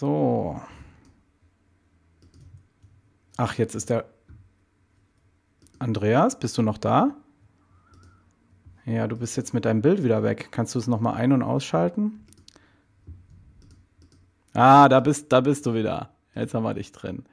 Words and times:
So. 0.00 0.58
Ach, 3.36 3.58
jetzt 3.58 3.74
ist 3.74 3.90
der 3.90 4.06
Andreas, 5.78 6.38
bist 6.38 6.56
du 6.56 6.62
noch 6.62 6.78
da? 6.78 7.14
Ja, 8.86 9.06
du 9.08 9.18
bist 9.18 9.36
jetzt 9.36 9.52
mit 9.52 9.66
deinem 9.66 9.82
Bild 9.82 10.02
wieder 10.02 10.22
weg. 10.22 10.48
Kannst 10.52 10.74
du 10.74 10.78
es 10.78 10.86
nochmal 10.86 11.16
ein- 11.16 11.32
und 11.32 11.42
ausschalten? 11.42 12.24
Ah, 14.54 14.88
da 14.88 15.00
bist, 15.00 15.30
da 15.32 15.42
bist 15.42 15.66
du 15.66 15.74
wieder. 15.74 16.08
Jetzt 16.34 16.54
haben 16.54 16.62
wir 16.62 16.72
dich 16.72 16.92
drin. 16.92 17.26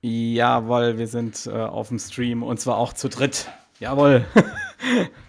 Jawohl, 0.00 0.96
wir 0.96 1.06
sind 1.06 1.46
äh, 1.48 1.50
auf 1.50 1.88
dem 1.88 1.98
Stream 1.98 2.42
und 2.42 2.60
zwar 2.60 2.78
auch 2.78 2.94
zu 2.94 3.10
dritt. 3.10 3.50
Jawohl. 3.78 4.24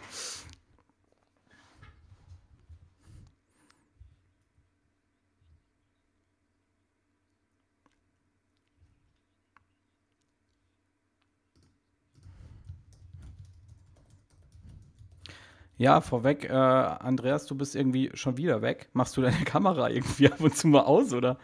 Ja, 15.79 16.01
vorweg, 16.01 16.43
äh, 16.43 16.51
Andreas, 16.51 17.45
du 17.45 17.55
bist 17.55 17.73
irgendwie 17.73 18.11
schon 18.13 18.35
wieder 18.35 18.61
weg. 18.61 18.89
Machst 18.91 19.15
du 19.15 19.21
deine 19.21 19.37
Kamera 19.45 19.89
irgendwie 19.89 20.29
ab 20.29 20.41
und 20.41 20.53
zu 20.53 20.67
mal 20.67 20.81
aus, 20.81 21.13
oder? 21.13 21.39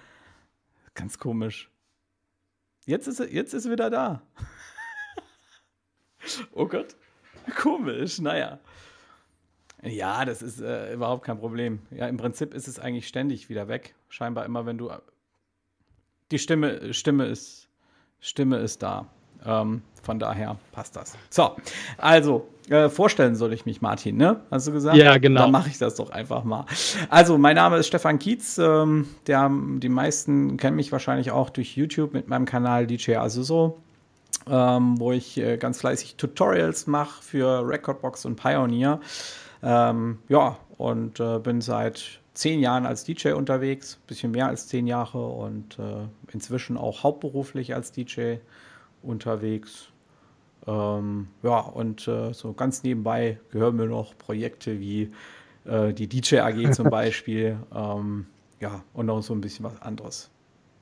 Ganz 0.94 1.18
komisch. 1.18 1.72
Jetzt 2.86 3.08
ist, 3.08 3.20
jetzt 3.20 3.54
ist 3.54 3.72
wieder 3.72 3.90
da. 3.90 4.22
oh 6.52 6.68
Gott. 6.68 6.98
Komisch, 7.56 8.20
naja. 8.20 8.60
Ja, 9.82 10.26
das 10.26 10.42
ist 10.42 10.60
äh, 10.60 10.94
überhaupt 10.94 11.24
kein 11.24 11.40
Problem. 11.40 11.80
Ja, 11.90 12.10
im 12.10 12.18
Prinzip 12.18 12.54
ist 12.54 12.68
es 12.68 12.78
eigentlich 12.78 13.08
ständig 13.08 13.48
wieder 13.48 13.70
weg. 13.70 13.96
Scheinbar 14.10 14.44
immer, 14.44 14.66
wenn 14.66 14.78
du. 14.78 14.92
Die 16.32 16.40
Stimme, 16.40 16.94
Stimme 16.94 17.28
ist, 17.28 17.70
Stimme 18.20 18.58
ist 18.58 18.84
da. 18.84 19.10
Ähm, 19.46 19.82
von 20.06 20.20
daher 20.20 20.58
passt 20.72 20.96
das. 20.96 21.18
So, 21.30 21.56
also, 21.98 22.48
äh, 22.70 22.90
vorstellen 22.90 23.36
soll 23.36 23.54
ich 23.54 23.66
mich, 23.66 23.82
Martin, 23.82 24.18
ne? 24.18 24.42
Hast 24.52 24.68
du 24.68 24.72
gesagt? 24.72 24.98
Ja, 24.98 25.18
genau. 25.18 25.42
Dann 25.42 25.52
mache 25.52 25.70
ich 25.70 25.78
das 25.78 25.96
doch 25.96 26.12
einfach 26.12 26.44
mal. 26.44 26.66
Also, 27.10 27.38
mein 27.38 27.56
Name 27.56 27.78
ist 27.78 27.88
Stefan 27.88 28.20
Kietz. 28.20 28.58
Ähm, 28.58 29.08
der, 29.28 29.52
die 29.52 29.90
meisten 29.90 30.58
kennen 30.58 30.76
mich 30.76 30.92
wahrscheinlich 30.92 31.32
auch 31.32 31.50
durch 31.50 31.76
YouTube 31.76 32.14
mit 32.14 32.28
meinem 32.28 32.46
Kanal 32.46 32.88
DJ 32.88 33.16
Azuso, 33.16 33.80
ähm, 34.48 35.00
wo 35.00 35.12
ich 35.12 35.38
äh, 35.38 35.58
ganz 35.58 35.80
fleißig 35.80 36.16
Tutorials 36.16 36.88
mache 36.88 37.24
für 37.24 37.68
Recordbox 37.68 38.26
und 38.26 38.36
Pioneer. 38.36 39.00
Ähm, 39.64 40.20
ja, 40.30 40.58
und 40.78 41.20
äh, 41.20 41.40
bin 41.40 41.62
seit 41.62 42.20
zehn 42.36 42.60
Jahren 42.60 42.86
als 42.86 43.06
DJ 43.06 43.30
unterwegs, 43.30 43.98
bisschen 44.08 44.32
mehr 44.32 44.48
als 44.48 44.68
zehn 44.68 44.88
Jahre 44.88 45.26
und 45.26 45.80
äh, 45.80 46.08
inzwischen 46.32 46.78
auch 46.78 47.04
hauptberuflich 47.04 47.74
als 47.74 47.92
DJ 47.92 48.36
unterwegs. 49.06 49.90
Ähm, 50.68 51.28
ja, 51.44 51.60
und 51.60 52.08
äh, 52.08 52.34
so 52.34 52.54
ganz 52.54 52.84
nebenbei 52.84 53.40
gehören 53.52 53.76
mir 53.76 53.86
noch 53.86 54.18
Projekte 54.18 54.80
wie 54.80 55.12
äh, 55.66 55.94
die 55.94 56.08
DJ 56.08 56.40
AG 56.40 56.72
zum 56.74 56.90
Beispiel. 56.90 57.58
Ähm, 57.74 58.28
ja, 58.60 58.84
und 58.94 59.08
noch 59.08 59.22
so 59.22 59.34
ein 59.34 59.42
bisschen 59.42 59.66
was 59.66 59.82
anderes. 59.82 60.30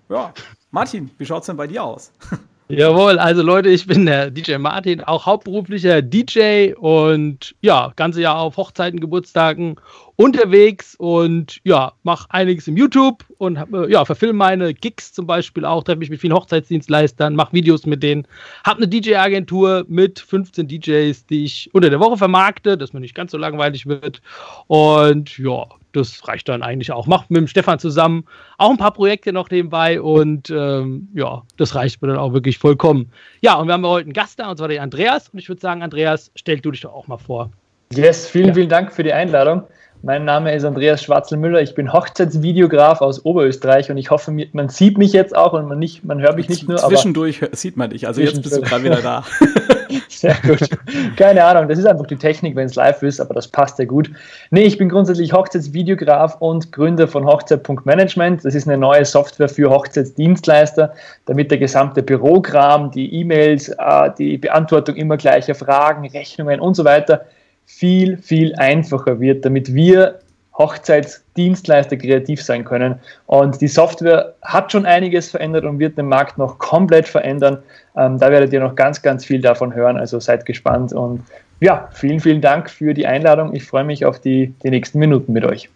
Ja, 0.09 0.33
Martin, 0.71 1.09
wie 1.17 1.25
schaut 1.25 1.41
es 1.41 1.47
denn 1.47 1.57
bei 1.57 1.67
dir 1.67 1.83
aus? 1.83 2.11
Jawohl, 2.69 3.19
also 3.19 3.41
Leute, 3.41 3.69
ich 3.69 3.85
bin 3.85 4.05
der 4.05 4.31
DJ 4.31 4.55
Martin, 4.55 5.01
auch 5.01 5.25
hauptberuflicher 5.25 6.01
DJ 6.01 6.73
und 6.73 7.53
ja, 7.61 7.91
ganze 7.97 8.21
Jahr 8.21 8.37
auf 8.37 8.55
Hochzeiten, 8.55 9.01
Geburtstagen 9.01 9.75
unterwegs 10.15 10.95
und 10.95 11.59
ja, 11.65 11.91
mache 12.03 12.27
einiges 12.29 12.67
im 12.69 12.77
YouTube 12.77 13.25
und 13.37 13.57
äh, 13.57 13.91
ja, 13.91 14.05
verfilme 14.05 14.33
meine 14.33 14.73
Gigs 14.73 15.11
zum 15.11 15.27
Beispiel 15.27 15.65
auch, 15.65 15.83
treffe 15.83 15.99
mich 15.99 16.09
mit 16.09 16.21
vielen 16.21 16.33
Hochzeitsdienstleistern, 16.33 17.35
mache 17.35 17.51
Videos 17.51 17.85
mit 17.85 18.01
denen, 18.01 18.25
habe 18.63 18.77
eine 18.77 18.87
DJ-Agentur 18.87 19.85
mit 19.89 20.19
15 20.19 20.67
DJs, 20.67 21.25
die 21.25 21.43
ich 21.43 21.69
unter 21.73 21.89
der 21.89 21.99
Woche 21.99 22.17
vermarkte, 22.17 22.77
dass 22.77 22.93
mir 22.93 23.01
nicht 23.01 23.15
ganz 23.15 23.31
so 23.31 23.37
langweilig 23.37 23.87
wird 23.87 24.21
und 24.67 25.37
ja, 25.37 25.65
das 25.93 26.27
reicht 26.27 26.49
dann 26.49 26.61
eigentlich 26.61 26.91
auch. 26.91 27.07
Macht 27.07 27.31
mit 27.31 27.39
dem 27.39 27.47
Stefan 27.47 27.79
zusammen 27.79 28.25
auch 28.57 28.69
ein 28.69 28.77
paar 28.77 28.93
Projekte 28.93 29.31
noch 29.31 29.49
nebenbei 29.49 30.01
und 30.01 30.49
ähm, 30.49 31.09
ja, 31.13 31.43
das 31.57 31.75
reicht 31.75 32.01
mir 32.01 32.09
dann 32.09 32.17
auch 32.17 32.33
wirklich 32.33 32.57
vollkommen. 32.57 33.11
Ja, 33.41 33.55
und 33.55 33.67
wir 33.67 33.73
haben 33.73 33.85
heute 33.85 34.05
einen 34.05 34.13
Gast 34.13 34.39
da 34.39 34.49
und 34.49 34.57
zwar 34.57 34.67
den 34.67 34.81
Andreas 34.81 35.29
und 35.29 35.39
ich 35.39 35.47
würde 35.47 35.61
sagen, 35.61 35.81
Andreas, 35.81 36.31
stell 36.35 36.59
du 36.59 36.71
dich 36.71 36.81
doch 36.81 36.93
auch 36.93 37.07
mal 37.07 37.17
vor. 37.17 37.51
Yes, 37.93 38.27
vielen, 38.27 38.49
ja. 38.49 38.53
vielen 38.53 38.69
Dank 38.69 38.91
für 38.91 39.03
die 39.03 39.13
Einladung. 39.13 39.63
Mein 40.05 40.25
Name 40.25 40.53
ist 40.53 40.65
Andreas 40.65 41.01
Schwarzel-Müller. 41.01 41.61
Ich 41.61 41.75
bin 41.75 41.93
Hochzeitsvideograf 41.93 42.99
aus 42.99 43.23
Oberösterreich 43.23 43.89
und 43.89 43.97
ich 43.97 44.11
hoffe, 44.11 44.35
man 44.51 44.67
sieht 44.67 44.97
mich 44.97 45.13
jetzt 45.13 45.33
auch 45.33 45.53
und 45.53 45.69
man, 45.69 45.79
nicht, 45.79 46.03
man 46.03 46.19
hört 46.21 46.35
mich 46.35 46.49
nicht 46.49 46.67
nur. 46.67 46.77
Zwischendurch 46.77 47.39
sieht 47.53 47.77
man 47.77 47.89
dich. 47.89 48.05
Also 48.05 48.19
jetzt 48.19 48.41
bist 48.41 48.57
du 48.57 48.61
gerade 48.61 48.83
wieder 48.83 49.01
da. 49.01 49.23
Sehr 50.09 50.35
gut. 50.45 50.69
Keine 51.17 51.43
Ahnung, 51.43 51.67
das 51.67 51.79
ist 51.79 51.85
einfach 51.85 52.07
die 52.07 52.15
Technik, 52.15 52.55
wenn 52.55 52.65
es 52.65 52.75
live 52.75 53.01
ist, 53.03 53.19
aber 53.19 53.33
das 53.33 53.47
passt 53.47 53.79
ja 53.79 53.85
gut. 53.85 54.09
Nee, 54.51 54.63
ich 54.63 54.77
bin 54.77 54.89
grundsätzlich 54.89 55.33
Hochzeitsvideograf 55.33 56.37
und 56.39 56.71
Gründer 56.71 57.07
von 57.07 57.25
Hochzeit.management. 57.25 58.45
Das 58.45 58.55
ist 58.55 58.67
eine 58.67 58.77
neue 58.77 59.05
Software 59.05 59.49
für 59.49 59.69
Hochzeitsdienstleister, 59.69 60.93
damit 61.25 61.51
der 61.51 61.57
gesamte 61.57 62.03
Bürokram, 62.03 62.91
die 62.91 63.13
E-Mails, 63.13 63.69
äh, 63.69 64.11
die 64.17 64.37
Beantwortung 64.37 64.95
immer 64.95 65.17
gleicher 65.17 65.55
Fragen, 65.55 66.07
Rechnungen 66.07 66.59
und 66.59 66.75
so 66.75 66.85
weiter 66.85 67.25
viel, 67.65 68.17
viel 68.17 68.53
einfacher 68.55 69.19
wird, 69.19 69.45
damit 69.45 69.73
wir 69.73 70.19
Hochzeitsdienstleister 70.57 71.97
kreativ 71.97 72.41
sein 72.41 72.63
können. 72.63 72.95
Und 73.25 73.59
die 73.61 73.67
Software 73.67 74.35
hat 74.43 74.71
schon 74.71 74.85
einiges 74.85 75.31
verändert 75.31 75.65
und 75.65 75.79
wird 75.79 75.97
den 75.97 76.07
Markt 76.07 76.37
noch 76.37 76.59
komplett 76.59 77.07
verändern. 77.07 77.59
Ähm, 77.95 78.19
da 78.19 78.31
werdet 78.31 78.53
ihr 78.53 78.59
noch 78.59 78.75
ganz, 78.75 79.01
ganz 79.01 79.25
viel 79.25 79.41
davon 79.41 79.73
hören. 79.73 79.97
Also 79.97 80.19
seid 80.19 80.45
gespannt 80.45 80.93
und 80.93 81.23
ja, 81.59 81.87
vielen, 81.93 82.19
vielen 82.19 82.41
Dank 82.41 82.69
für 82.69 82.93
die 82.93 83.07
Einladung. 83.07 83.55
Ich 83.55 83.63
freue 83.63 83.83
mich 83.83 84.05
auf 84.05 84.19
die, 84.19 84.53
die 84.63 84.69
nächsten 84.69 84.99
Minuten 84.99 85.31
mit 85.33 85.45
euch. 85.45 85.69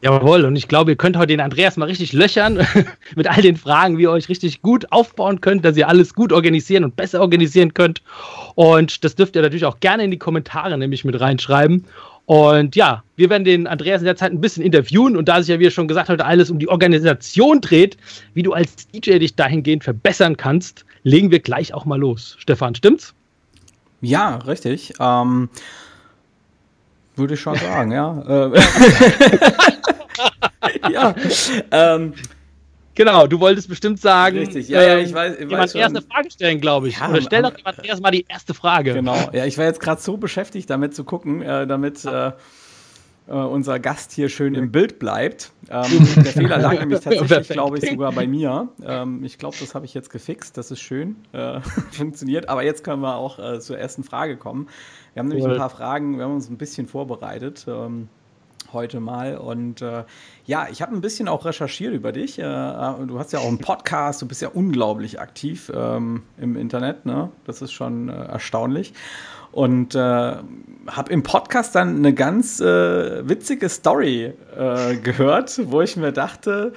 Jawohl, 0.00 0.44
und 0.44 0.54
ich 0.54 0.68
glaube, 0.68 0.92
ihr 0.92 0.96
könnt 0.96 1.16
heute 1.16 1.28
den 1.28 1.40
Andreas 1.40 1.76
mal 1.76 1.86
richtig 1.86 2.12
löchern 2.12 2.64
mit 3.16 3.28
all 3.28 3.42
den 3.42 3.56
Fragen, 3.56 3.98
wie 3.98 4.02
ihr 4.02 4.10
euch 4.10 4.28
richtig 4.28 4.62
gut 4.62 4.92
aufbauen 4.92 5.40
könnt, 5.40 5.64
dass 5.64 5.76
ihr 5.76 5.88
alles 5.88 6.14
gut 6.14 6.32
organisieren 6.32 6.84
und 6.84 6.94
besser 6.94 7.20
organisieren 7.20 7.74
könnt. 7.74 8.02
Und 8.54 9.02
das 9.02 9.16
dürft 9.16 9.34
ihr 9.34 9.42
natürlich 9.42 9.64
auch 9.64 9.80
gerne 9.80 10.04
in 10.04 10.12
die 10.12 10.18
Kommentare 10.18 10.78
nämlich 10.78 11.04
mit 11.04 11.18
reinschreiben. 11.20 11.84
Und 12.28 12.76
ja, 12.76 13.04
wir 13.16 13.30
werden 13.30 13.44
den 13.44 13.66
Andreas 13.66 14.02
in 14.02 14.04
der 14.04 14.14
Zeit 14.14 14.32
ein 14.32 14.42
bisschen 14.42 14.62
interviewen 14.62 15.16
und 15.16 15.30
da 15.30 15.40
sich 15.40 15.48
ja, 15.48 15.58
wie 15.60 15.70
schon 15.70 15.88
gesagt 15.88 16.10
hat, 16.10 16.20
alles 16.20 16.50
um 16.50 16.58
die 16.58 16.68
Organisation 16.68 17.62
dreht, 17.62 17.96
wie 18.34 18.42
du 18.42 18.52
als 18.52 18.86
DJ 18.88 19.18
dich 19.18 19.34
dahingehend 19.34 19.82
verbessern 19.82 20.36
kannst, 20.36 20.84
legen 21.04 21.30
wir 21.30 21.40
gleich 21.40 21.72
auch 21.72 21.86
mal 21.86 21.98
los. 21.98 22.36
Stefan, 22.38 22.74
stimmt's? 22.74 23.14
Ja, 24.02 24.36
richtig. 24.36 24.92
Ähm, 25.00 25.48
würde 27.16 27.32
ich 27.32 27.40
schon 27.40 27.56
sagen, 27.56 27.92
ja. 27.92 28.52
ja. 30.92 31.14
Ähm, 31.70 32.12
genau, 32.98 33.26
du 33.26 33.40
wolltest 33.40 33.68
bestimmt 33.68 34.00
sagen. 34.00 34.38
Richtig, 34.38 34.68
ja, 34.68 34.82
ja, 34.82 34.98
ich 34.98 35.14
weiß. 35.14 35.34
Ich 35.34 35.40
jemand 35.40 35.62
weiß 35.62 35.74
erste 35.74 36.02
Frage 36.02 36.30
stellen, 36.30 36.60
glaube 36.60 36.88
ich. 36.88 36.98
Ja, 36.98 37.08
Oder 37.08 37.22
stell 37.22 37.42
doch 37.42 37.56
jemand 37.56 37.84
erst 37.84 38.02
mal 38.02 38.10
die 38.10 38.26
erste 38.28 38.52
Frage. 38.52 38.92
Genau, 38.92 39.30
ja, 39.32 39.46
ich 39.46 39.56
war 39.56 39.64
jetzt 39.64 39.80
gerade 39.80 40.00
so 40.02 40.18
beschäftigt, 40.18 40.68
damit 40.68 40.94
zu 40.94 41.04
gucken, 41.04 41.40
äh, 41.40 41.66
damit. 41.66 42.04
Äh, 42.04 42.32
äh, 43.28 43.32
unser 43.32 43.78
Gast 43.78 44.12
hier 44.12 44.30
schön 44.30 44.54
im 44.54 44.72
Bild 44.72 44.98
bleibt. 44.98 45.52
Ähm, 45.68 46.08
der 46.16 46.24
Fehler 46.24 46.58
lag 46.58 46.72
nämlich 46.80 47.00
tatsächlich, 47.00 47.48
glaube 47.48 47.76
ich, 47.76 47.90
sogar 47.90 48.12
bei 48.12 48.26
mir. 48.26 48.70
Ähm, 48.82 49.22
ich 49.22 49.36
glaube, 49.36 49.54
das 49.60 49.74
habe 49.74 49.84
ich 49.84 49.92
jetzt 49.92 50.08
gefixt. 50.08 50.56
Das 50.56 50.70
ist 50.70 50.80
schön. 50.80 51.16
Äh, 51.32 51.60
funktioniert. 51.92 52.48
Aber 52.48 52.64
jetzt 52.64 52.84
können 52.84 53.02
wir 53.02 53.16
auch 53.16 53.38
äh, 53.38 53.60
zur 53.60 53.78
ersten 53.78 54.02
Frage 54.02 54.38
kommen. 54.38 54.68
Wir 55.12 55.20
haben 55.20 55.28
nämlich 55.28 55.44
cool. 55.44 55.52
ein 55.52 55.58
paar 55.58 55.68
Fragen, 55.68 56.16
wir 56.16 56.24
haben 56.24 56.34
uns 56.34 56.48
ein 56.48 56.56
bisschen 56.56 56.86
vorbereitet. 56.86 57.66
Ähm, 57.68 58.08
heute 58.72 59.00
mal. 59.00 59.36
Und 59.36 59.82
äh, 59.82 60.04
ja, 60.44 60.68
ich 60.70 60.82
habe 60.82 60.94
ein 60.94 61.00
bisschen 61.00 61.28
auch 61.28 61.44
recherchiert 61.44 61.94
über 61.94 62.12
dich. 62.12 62.38
Äh, 62.38 62.42
du 62.42 63.18
hast 63.18 63.32
ja 63.32 63.38
auch 63.40 63.48
einen 63.48 63.58
Podcast, 63.58 64.22
du 64.22 64.26
bist 64.26 64.42
ja 64.42 64.48
unglaublich 64.48 65.20
aktiv 65.20 65.70
ähm, 65.74 66.22
im 66.38 66.56
Internet. 66.56 67.06
Ne? 67.06 67.30
Das 67.44 67.62
ist 67.62 67.72
schon 67.72 68.08
äh, 68.08 68.12
erstaunlich. 68.12 68.94
Und 69.52 69.94
äh, 69.94 69.98
habe 69.98 71.12
im 71.12 71.22
Podcast 71.22 71.74
dann 71.74 71.96
eine 71.96 72.12
ganz 72.12 72.60
äh, 72.60 73.28
witzige 73.28 73.68
Story 73.68 74.34
äh, 74.56 74.96
gehört, 74.96 75.60
wo 75.70 75.80
ich 75.80 75.96
mir 75.96 76.12
dachte, 76.12 76.72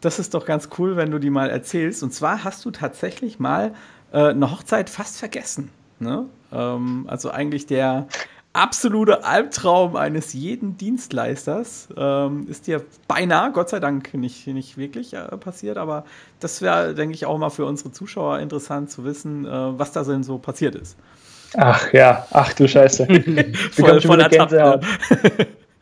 das 0.00 0.18
ist 0.18 0.34
doch 0.34 0.44
ganz 0.44 0.68
cool, 0.78 0.96
wenn 0.96 1.10
du 1.10 1.18
die 1.18 1.30
mal 1.30 1.48
erzählst. 1.48 2.02
Und 2.02 2.12
zwar 2.12 2.44
hast 2.44 2.64
du 2.64 2.70
tatsächlich 2.70 3.38
mal 3.38 3.74
eine 4.12 4.50
Hochzeit 4.50 4.88
fast 4.88 5.18
vergessen. 5.18 5.70
Ne? 5.98 6.26
Ähm, 6.52 7.04
also 7.08 7.30
eigentlich 7.30 7.66
der 7.66 8.06
absolute 8.56 9.24
Albtraum 9.24 9.96
eines 9.96 10.32
jeden 10.32 10.76
Dienstleisters. 10.76 11.88
Ähm, 11.96 12.46
ist 12.48 12.66
dir 12.66 12.82
beinahe, 13.06 13.52
Gott 13.52 13.68
sei 13.68 13.80
Dank, 13.80 14.14
nicht, 14.14 14.46
nicht 14.46 14.76
wirklich 14.78 15.14
äh, 15.14 15.36
passiert, 15.36 15.76
aber 15.76 16.04
das 16.40 16.62
wäre, 16.62 16.94
denke 16.94 17.14
ich, 17.14 17.26
auch 17.26 17.38
mal 17.38 17.50
für 17.50 17.66
unsere 17.66 17.92
Zuschauer 17.92 18.38
interessant 18.40 18.90
zu 18.90 19.04
wissen, 19.04 19.44
äh, 19.44 19.50
was 19.50 19.92
da 19.92 20.02
denn 20.02 20.22
so 20.22 20.38
passiert 20.38 20.74
ist. 20.74 20.96
Ach 21.56 21.92
ja, 21.92 22.26
ach 22.32 22.52
du 22.54 22.66
Scheiße. 22.66 23.06
Voll 23.72 24.00
von 24.00 24.18
der 24.18 24.28
Gänsehaut. 24.28 24.84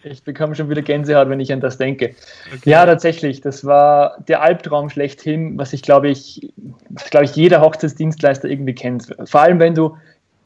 Ich 0.07 0.23
bekomme 0.23 0.55
schon 0.55 0.69
wieder 0.69 0.83
Gänsehaut, 0.83 1.31
wenn 1.31 1.41
ich 1.41 1.51
an 1.51 1.61
das 1.61 1.79
denke. 1.79 2.15
Okay. 2.55 2.71
Ja, 2.71 2.85
tatsächlich. 2.85 3.41
Das 3.41 3.65
war 3.65 4.19
der 4.29 4.43
Albtraum 4.43 4.91
schlechthin, 4.91 5.57
was 5.57 5.73
ich 5.73 5.81
glaube 5.81 6.11
ich, 6.11 6.53
glaube 7.11 7.25
ich, 7.25 7.35
jeder 7.35 7.63
Hochzeitsdienstleister 7.63 8.49
irgendwie 8.49 8.75
kennt. 8.75 9.17
Vor 9.25 9.41
allem, 9.41 9.59
wenn 9.61 9.75
du 9.75 9.97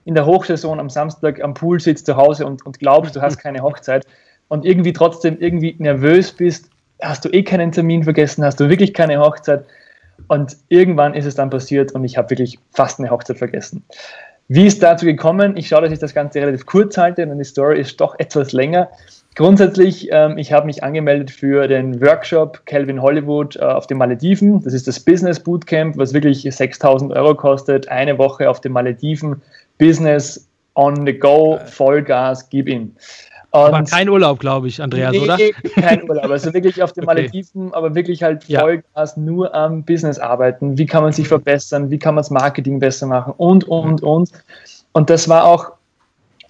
in 0.08 0.14
der 0.14 0.24
Hochsaison 0.24 0.80
am 0.80 0.88
Samstag 0.88 1.44
am 1.44 1.52
Pool 1.52 1.80
sitzt 1.80 2.06
zu 2.06 2.16
Hause 2.16 2.46
und, 2.46 2.64
und 2.64 2.78
glaubst, 2.78 3.14
du 3.14 3.20
hast 3.20 3.36
keine 3.36 3.60
Hochzeit 3.60 4.06
und 4.48 4.64
irgendwie 4.64 4.94
trotzdem 4.94 5.38
irgendwie 5.38 5.76
nervös 5.78 6.32
bist, 6.32 6.70
hast 7.02 7.26
du 7.26 7.28
eh 7.28 7.42
keinen 7.42 7.72
Termin 7.72 8.04
vergessen, 8.04 8.42
hast 8.42 8.58
du 8.58 8.70
wirklich 8.70 8.94
keine 8.94 9.20
Hochzeit. 9.20 9.66
Und 10.26 10.56
irgendwann 10.70 11.12
ist 11.12 11.26
es 11.26 11.34
dann 11.34 11.50
passiert 11.50 11.92
und 11.92 12.04
ich 12.04 12.16
habe 12.16 12.30
wirklich 12.30 12.58
fast 12.72 12.98
eine 12.98 13.10
Hochzeit 13.10 13.36
vergessen. 13.36 13.84
Wie 14.48 14.66
ist 14.66 14.82
dazu 14.82 15.04
gekommen? 15.04 15.58
Ich 15.58 15.68
schaue, 15.68 15.82
dass 15.82 15.92
ich 15.92 15.98
das 15.98 16.14
Ganze 16.14 16.40
relativ 16.40 16.64
kurz 16.64 16.96
halte, 16.96 17.26
denn 17.26 17.36
die 17.36 17.44
Story 17.44 17.78
ist 17.78 18.00
doch 18.00 18.18
etwas 18.18 18.52
länger. 18.52 18.88
Grundsätzlich, 19.38 20.08
ähm, 20.10 20.36
ich 20.36 20.52
habe 20.52 20.66
mich 20.66 20.82
angemeldet 20.82 21.30
für 21.30 21.68
den 21.68 22.00
Workshop 22.00 22.66
Calvin 22.66 23.00
Hollywood 23.00 23.54
äh, 23.54 23.60
auf 23.60 23.86
den 23.86 23.96
Malediven. 23.96 24.64
Das 24.64 24.74
ist 24.74 24.88
das 24.88 24.98
Business 24.98 25.38
Bootcamp, 25.38 25.96
was 25.96 26.12
wirklich 26.12 26.42
6000 26.42 27.12
Euro 27.12 27.36
kostet. 27.36 27.88
Eine 27.88 28.18
Woche 28.18 28.50
auf 28.50 28.60
den 28.60 28.72
Malediven. 28.72 29.40
Business 29.78 30.48
on 30.74 31.06
the 31.06 31.16
go, 31.16 31.56
Vollgas, 31.66 32.50
gib 32.50 32.68
ihm. 32.68 32.96
Und 33.52 33.60
aber 33.60 33.84
kein 33.84 34.08
Urlaub, 34.08 34.40
glaube 34.40 34.66
ich, 34.66 34.82
Andreas, 34.82 35.12
nee, 35.12 35.20
oder? 35.20 35.38
Kein 35.76 36.10
Urlaub. 36.10 36.30
Also 36.32 36.52
wirklich 36.52 36.82
auf 36.82 36.92
den 36.92 37.04
okay. 37.08 37.14
Malediven, 37.14 37.72
aber 37.74 37.94
wirklich 37.94 38.24
halt 38.24 38.42
Vollgas 38.42 39.14
ja. 39.14 39.22
nur 39.22 39.54
am 39.54 39.84
Business 39.84 40.18
arbeiten. 40.18 40.76
Wie 40.76 40.86
kann 40.86 41.04
man 41.04 41.12
sich 41.12 41.28
verbessern? 41.28 41.92
Wie 41.92 41.98
kann 42.00 42.16
man 42.16 42.22
das 42.22 42.30
Marketing 42.30 42.80
besser 42.80 43.06
machen? 43.06 43.34
Und, 43.36 43.62
und, 43.68 44.02
und. 44.02 44.32
Und 44.94 45.10
das 45.10 45.28
war 45.28 45.44
auch 45.44 45.77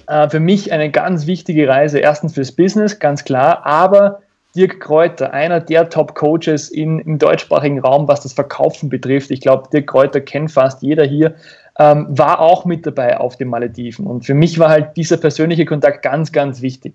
äh, 0.08 0.28
für 0.28 0.40
mich 0.40 0.72
eine 0.72 0.90
ganz 0.90 1.26
wichtige 1.26 1.68
Reise. 1.68 1.98
Erstens 1.98 2.34
fürs 2.34 2.52
Business, 2.52 2.98
ganz 2.98 3.24
klar, 3.24 3.64
aber 3.64 4.20
Dirk 4.56 4.80
Kräuter, 4.80 5.32
einer 5.32 5.60
der 5.60 5.88
Top-Coaches 5.88 6.70
im 6.70 7.18
deutschsprachigen 7.18 7.78
Raum, 7.78 8.08
was 8.08 8.22
das 8.22 8.32
Verkaufen 8.32 8.88
betrifft. 8.88 9.30
Ich 9.30 9.40
glaube, 9.40 9.68
Dirk 9.72 9.86
Kräuter 9.86 10.20
kennt 10.20 10.50
fast 10.50 10.82
jeder 10.82 11.04
hier 11.04 11.34
ähm, 11.78 12.06
war 12.10 12.40
auch 12.40 12.64
mit 12.64 12.84
dabei 12.84 13.18
auf 13.18 13.36
den 13.36 13.48
Malediven. 13.48 14.06
Und 14.06 14.26
für 14.26 14.34
mich 14.34 14.58
war 14.58 14.68
halt 14.68 14.96
dieser 14.96 15.16
persönliche 15.16 15.64
Kontakt 15.64 16.02
ganz, 16.02 16.32
ganz 16.32 16.60
wichtig. 16.60 16.94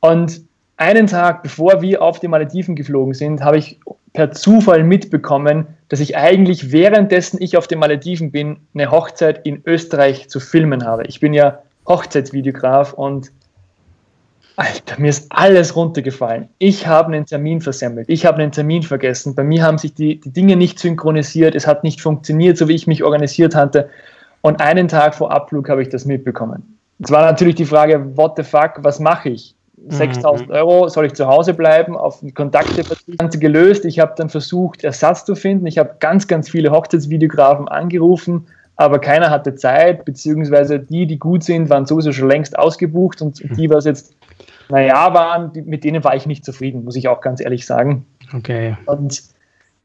Und 0.00 0.42
einen 0.76 1.06
Tag 1.06 1.42
bevor 1.42 1.82
wir 1.82 2.02
auf 2.02 2.20
die 2.20 2.28
Malediven 2.28 2.74
geflogen 2.74 3.12
sind, 3.12 3.42
habe 3.42 3.58
ich 3.58 3.78
per 4.14 4.30
Zufall 4.32 4.84
mitbekommen, 4.84 5.66
dass 5.88 6.00
ich 6.00 6.16
eigentlich 6.16 6.72
währenddessen 6.72 7.42
ich 7.42 7.56
auf 7.56 7.66
den 7.66 7.78
Malediven 7.78 8.30
bin, 8.30 8.56
eine 8.74 8.90
Hochzeit 8.90 9.46
in 9.46 9.62
Österreich 9.66 10.28
zu 10.28 10.40
filmen 10.40 10.84
habe. 10.84 11.04
Ich 11.06 11.20
bin 11.20 11.34
ja 11.34 11.58
Hochzeitsvideograf 11.88 12.92
und 12.92 13.32
Alter, 14.56 15.00
mir 15.00 15.10
ist 15.10 15.26
alles 15.30 15.76
runtergefallen. 15.76 16.48
Ich 16.58 16.84
habe 16.84 17.12
einen 17.12 17.26
Termin 17.26 17.60
versemmelt. 17.60 18.08
Ich 18.08 18.26
habe 18.26 18.42
einen 18.42 18.50
Termin 18.50 18.82
vergessen. 18.82 19.36
Bei 19.36 19.44
mir 19.44 19.62
haben 19.62 19.78
sich 19.78 19.94
die, 19.94 20.18
die 20.18 20.32
Dinge 20.32 20.56
nicht 20.56 20.80
synchronisiert. 20.80 21.54
Es 21.54 21.64
hat 21.64 21.84
nicht 21.84 22.00
funktioniert, 22.00 22.58
so 22.58 22.66
wie 22.66 22.74
ich 22.74 22.88
mich 22.88 23.04
organisiert 23.04 23.54
hatte. 23.54 23.88
Und 24.40 24.60
einen 24.60 24.88
Tag 24.88 25.14
vor 25.14 25.30
Abflug 25.30 25.68
habe 25.68 25.82
ich 25.82 25.90
das 25.90 26.06
mitbekommen. 26.06 26.76
Es 26.98 27.12
war 27.12 27.22
natürlich 27.22 27.54
die 27.54 27.66
Frage, 27.66 28.16
what 28.16 28.32
the 28.36 28.42
fuck, 28.42 28.72
was 28.78 28.98
mache 28.98 29.28
ich? 29.28 29.54
6000 29.90 30.48
mhm. 30.48 30.54
Euro, 30.54 30.88
soll 30.88 31.06
ich 31.06 31.14
zu 31.14 31.28
Hause 31.28 31.54
bleiben, 31.54 31.96
auf 31.96 32.20
Kontakte 32.34 32.82
Ganze 33.16 33.38
gelöst. 33.38 33.84
Ich 33.84 34.00
habe 34.00 34.14
dann 34.16 34.28
versucht, 34.28 34.82
Ersatz 34.82 35.24
zu 35.24 35.36
finden. 35.36 35.66
Ich 35.66 35.78
habe 35.78 35.94
ganz, 36.00 36.26
ganz 36.26 36.50
viele 36.50 36.72
Hochzeitsvideografen 36.72 37.68
angerufen, 37.68 38.48
aber 38.78 39.00
keiner 39.00 39.28
hatte 39.28 39.56
Zeit, 39.56 40.04
beziehungsweise 40.04 40.78
die, 40.78 41.06
die 41.06 41.18
gut 41.18 41.42
sind, 41.42 41.68
waren 41.68 41.84
sowieso 41.84 42.12
schon 42.12 42.28
längst 42.28 42.56
ausgebucht 42.56 43.20
und 43.20 43.42
die, 43.58 43.68
was 43.68 43.84
jetzt 43.84 44.14
naja 44.68 45.12
waren, 45.12 45.50
mit 45.66 45.82
denen 45.82 46.04
war 46.04 46.14
ich 46.14 46.26
nicht 46.26 46.44
zufrieden, 46.44 46.84
muss 46.84 46.94
ich 46.94 47.08
auch 47.08 47.20
ganz 47.20 47.40
ehrlich 47.40 47.66
sagen. 47.66 48.06
Okay. 48.32 48.76
Und 48.86 49.20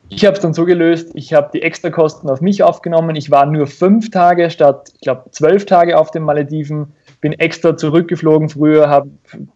ich 0.09 0.25
habe 0.25 0.35
es 0.35 0.41
dann 0.41 0.53
so 0.53 0.65
gelöst, 0.65 1.09
ich 1.15 1.33
habe 1.33 1.49
die 1.51 1.63
Extrakosten 1.63 2.29
auf 2.29 2.39
mich 2.39 2.61
aufgenommen. 2.61 3.15
Ich 3.15 3.31
war 3.31 3.47
nur 3.47 3.65
fünf 3.65 4.11
Tage 4.11 4.51
statt, 4.51 4.91
ich 4.93 5.01
glaube, 5.01 5.23
zwölf 5.31 5.65
Tage 5.65 5.97
auf 5.97 6.11
den 6.11 6.21
Malediven. 6.21 6.93
Bin 7.19 7.33
extra 7.33 7.75
zurückgeflogen 7.75 8.49
früher, 8.49 8.89
hab, 8.89 9.07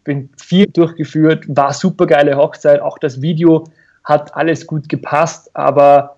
bin 0.04 0.30
vier 0.42 0.66
durchgeführt, 0.68 1.46
war 1.48 1.74
super 1.74 2.08
geile 2.08 2.38
Hochzeit. 2.38 2.82
Auch 2.82 2.98
das 2.98 3.22
Video 3.22 3.66
hat 4.04 4.36
alles 4.36 4.66
gut 4.66 4.90
gepasst, 4.90 5.52
aber 5.54 6.17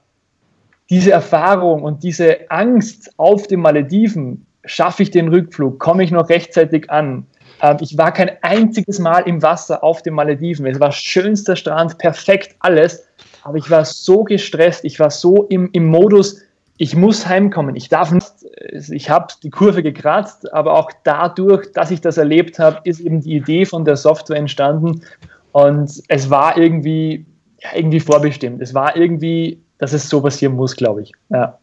diese 0.89 1.11
Erfahrung 1.11 1.83
und 1.83 2.03
diese 2.03 2.49
Angst 2.49 3.13
auf 3.17 3.47
den 3.47 3.61
Malediven, 3.61 4.45
schaffe 4.65 5.03
ich 5.03 5.11
den 5.11 5.29
Rückflug, 5.29 5.79
komme 5.79 6.03
ich 6.03 6.11
noch 6.11 6.29
rechtzeitig 6.29 6.89
an, 6.89 7.25
ähm, 7.61 7.77
ich 7.81 7.97
war 7.97 8.11
kein 8.11 8.31
einziges 8.41 8.99
Mal 8.99 9.21
im 9.21 9.41
Wasser 9.41 9.83
auf 9.83 10.01
den 10.01 10.13
Malediven. 10.13 10.65
Es 10.65 10.79
war 10.79 10.91
schönster 10.91 11.55
Strand, 11.55 11.97
perfekt 11.97 12.55
alles. 12.59 13.05
Aber 13.43 13.57
ich 13.57 13.69
war 13.69 13.85
so 13.85 14.23
gestresst, 14.23 14.83
ich 14.83 14.99
war 14.99 15.09
so 15.09 15.43
im, 15.45 15.69
im 15.71 15.87
Modus, 15.87 16.41
ich 16.77 16.95
muss 16.95 17.25
heimkommen. 17.27 17.75
Ich 17.75 17.89
darf 17.89 18.11
nicht, 18.11 18.31
ich 18.89 19.09
habe 19.09 19.33
die 19.43 19.49
Kurve 19.49 19.83
gekratzt, 19.83 20.51
aber 20.53 20.77
auch 20.77 20.91
dadurch, 21.03 21.71
dass 21.73 21.91
ich 21.91 22.01
das 22.01 22.17
erlebt 22.17 22.59
habe, 22.59 22.79
ist 22.83 22.99
eben 22.99 23.21
die 23.21 23.35
Idee 23.35 23.65
von 23.65 23.85
der 23.85 23.97
Software 23.97 24.37
entstanden. 24.37 25.01
Und 25.51 25.91
es 26.07 26.29
war 26.29 26.57
irgendwie, 26.57 27.25
ja, 27.61 27.69
irgendwie 27.75 27.99
vorbestimmt. 27.99 28.61
Es 28.61 28.73
war 28.73 28.95
irgendwie, 28.95 29.61
dass 29.79 29.93
es 29.93 30.07
so 30.07 30.21
passieren 30.21 30.53
muss, 30.53 30.75
glaube 30.75 31.01
ich. 31.01 31.13
Ja. 31.29 31.57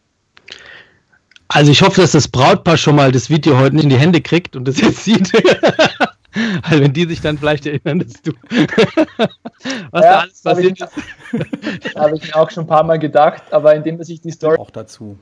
Also 1.47 1.71
ich 1.71 1.81
hoffe, 1.81 2.01
dass 2.01 2.11
das 2.11 2.27
Brautpaar 2.27 2.75
schon 2.75 2.97
mal 2.97 3.11
das 3.11 3.29
Video 3.29 3.57
heute 3.57 3.75
nicht 3.75 3.85
in 3.85 3.89
die 3.89 3.97
Hände 3.97 4.19
kriegt 4.19 4.55
und 4.57 4.67
das 4.67 4.81
jetzt 4.81 5.05
sieht. 5.05 5.31
also 6.63 6.83
wenn 6.83 6.91
die 6.91 7.05
sich 7.05 7.21
dann 7.21 7.37
vielleicht 7.37 7.65
erinnern, 7.65 7.99
dass 7.99 8.21
du 8.21 8.33
was 9.91 10.03
ja, 10.03 10.11
da 10.11 10.19
alles 10.19 10.41
passiert 10.41 10.81
ist. 10.81 11.95
Habe 11.95 12.17
ich 12.17 12.23
mir 12.23 12.35
auch 12.35 12.51
schon 12.51 12.65
ein 12.65 12.67
paar 12.67 12.83
Mal 12.83 12.99
gedacht, 12.99 13.43
aber 13.51 13.73
indem 13.75 13.97
dass 13.97 14.09
ich 14.09 14.19
die 14.19 14.31
Story 14.31 14.57
auch 14.57 14.71
dazu. 14.71 15.17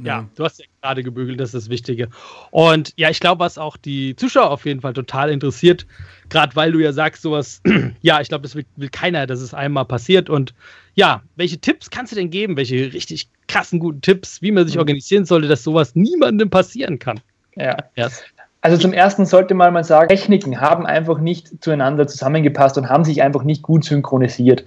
Ja, 0.00 0.26
du 0.36 0.44
hast 0.44 0.58
ja 0.58 0.64
gerade 0.80 1.02
gebügelt, 1.02 1.38
das 1.38 1.54
ist 1.54 1.64
das 1.64 1.70
Wichtige. 1.70 2.08
Und 2.50 2.92
ja, 2.96 3.10
ich 3.10 3.20
glaube, 3.20 3.40
was 3.40 3.58
auch 3.58 3.76
die 3.76 4.16
Zuschauer 4.16 4.50
auf 4.50 4.64
jeden 4.64 4.80
Fall 4.80 4.94
total 4.94 5.30
interessiert, 5.30 5.86
gerade 6.28 6.56
weil 6.56 6.72
du 6.72 6.78
ja 6.78 6.92
sagst, 6.92 7.22
sowas, 7.22 7.60
ja, 8.00 8.20
ich 8.20 8.28
glaube, 8.28 8.42
das 8.42 8.54
will, 8.54 8.64
will, 8.76 8.88
keiner, 8.88 9.26
dass 9.26 9.40
es 9.40 9.54
einmal 9.54 9.84
passiert. 9.84 10.30
Und 10.30 10.54
ja, 10.94 11.22
welche 11.36 11.58
Tipps 11.58 11.90
kannst 11.90 12.12
du 12.12 12.16
denn 12.16 12.30
geben? 12.30 12.56
Welche 12.56 12.92
richtig 12.92 13.28
krassen 13.48 13.78
guten 13.78 14.00
Tipps, 14.00 14.42
wie 14.42 14.52
man 14.52 14.66
sich 14.66 14.76
mhm. 14.76 14.80
organisieren 14.80 15.24
sollte, 15.24 15.48
dass 15.48 15.62
sowas 15.62 15.94
niemandem 15.94 16.50
passieren 16.50 16.98
kann? 16.98 17.20
Ja. 17.56 17.76
Yes. 17.96 18.22
Also 18.60 18.78
zum 18.78 18.92
ersten 18.92 19.26
sollte 19.26 19.54
man 19.54 19.72
mal 19.72 19.84
sagen, 19.84 20.08
Techniken 20.08 20.60
haben 20.60 20.86
einfach 20.86 21.18
nicht 21.18 21.62
zueinander 21.62 22.06
zusammengepasst 22.06 22.78
und 22.78 22.88
haben 22.88 23.04
sich 23.04 23.20
einfach 23.20 23.42
nicht 23.42 23.62
gut 23.62 23.84
synchronisiert. 23.84 24.64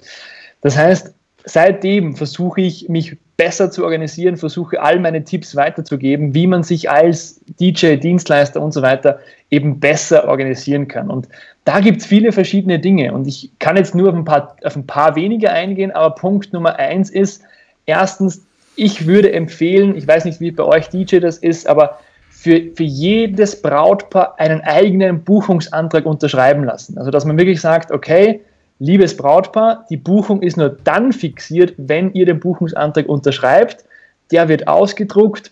Das 0.62 0.75
heißt, 0.75 1.13
seitdem 1.46 2.15
versuche 2.15 2.62
ich, 2.62 2.89
mich 2.89 3.17
besser 3.37 3.69
zu 3.69 3.83
organisieren, 3.83 4.37
versuche 4.37 4.81
all 4.81 4.99
meine 4.99 5.23
Tipps 5.23 5.55
weiterzugeben, 5.55 6.33
wie 6.33 6.47
man 6.47 6.63
sich 6.63 6.89
als 6.89 7.41
DJ, 7.59 7.95
Dienstleister 7.95 8.61
und 8.61 8.73
so 8.73 8.81
weiter 8.81 9.19
eben 9.49 9.79
besser 9.79 10.27
organisieren 10.27 10.87
kann. 10.87 11.09
Und 11.09 11.27
da 11.65 11.79
gibt 11.79 12.01
es 12.01 12.07
viele 12.07 12.31
verschiedene 12.31 12.79
Dinge. 12.79 13.13
Und 13.13 13.27
ich 13.27 13.51
kann 13.59 13.75
jetzt 13.75 13.93
nur 13.93 14.09
auf 14.09 14.15
ein, 14.15 14.25
paar, 14.25 14.55
auf 14.63 14.75
ein 14.75 14.87
paar 14.87 15.15
wenige 15.15 15.51
eingehen, 15.51 15.91
aber 15.91 16.15
Punkt 16.15 16.53
Nummer 16.53 16.77
eins 16.77 17.09
ist, 17.09 17.43
erstens, 17.85 18.45
ich 18.77 19.07
würde 19.07 19.31
empfehlen, 19.31 19.95
ich 19.95 20.07
weiß 20.07 20.25
nicht, 20.25 20.39
wie 20.39 20.51
bei 20.51 20.63
euch 20.63 20.89
DJ 20.89 21.19
das 21.19 21.37
ist, 21.37 21.67
aber 21.67 21.99
für, 22.29 22.61
für 22.75 22.83
jedes 22.83 23.61
Brautpaar 23.61 24.35
einen 24.37 24.61
eigenen 24.61 25.23
Buchungsantrag 25.23 26.05
unterschreiben 26.05 26.63
lassen. 26.63 26.97
Also, 26.97 27.09
dass 27.11 27.25
man 27.25 27.37
wirklich 27.37 27.61
sagt, 27.61 27.91
okay, 27.91 28.41
liebes 28.79 29.15
Brautpaar, 29.15 29.86
die 29.89 29.98
Buchung 29.98 30.41
ist 30.41 30.58
nur 30.58 30.70
dann 30.70 31.13
fixiert, 31.13 31.74
wenn 31.77 32.13
ihr 32.13 32.25
den 32.25 32.39
Buchungsantrag 32.39 33.08
unterschreibt. 33.08 33.86
Der 34.32 34.50
wird 34.50 34.67
ausgedruckt, 34.67 35.51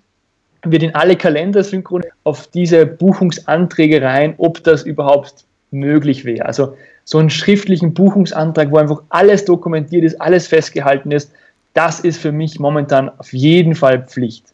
wird 0.64 0.84
in 0.84 0.96
alle 0.96 1.16
Kalender 1.16 1.64
synchron 1.64 2.04
auf 2.24 2.48
diese 2.48 2.86
Buchungsanträge 2.86 4.02
rein, 4.02 4.36
ob 4.38 4.64
das 4.64 4.84
überhaupt 4.84 5.46
möglich 5.72 6.26
wäre. 6.26 6.46
Also 6.46 6.76
so 7.06 7.18
einen 7.18 7.30
schriftlichen 7.30 7.94
Buchungsantrag, 7.94 8.72
wo 8.72 8.78
einfach 8.78 9.02
alles 9.10 9.46
dokumentiert 9.46 10.04
ist, 10.04 10.20
alles 10.22 10.48
festgehalten 10.48 11.12
ist, 11.12 11.32
das 11.74 12.00
ist 12.00 12.22
für 12.22 12.32
mich 12.32 12.60
momentan 12.60 13.10
auf 13.18 13.34
jeden 13.34 13.76
Fall 13.76 14.04
Pflicht. 14.06 14.46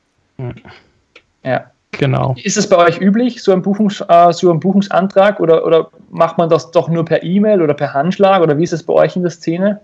Ja. 1.44 1.72
Genau. 1.92 2.36
Ist 2.44 2.58
es 2.58 2.70
bei 2.70 2.78
euch 2.78 3.02
üblich, 3.02 3.42
so 3.42 3.52
ein, 3.52 3.62
Buchungs, 3.62 4.04
äh, 4.08 4.32
so 4.32 4.52
ein 4.52 4.60
Buchungsantrag 4.60 5.40
oder, 5.40 5.66
oder 5.66 5.90
macht 6.12 6.38
man 6.38 6.50
das 6.50 6.72
doch 6.72 6.88
nur 6.88 7.04
per 7.04 7.24
E-Mail 7.24 7.62
oder 7.62 7.74
per 7.74 7.94
Handschlag 7.94 8.42
oder 8.42 8.58
wie 8.58 8.64
ist 8.64 8.74
es 8.74 8.84
bei 8.84 8.94
euch 8.94 9.16
in 9.16 9.24
der 9.24 9.32
Szene? 9.32 9.82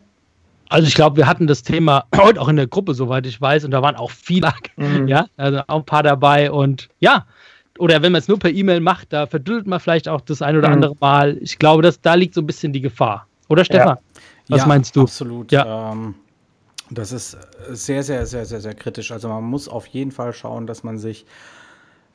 Also 0.70 0.88
ich 0.88 0.96
glaube, 0.96 1.18
wir 1.18 1.28
hatten 1.28 1.48
das 1.48 1.64
Thema 1.64 2.06
heute 2.16 2.40
auch 2.40 2.48
in 2.48 2.56
der 2.56 2.68
Gruppe, 2.68 2.94
soweit 2.94 3.26
ich 3.26 3.42
weiß, 3.42 3.66
und 3.66 3.72
da 3.72 3.82
waren 3.82 3.96
auch 3.96 4.12
viele, 4.12 4.54
mhm. 4.78 5.08
ja, 5.08 5.26
also 5.38 5.62
auch 5.68 5.80
ein 5.80 5.86
paar 5.86 6.04
dabei 6.04 6.52
und 6.52 6.90
ja, 7.00 7.26
oder 7.78 8.02
wenn 8.02 8.12
man 8.12 8.20
es 8.20 8.28
nur 8.28 8.40
per 8.40 8.52
E-Mail 8.52 8.80
macht, 8.80 9.12
da 9.12 9.26
verdüllt 9.26 9.68
man 9.68 9.80
vielleicht 9.80 10.08
auch 10.08 10.22
das 10.22 10.42
ein 10.42 10.56
oder 10.58 10.70
mhm. 10.70 10.76
andere 10.76 10.96
Mal. 11.00 11.38
Ich 11.42 11.60
glaube, 11.60 11.82
dass 11.82 12.00
da 12.00 12.14
liegt 12.14 12.34
so 12.34 12.42
ein 12.42 12.48
bisschen 12.48 12.72
die 12.72 12.82
Gefahr. 12.82 13.28
Oder 13.50 13.66
Stefan? 13.66 13.98
Ja. 13.98 14.00
Was 14.48 14.62
ja, 14.62 14.68
meinst 14.68 14.96
du? 14.96 15.02
Absolut. 15.02 15.52
Ja. 15.52 15.92
Ähm, 15.92 16.16
das 16.90 17.12
ist 17.12 17.38
sehr, 17.70 18.04
sehr, 18.04 18.26
sehr, 18.26 18.46
sehr, 18.46 18.62
sehr 18.62 18.76
kritisch. 18.76 19.12
Also 19.12 19.28
man 19.28 19.44
muss 19.44 19.68
auf 19.68 19.88
jeden 19.88 20.12
Fall 20.12 20.34
schauen, 20.34 20.68
dass 20.68 20.84
man 20.84 20.98
sich 20.98 21.26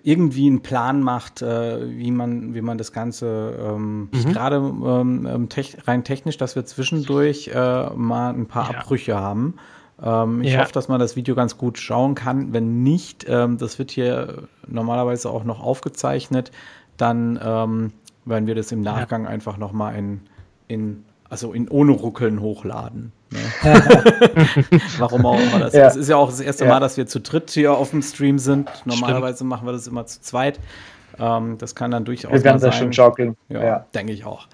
irgendwie 0.03 0.47
einen 0.47 0.63
Plan 0.63 1.03
macht, 1.03 1.43
äh, 1.43 1.89
wie, 1.91 2.11
man, 2.11 2.55
wie 2.55 2.61
man 2.61 2.79
das 2.79 2.93
Ganze 2.93 3.59
ähm, 3.61 4.09
mhm. 4.13 4.33
gerade 4.33 4.57
ähm, 4.57 5.27
ähm, 5.31 5.49
tech, 5.49 5.77
rein 5.87 6.05
technisch, 6.05 6.37
dass 6.37 6.57
wir 6.57 6.65
zwischendurch 6.65 7.49
äh, 7.49 7.91
mal 7.91 8.31
ein 8.31 8.47
paar 8.47 8.71
ja. 8.71 8.79
Abbrüche 8.79 9.17
haben. 9.17 9.55
Ähm, 10.03 10.43
ich 10.43 10.53
ja. 10.53 10.61
hoffe, 10.61 10.73
dass 10.73 10.89
man 10.89 11.01
das 11.01 11.17
Video 11.17 11.35
ganz 11.35 11.59
gut 11.59 11.79
schauen 11.79 12.15
kann. 12.15 12.53
Wenn 12.53 12.83
nicht, 12.83 13.27
ähm, 13.29 13.59
das 13.59 13.79
wird 13.79 13.91
hier 13.91 14.49
normalerweise 14.67 15.31
auch 15.31 15.45
noch 15.45 15.61
aufgezeichnet, 15.61 16.51
dann 16.97 17.39
ähm, 17.43 17.93
werden 18.25 18.47
wir 18.47 18.55
das 18.55 18.73
im 18.73 18.81
Nachgang 18.81 19.25
ja. 19.25 19.31
einfach 19.31 19.57
noch 19.57 19.73
mal 19.73 19.95
in, 19.95 20.21
in 20.69 21.05
also 21.29 21.53
in 21.53 21.69
ohne 21.69 21.93
Ruckeln 21.93 22.41
hochladen. 22.41 23.13
Ne? 23.31 23.39
Warum 24.99 25.27
auch 25.27 25.39
immer 25.39 25.61
das. 25.61 25.73
Ja. 25.73 25.85
Das 25.85 25.97
ist 25.97 26.09
ja 26.09 26.17
auch 26.17 26.29
das 26.29 26.41
erste 26.41 26.65
ja. 26.65 26.71
Mal, 26.71 26.81
dass 26.81 26.97
wir 26.97 27.07
zu 27.07 27.21
dritt 27.21 27.51
hier 27.51 27.73
auf 27.73 27.91
dem 27.91 28.03
Stream 28.03 28.39
sind. 28.39 28.69
Normalerweise 28.85 29.37
Stimmt. 29.37 29.51
machen 29.51 29.67
wir 29.67 29.73
das 29.73 29.87
immer 29.87 30.07
zu 30.07 30.21
zweit. 30.21 30.59
Ähm, 31.19 31.59
das 31.59 31.75
kann 31.75 31.91
dann 31.91 32.05
durchaus 32.05 32.33
wir 32.33 32.45
werden 32.45 32.61
das 32.61 32.77
schon 32.77 32.93
schaukeln. 32.93 33.37
Ja, 33.49 33.63
ja. 33.63 33.87
denke 33.95 34.13
ich 34.13 34.25
auch. 34.25 34.47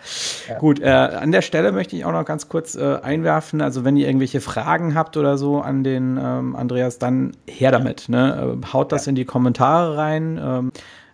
Ja. 0.48 0.58
Gut, 0.58 0.80
äh, 0.80 0.88
an 0.88 1.32
der 1.32 1.42
Stelle 1.42 1.72
möchte 1.72 1.96
ich 1.96 2.04
auch 2.04 2.12
noch 2.12 2.24
ganz 2.24 2.48
kurz 2.48 2.74
äh, 2.74 2.98
einwerfen. 3.02 3.60
Also, 3.60 3.84
wenn 3.84 3.96
ihr 3.96 4.06
irgendwelche 4.06 4.40
Fragen 4.40 4.94
habt 4.94 5.16
oder 5.16 5.38
so 5.38 5.60
an 5.60 5.84
den 5.84 6.18
ähm, 6.20 6.56
Andreas, 6.56 6.98
dann 6.98 7.32
her 7.46 7.70
damit. 7.70 8.08
Ne? 8.08 8.58
Äh, 8.62 8.72
haut 8.72 8.92
das 8.92 9.06
in 9.06 9.14
die 9.14 9.24
Kommentare 9.24 9.96
rein. 9.96 10.40
Ähm, 10.42 10.72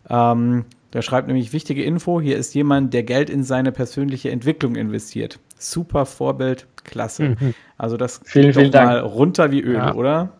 ähm, 0.08 0.64
der 0.92 1.02
schreibt 1.02 1.26
nämlich 1.26 1.52
wichtige 1.52 1.82
Info. 1.82 2.20
Hier 2.20 2.36
ist 2.36 2.54
jemand, 2.54 2.92
der 2.92 3.02
Geld 3.02 3.30
in 3.30 3.44
seine 3.44 3.72
persönliche 3.72 4.30
Entwicklung 4.30 4.76
investiert. 4.76 5.38
Super 5.70 6.06
Vorbild, 6.06 6.66
klasse. 6.84 7.30
Mhm. 7.30 7.54
Also 7.78 7.96
das 7.96 8.20
vielen, 8.24 8.52
vielen 8.52 8.70
mal 8.70 9.00
runter 9.00 9.50
wie 9.50 9.60
Öl, 9.60 9.76
ja. 9.76 9.94
oder? 9.94 10.30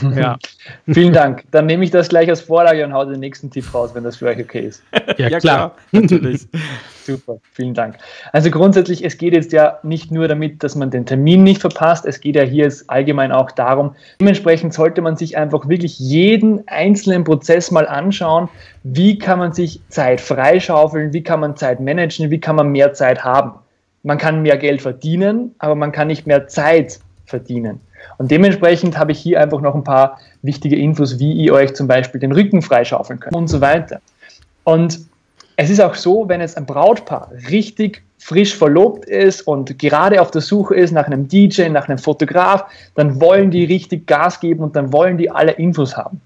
Ja. 0.16 0.38
Vielen 0.86 1.12
Dank. 1.12 1.44
Dann 1.50 1.66
nehme 1.66 1.84
ich 1.84 1.90
das 1.90 2.08
gleich 2.08 2.28
als 2.28 2.40
Vorlage 2.40 2.84
und 2.84 2.92
haue 2.92 3.06
den 3.06 3.20
nächsten 3.20 3.50
Tipp 3.50 3.72
raus, 3.74 3.90
wenn 3.94 4.04
das 4.04 4.16
für 4.16 4.26
euch 4.26 4.40
okay 4.40 4.66
ist. 4.66 4.82
Ja, 5.18 5.28
ja 5.28 5.40
klar. 5.40 5.74
Natürlich. 5.90 6.46
Super, 7.04 7.38
vielen 7.52 7.74
Dank. 7.74 7.98
Also 8.32 8.50
grundsätzlich, 8.50 9.04
es 9.04 9.18
geht 9.18 9.34
jetzt 9.34 9.52
ja 9.52 9.78
nicht 9.82 10.10
nur 10.10 10.26
damit, 10.28 10.62
dass 10.62 10.74
man 10.74 10.90
den 10.90 11.04
Termin 11.04 11.42
nicht 11.42 11.60
verpasst, 11.60 12.06
es 12.06 12.20
geht 12.20 12.36
ja 12.36 12.42
hier 12.42 12.72
allgemein 12.86 13.32
auch 13.32 13.50
darum, 13.50 13.94
dementsprechend 14.20 14.72
sollte 14.72 15.02
man 15.02 15.16
sich 15.16 15.36
einfach 15.36 15.68
wirklich 15.68 15.98
jeden 15.98 16.66
einzelnen 16.68 17.24
Prozess 17.24 17.70
mal 17.70 17.86
anschauen, 17.88 18.48
wie 18.84 19.18
kann 19.18 19.38
man 19.38 19.52
sich 19.52 19.80
Zeit 19.88 20.20
freischaufeln, 20.20 21.12
wie 21.12 21.22
kann 21.22 21.40
man 21.40 21.56
Zeit 21.56 21.80
managen, 21.80 22.30
wie 22.30 22.40
kann 22.40 22.56
man 22.56 22.68
mehr 22.70 22.94
Zeit 22.94 23.24
haben. 23.24 23.54
Man 24.02 24.18
kann 24.18 24.42
mehr 24.42 24.56
Geld 24.56 24.82
verdienen, 24.82 25.54
aber 25.58 25.74
man 25.74 25.92
kann 25.92 26.08
nicht 26.08 26.26
mehr 26.26 26.48
Zeit 26.48 26.98
verdienen. 27.26 27.80
Und 28.18 28.30
dementsprechend 28.30 28.98
habe 28.98 29.12
ich 29.12 29.18
hier 29.18 29.40
einfach 29.40 29.60
noch 29.60 29.74
ein 29.74 29.84
paar 29.84 30.18
wichtige 30.42 30.76
Infos, 30.76 31.18
wie 31.18 31.32
ihr 31.32 31.54
euch 31.54 31.74
zum 31.74 31.86
Beispiel 31.86 32.20
den 32.20 32.32
Rücken 32.32 32.62
freischaufeln 32.62 33.20
könnt 33.20 33.34
und 33.34 33.48
so 33.48 33.60
weiter. 33.60 34.00
Und 34.64 35.00
es 35.56 35.70
ist 35.70 35.80
auch 35.80 35.94
so, 35.94 36.28
wenn 36.28 36.40
jetzt 36.40 36.56
ein 36.56 36.66
Brautpaar 36.66 37.30
richtig 37.50 38.02
frisch 38.18 38.56
verlobt 38.56 39.04
ist 39.06 39.42
und 39.42 39.78
gerade 39.78 40.20
auf 40.20 40.30
der 40.30 40.40
Suche 40.40 40.74
ist 40.76 40.92
nach 40.92 41.06
einem 41.06 41.26
DJ, 41.28 41.68
nach 41.68 41.88
einem 41.88 41.98
Fotograf, 41.98 42.64
dann 42.94 43.20
wollen 43.20 43.50
die 43.50 43.64
richtig 43.64 44.06
Gas 44.06 44.38
geben 44.38 44.62
und 44.62 44.76
dann 44.76 44.92
wollen 44.92 45.18
die 45.18 45.30
alle 45.30 45.52
Infos 45.52 45.96
haben. 45.96 46.20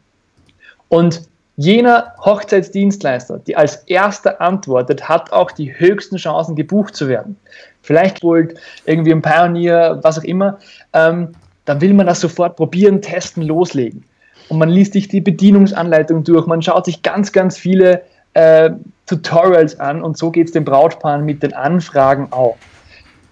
Und 0.89 1.23
jener 1.57 2.13
Hochzeitsdienstleister, 2.25 3.39
die 3.39 3.57
als 3.57 3.77
erster 3.87 4.41
antwortet, 4.41 5.09
hat 5.09 5.33
auch 5.33 5.51
die 5.51 5.79
höchsten 5.79 6.17
Chancen, 6.17 6.55
gebucht 6.55 6.95
zu 6.95 7.09
werden. 7.09 7.37
Vielleicht 7.83 8.23
wohl 8.23 8.55
irgendwie 8.85 9.13
ein 9.13 9.23
Pioneer, 9.23 10.01
was 10.03 10.19
auch 10.19 10.25
immer. 10.25 10.59
Ähm, 10.93 11.33
dann 11.65 11.81
will 11.81 11.95
man 11.95 12.07
das 12.07 12.21
sofort 12.21 12.57
probieren, 12.57 13.01
testen, 13.01 13.43
loslegen. 13.43 14.05
Und 14.49 14.59
man 14.59 14.69
liest 14.69 14.93
sich 14.93 15.09
die 15.09 15.21
Bedienungsanleitung 15.21 16.23
durch, 16.23 16.47
man 16.47 16.63
schaut 16.63 16.85
sich 16.85 17.03
ganz, 17.03 17.33
ganz 17.33 17.59
viele 17.59 18.03
äh, 18.35 18.71
Tutorials 19.07 19.81
an 19.81 20.03
und 20.03 20.17
so 20.19 20.31
geht 20.31 20.49
es 20.49 20.53
den 20.53 20.65
Brautpaaren 20.65 21.25
mit 21.25 21.43
den 21.43 21.55
Anfragen 21.55 22.29
auch. 22.31 22.57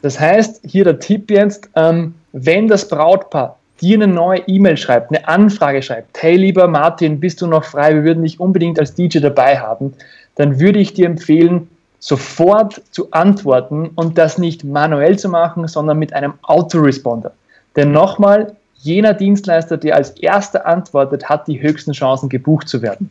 Das 0.02 0.18
heißt, 0.18 0.62
hier 0.64 0.84
der 0.84 0.98
Tipp 0.98 1.30
jetzt, 1.30 1.68
ähm, 1.76 2.14
wenn 2.32 2.68
das 2.68 2.88
Brautpaar 2.88 3.58
dir 3.80 3.96
eine 3.96 4.06
neue 4.06 4.40
E-Mail 4.46 4.76
schreibt, 4.76 5.10
eine 5.10 5.26
Anfrage 5.26 5.82
schreibt, 5.82 6.22
hey 6.22 6.36
lieber 6.36 6.68
Martin, 6.68 7.20
bist 7.20 7.40
du 7.40 7.46
noch 7.46 7.64
frei, 7.64 7.94
wir 7.94 8.04
würden 8.04 8.22
dich 8.22 8.40
unbedingt 8.40 8.78
als 8.78 8.94
DJ 8.94 9.18
dabei 9.18 9.58
haben, 9.58 9.94
dann 10.36 10.60
würde 10.60 10.78
ich 10.78 10.94
dir 10.94 11.06
empfehlen, 11.06 11.68
sofort 11.98 12.82
zu 12.90 13.10
antworten 13.12 13.90
und 13.94 14.18
das 14.18 14.36
nicht 14.38 14.62
manuell 14.62 15.18
zu 15.18 15.28
machen, 15.28 15.66
sondern 15.68 15.98
mit 15.98 16.12
einem 16.12 16.34
Autoresponder. 16.42 17.32
Denn 17.76 17.92
nochmal, 17.92 18.54
jener 18.76 19.14
Dienstleister, 19.14 19.78
der 19.78 19.96
als 19.96 20.10
erster 20.10 20.66
antwortet, 20.66 21.28
hat 21.28 21.48
die 21.48 21.62
höchsten 21.62 21.92
Chancen, 21.92 22.28
gebucht 22.28 22.68
zu 22.68 22.82
werden. 22.82 23.10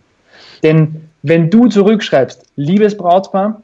Denn 0.61 1.09
wenn 1.23 1.49
du 1.49 1.67
zurückschreibst, 1.67 2.43
liebes 2.55 2.95
Brautpaar, 2.95 3.61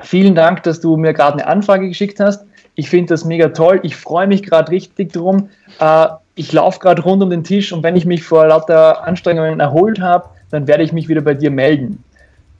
vielen 0.00 0.34
Dank, 0.34 0.62
dass 0.62 0.80
du 0.80 0.96
mir 0.96 1.12
gerade 1.12 1.34
eine 1.34 1.46
Anfrage 1.46 1.88
geschickt 1.88 2.18
hast. 2.18 2.44
Ich 2.74 2.88
finde 2.88 3.12
das 3.12 3.24
mega 3.24 3.50
toll. 3.50 3.80
Ich 3.82 3.96
freue 3.96 4.26
mich 4.26 4.42
gerade 4.42 4.72
richtig 4.72 5.12
drum. 5.12 5.50
Äh, 5.78 6.06
ich 6.34 6.52
laufe 6.52 6.80
gerade 6.80 7.02
rund 7.02 7.22
um 7.22 7.30
den 7.30 7.44
Tisch 7.44 7.72
und 7.72 7.82
wenn 7.82 7.96
ich 7.96 8.06
mich 8.06 8.24
vor 8.24 8.46
lauter 8.46 9.06
Anstrengungen 9.06 9.60
erholt 9.60 10.00
habe, 10.00 10.28
dann 10.50 10.66
werde 10.66 10.82
ich 10.82 10.92
mich 10.92 11.08
wieder 11.08 11.20
bei 11.20 11.34
dir 11.34 11.50
melden. 11.50 12.02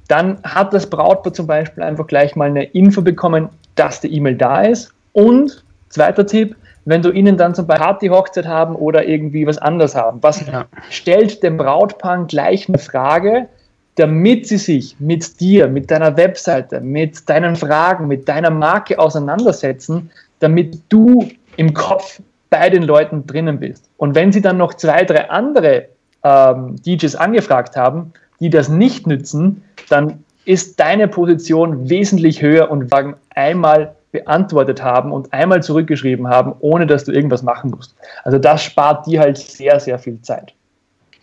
Dann 0.09 0.39
hat 0.43 0.73
das 0.75 0.89
Brautpaar 0.89 1.33
zum 1.33 1.47
Beispiel 1.47 1.83
einfach 1.83 2.07
gleich 2.07 2.37
mal 2.37 2.49
eine 2.49 2.65
Info 2.65 3.03
bekommen, 3.03 3.49
dass 3.75 4.01
die 4.01 4.15
E-Mail 4.15 4.37
da 4.37 4.63
ist. 4.63 4.93
Und 5.13 5.65
zweiter 5.89 6.27
Tipp, 6.27 6.57
wenn 6.85 7.03
du 7.03 7.11
ihnen 7.11 7.37
dann 7.37 7.55
zum 7.55 7.67
Beispiel 7.67 7.87
Party-Hochzeit 7.87 8.47
haben 8.47 8.77
oder 8.77 9.07
irgendwie 9.07 9.47
was 9.47 9.59
anderes 9.59 9.95
haben, 9.95 10.23
was 10.23 10.47
ja. 10.47 10.67
stellt 10.91 11.43
dem 11.43 11.57
Brautpaar 11.57 12.27
gleich 12.27 12.69
eine 12.69 12.79
Frage, 12.79 13.49
damit 13.97 14.49
sie 14.49 14.59
sich 14.59 14.97
mit 14.99 15.41
dir, 15.41 15.69
mit 15.69 15.91
deiner 15.91 16.17
Webseite, 16.17 16.81
mit 16.81 17.29
deinen 17.29 17.57
Fragen, 17.57 18.09
mit 18.09 18.29
deiner 18.29 18.51
Marke 18.51 18.99
auseinandersetzen, 18.99 20.11
damit 20.41 20.79
du 20.89 21.29
im 21.57 21.73
Kopf 21.73 22.21
bei 22.55 22.71
den 22.71 22.85
Leuten 22.85 23.27
drinnen 23.27 23.59
bist. 23.59 23.91
Und 23.97 24.15
wenn 24.15 24.31
sie 24.31 24.41
dann 24.41 24.59
noch 24.59 24.75
zwei, 24.75 25.03
drei 25.03 25.29
andere 25.29 25.89
ähm, 26.23 26.77
DJs 26.87 27.17
angefragt 27.17 27.77
haben, 27.77 28.13
die 28.39 28.49
das 28.49 28.69
nicht 28.69 29.09
nützen, 29.09 29.65
dann 29.89 30.23
ist 30.45 30.79
deine 30.79 31.09
Position 31.09 31.91
wesentlich 31.91 32.43
höher 32.43 32.71
und 32.71 32.91
sagen 32.91 33.17
einmal 33.35 33.97
beantwortet 34.13 34.81
haben 34.81 35.11
und 35.11 35.33
einmal 35.33 35.65
zurückgeschrieben 35.65 36.29
haben, 36.29 36.55
ohne 36.61 36.87
dass 36.87 37.03
du 37.03 37.11
irgendwas 37.11 37.43
machen 37.43 37.71
musst. 37.71 37.97
Also 38.23 38.39
das 38.39 38.63
spart 38.63 39.05
dir 39.09 39.19
halt 39.19 39.37
sehr, 39.37 39.81
sehr 39.81 39.99
viel 39.99 40.23
Zeit. 40.23 40.55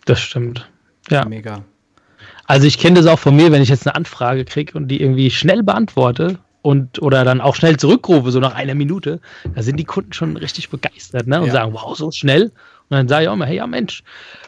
Das 0.04 0.20
stimmt. 0.20 0.68
Ja. 1.08 1.24
Mega. 1.24 1.62
Also 2.44 2.66
ich 2.66 2.78
kenne 2.78 2.96
das 2.96 3.06
auch 3.06 3.18
von 3.18 3.34
mir, 3.34 3.50
wenn 3.50 3.62
ich 3.62 3.70
jetzt 3.70 3.86
eine 3.86 3.94
Anfrage 3.94 4.44
kriege 4.44 4.76
und 4.76 4.88
die 4.88 5.00
irgendwie 5.00 5.30
schnell 5.30 5.62
beantworte 5.62 6.38
und 6.62 7.02
oder 7.02 7.24
dann 7.24 7.40
auch 7.40 7.54
schnell 7.54 7.76
zurückrufe, 7.76 8.30
so 8.30 8.40
nach 8.40 8.54
einer 8.54 8.74
Minute, 8.74 9.20
da 9.54 9.62
sind 9.62 9.76
die 9.76 9.84
Kunden 9.84 10.12
schon 10.12 10.36
richtig 10.36 10.70
begeistert 10.70 11.26
ne? 11.26 11.40
und 11.40 11.48
ja. 11.48 11.52
sagen, 11.52 11.74
wow, 11.74 11.96
so 11.96 12.10
schnell. 12.10 12.52
Und 12.88 12.98
dann 12.98 13.08
sage 13.08 13.24
ich 13.24 13.28
auch 13.28 13.34
immer, 13.34 13.46
hey, 13.46 13.56
ja 13.56 13.66
Mensch, 13.66 14.02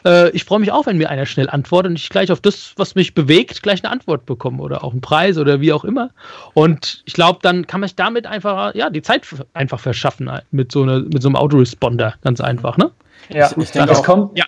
äh, 0.05 0.29
ich 0.29 0.43
freue 0.43 0.59
mich 0.59 0.71
auch, 0.71 0.85
wenn 0.85 0.97
mir 0.97 1.09
einer 1.09 1.25
schnell 1.25 1.49
antwortet 1.49 1.89
und 1.89 1.95
ich 1.95 2.09
gleich 2.09 2.31
auf 2.31 2.41
das, 2.41 2.73
was 2.77 2.93
mich 2.93 3.15
bewegt, 3.15 3.63
gleich 3.63 3.83
eine 3.83 3.91
Antwort 3.91 4.25
bekomme 4.25 4.61
oder 4.61 4.83
auch 4.83 4.91
einen 4.91 5.01
Preis 5.01 5.37
oder 5.37 5.61
wie 5.61 5.73
auch 5.73 5.83
immer. 5.83 6.11
Und 6.53 7.01
ich 7.05 7.13
glaube, 7.13 7.39
dann 7.41 7.65
kann 7.65 7.79
man 7.79 7.87
sich 7.87 7.95
damit 7.95 8.27
einfach, 8.27 8.75
ja, 8.75 8.89
die 8.89 9.01
Zeit 9.01 9.25
einfach 9.53 9.79
verschaffen 9.79 10.31
halt, 10.31 10.45
mit 10.51 10.71
so, 10.71 10.83
eine, 10.83 10.99
mit 10.99 11.21
so 11.21 11.27
einem 11.27 11.35
Autoresponder, 11.35 12.15
ganz 12.21 12.39
einfach, 12.39 12.77
ne? 12.77 12.91
Ja, 13.29 13.49
ich, 13.49 13.57
ich 13.57 13.71
denke, 13.71 13.93
es 13.93 14.03
kommt, 14.03 14.37
ja. 14.37 14.45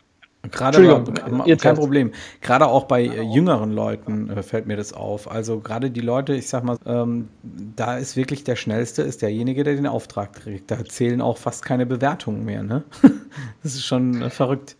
Gerade 0.52 1.04
bei, 1.46 1.56
kein 1.56 1.76
Problem. 1.76 2.12
Gerade 2.42 2.68
auch 2.68 2.86
bei 2.86 3.04
äh, 3.04 3.22
jüngeren 3.22 3.72
Leuten 3.72 4.30
äh, 4.30 4.44
fällt 4.44 4.68
mir 4.68 4.78
das 4.78 4.94
auf. 4.94 5.30
Also 5.30 5.60
gerade 5.60 5.92
die 5.92 6.02
Leute, 6.02 6.34
ich 6.34 6.48
sag 6.48 6.64
mal, 6.64 6.78
ähm, 6.86 7.30
da 7.44 7.98
ist 7.98 8.16
wirklich 8.16 8.44
der 8.44 8.56
schnellste, 8.56 9.02
ist 9.02 9.22
derjenige, 9.22 9.64
der 9.64 9.76
den 9.76 9.88
Auftrag 9.88 10.34
trägt. 10.34 10.72
Da 10.72 10.84
zählen 10.86 11.22
auch 11.22 11.38
fast 11.38 11.66
keine 11.66 11.86
Bewertungen 11.86 12.46
mehr. 12.46 12.64
Ne? 12.64 12.84
das 13.64 13.76
ist 13.76 13.86
schon 13.86 14.22
äh, 14.22 14.30
verrückt. 14.30 14.76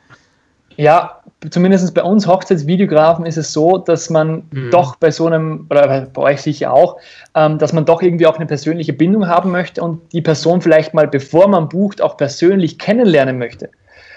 Ja, 0.78 1.22
zumindest 1.50 1.92
bei 1.96 2.04
uns 2.04 2.28
Hochzeitsvideografen 2.28 3.26
ist 3.26 3.38
es 3.38 3.52
so, 3.52 3.80
dass 3.80 4.12
man 4.12 4.44
mhm. 4.52 4.70
doch 4.70 4.96
bei 4.96 5.10
so 5.10 5.26
einem, 5.26 5.66
oder 5.72 6.06
bei 6.14 6.22
euch 6.22 6.42
sicher 6.44 6.72
auch, 6.72 6.98
ähm, 7.34 7.58
dass 7.58 7.74
man 7.74 7.86
doch 7.86 8.04
irgendwie 8.04 8.28
auch 8.28 8.36
eine 8.36 8.46
persönliche 8.46 8.94
Bindung 8.94 9.28
haben 9.28 9.52
möchte 9.52 9.82
und 9.82 10.14
die 10.14 10.22
Person 10.22 10.62
vielleicht 10.62 10.94
mal, 10.94 11.08
bevor 11.08 11.48
man 11.48 11.68
bucht, 11.68 12.00
auch 12.00 12.16
persönlich 12.16 12.78
kennenlernen 12.78 13.40
möchte. 13.40 13.72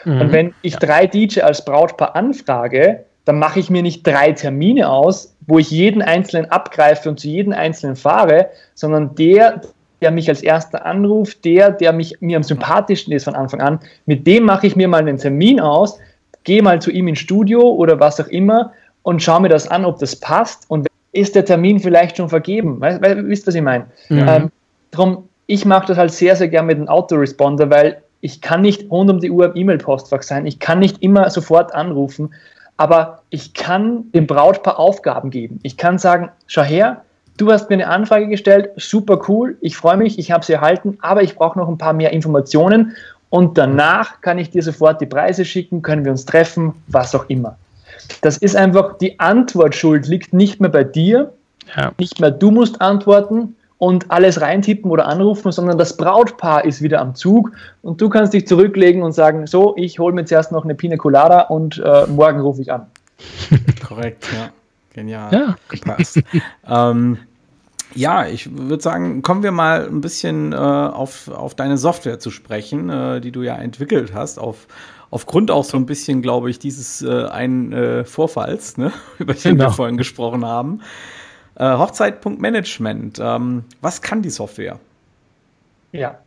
Mhm. 0.04 0.20
Und 0.20 0.32
wenn 0.32 0.54
ich 0.62 0.76
drei 0.76 1.06
DJ 1.06 1.40
als 1.40 1.64
Brautpaar 1.64 2.16
anfrage, 2.16 3.04
dann 3.24 3.38
mache 3.38 3.60
ich 3.60 3.70
mir 3.70 3.82
nicht 3.82 4.06
drei 4.06 4.32
Termine 4.32 4.88
aus, 4.88 5.34
wo 5.46 5.58
ich 5.58 5.70
jeden 5.70 6.02
einzelnen 6.02 6.50
abgreife 6.50 7.08
und 7.08 7.20
zu 7.20 7.28
jedem 7.28 7.52
einzelnen 7.52 7.96
fahre, 7.96 8.48
sondern 8.74 9.14
der, 9.14 9.60
der 10.00 10.10
mich 10.10 10.28
als 10.28 10.42
erster 10.42 10.86
anruft, 10.86 11.44
der, 11.44 11.70
der 11.70 11.92
mich, 11.92 12.16
mir 12.20 12.36
am 12.36 12.42
sympathischsten 12.42 13.12
ist 13.12 13.24
von 13.24 13.34
Anfang 13.34 13.60
an, 13.60 13.80
mit 14.06 14.26
dem 14.26 14.44
mache 14.44 14.66
ich 14.66 14.76
mir 14.76 14.88
mal 14.88 15.00
einen 15.00 15.18
Termin 15.18 15.60
aus, 15.60 15.98
gehe 16.44 16.62
mal 16.62 16.80
zu 16.80 16.90
ihm 16.90 17.08
ins 17.08 17.18
Studio 17.18 17.60
oder 17.60 18.00
was 18.00 18.20
auch 18.20 18.28
immer 18.28 18.72
und 19.02 19.22
schaue 19.22 19.42
mir 19.42 19.48
das 19.48 19.68
an, 19.68 19.84
ob 19.84 19.98
das 19.98 20.16
passt 20.16 20.64
und 20.68 20.86
ist 21.12 21.34
der 21.34 21.44
Termin 21.44 21.80
vielleicht 21.80 22.16
schon 22.16 22.28
vergeben. 22.28 22.80
Weißt 22.80 23.04
du, 23.04 23.28
wisst, 23.28 23.46
was 23.46 23.54
ich 23.54 23.62
meine? 23.62 23.86
Mhm. 24.08 24.28
Ähm, 24.28 24.50
darum, 24.90 25.28
ich 25.46 25.64
mache 25.64 25.88
das 25.88 25.98
halt 25.98 26.12
sehr, 26.12 26.36
sehr 26.36 26.48
gern 26.48 26.66
mit 26.66 26.78
dem 26.78 26.88
Autoresponder, 26.88 27.68
weil 27.70 28.02
ich 28.20 28.40
kann 28.40 28.60
nicht 28.60 28.90
rund 28.90 29.10
um 29.10 29.20
die 29.20 29.30
Uhr 29.30 29.46
im 29.46 29.56
E-Mail-Postfach 29.56 30.22
sein, 30.22 30.46
ich 30.46 30.58
kann 30.58 30.78
nicht 30.78 31.02
immer 31.02 31.30
sofort 31.30 31.74
anrufen, 31.74 32.32
aber 32.76 33.22
ich 33.30 33.54
kann 33.54 34.10
dem 34.12 34.26
Brautpaar 34.26 34.78
Aufgaben 34.78 35.30
geben. 35.30 35.60
Ich 35.62 35.76
kann 35.76 35.98
sagen, 35.98 36.30
schau 36.46 36.62
her, 36.62 37.02
du 37.36 37.50
hast 37.50 37.68
mir 37.68 37.74
eine 37.74 37.88
Anfrage 37.88 38.28
gestellt, 38.28 38.70
super 38.76 39.20
cool, 39.28 39.56
ich 39.60 39.76
freue 39.76 39.96
mich, 39.96 40.18
ich 40.18 40.30
habe 40.30 40.44
sie 40.44 40.54
erhalten, 40.54 40.98
aber 41.00 41.22
ich 41.22 41.36
brauche 41.36 41.58
noch 41.58 41.68
ein 41.68 41.78
paar 41.78 41.92
mehr 41.92 42.12
Informationen 42.12 42.96
und 43.30 43.56
danach 43.56 44.20
kann 44.20 44.38
ich 44.38 44.50
dir 44.50 44.62
sofort 44.62 45.00
die 45.00 45.06
Preise 45.06 45.44
schicken, 45.44 45.82
können 45.82 46.04
wir 46.04 46.12
uns 46.12 46.24
treffen, 46.24 46.74
was 46.88 47.14
auch 47.14 47.28
immer. 47.28 47.56
Das 48.22 48.36
ist 48.38 48.56
einfach, 48.56 48.98
die 48.98 49.18
Antwortschuld 49.20 50.06
liegt 50.06 50.32
nicht 50.32 50.60
mehr 50.60 50.70
bei 50.70 50.84
dir, 50.84 51.32
ja. 51.76 51.92
nicht 51.98 52.20
mehr 52.20 52.30
du 52.30 52.50
musst 52.50 52.80
antworten, 52.80 53.56
und 53.80 54.10
alles 54.10 54.42
reintippen 54.42 54.90
oder 54.90 55.06
anrufen, 55.06 55.50
sondern 55.52 55.78
das 55.78 55.96
Brautpaar 55.96 56.66
ist 56.66 56.82
wieder 56.82 57.00
am 57.00 57.14
Zug 57.14 57.50
und 57.80 57.98
du 57.98 58.10
kannst 58.10 58.34
dich 58.34 58.46
zurücklegen 58.46 59.02
und 59.02 59.12
sagen, 59.12 59.46
so, 59.46 59.74
ich 59.78 59.98
hole 59.98 60.14
mir 60.14 60.26
zuerst 60.26 60.52
noch 60.52 60.64
eine 60.64 60.74
Pina 60.74 60.96
Colada 60.96 61.40
und 61.44 61.82
äh, 61.82 62.06
morgen 62.06 62.40
rufe 62.40 62.60
ich 62.60 62.70
an. 62.70 62.86
Korrekt, 63.88 64.28
ja. 64.34 64.50
Genial. 64.92 65.32
Ja. 65.32 65.56
Gepasst. 65.70 66.20
ähm, 66.68 67.18
ja, 67.94 68.26
ich 68.26 68.54
würde 68.54 68.82
sagen, 68.82 69.22
kommen 69.22 69.42
wir 69.42 69.50
mal 69.50 69.86
ein 69.86 70.02
bisschen 70.02 70.52
äh, 70.52 70.56
auf, 70.56 71.28
auf 71.28 71.54
deine 71.54 71.78
Software 71.78 72.18
zu 72.18 72.30
sprechen, 72.30 72.90
äh, 72.90 73.22
die 73.22 73.32
du 73.32 73.40
ja 73.42 73.56
entwickelt 73.56 74.12
hast, 74.12 74.38
auf, 74.38 74.66
aufgrund 75.10 75.50
auch 75.50 75.64
so 75.64 75.78
ein 75.78 75.86
bisschen, 75.86 76.20
glaube 76.20 76.50
ich, 76.50 76.58
dieses 76.58 77.00
äh, 77.00 77.24
einen 77.28 77.72
äh, 77.72 78.04
Vorfalls, 78.04 78.76
ne, 78.76 78.92
über 79.18 79.32
den 79.32 79.56
genau. 79.56 79.64
wir 79.64 79.70
vorhin 79.70 79.96
gesprochen 79.96 80.44
haben. 80.44 80.82
Äh, 81.60 81.76
Hochzeit.management. 81.76 83.20
Ähm, 83.22 83.64
was 83.82 84.00
kann 84.00 84.22
die 84.22 84.30
Software? 84.30 84.78
Ja, 85.92 86.18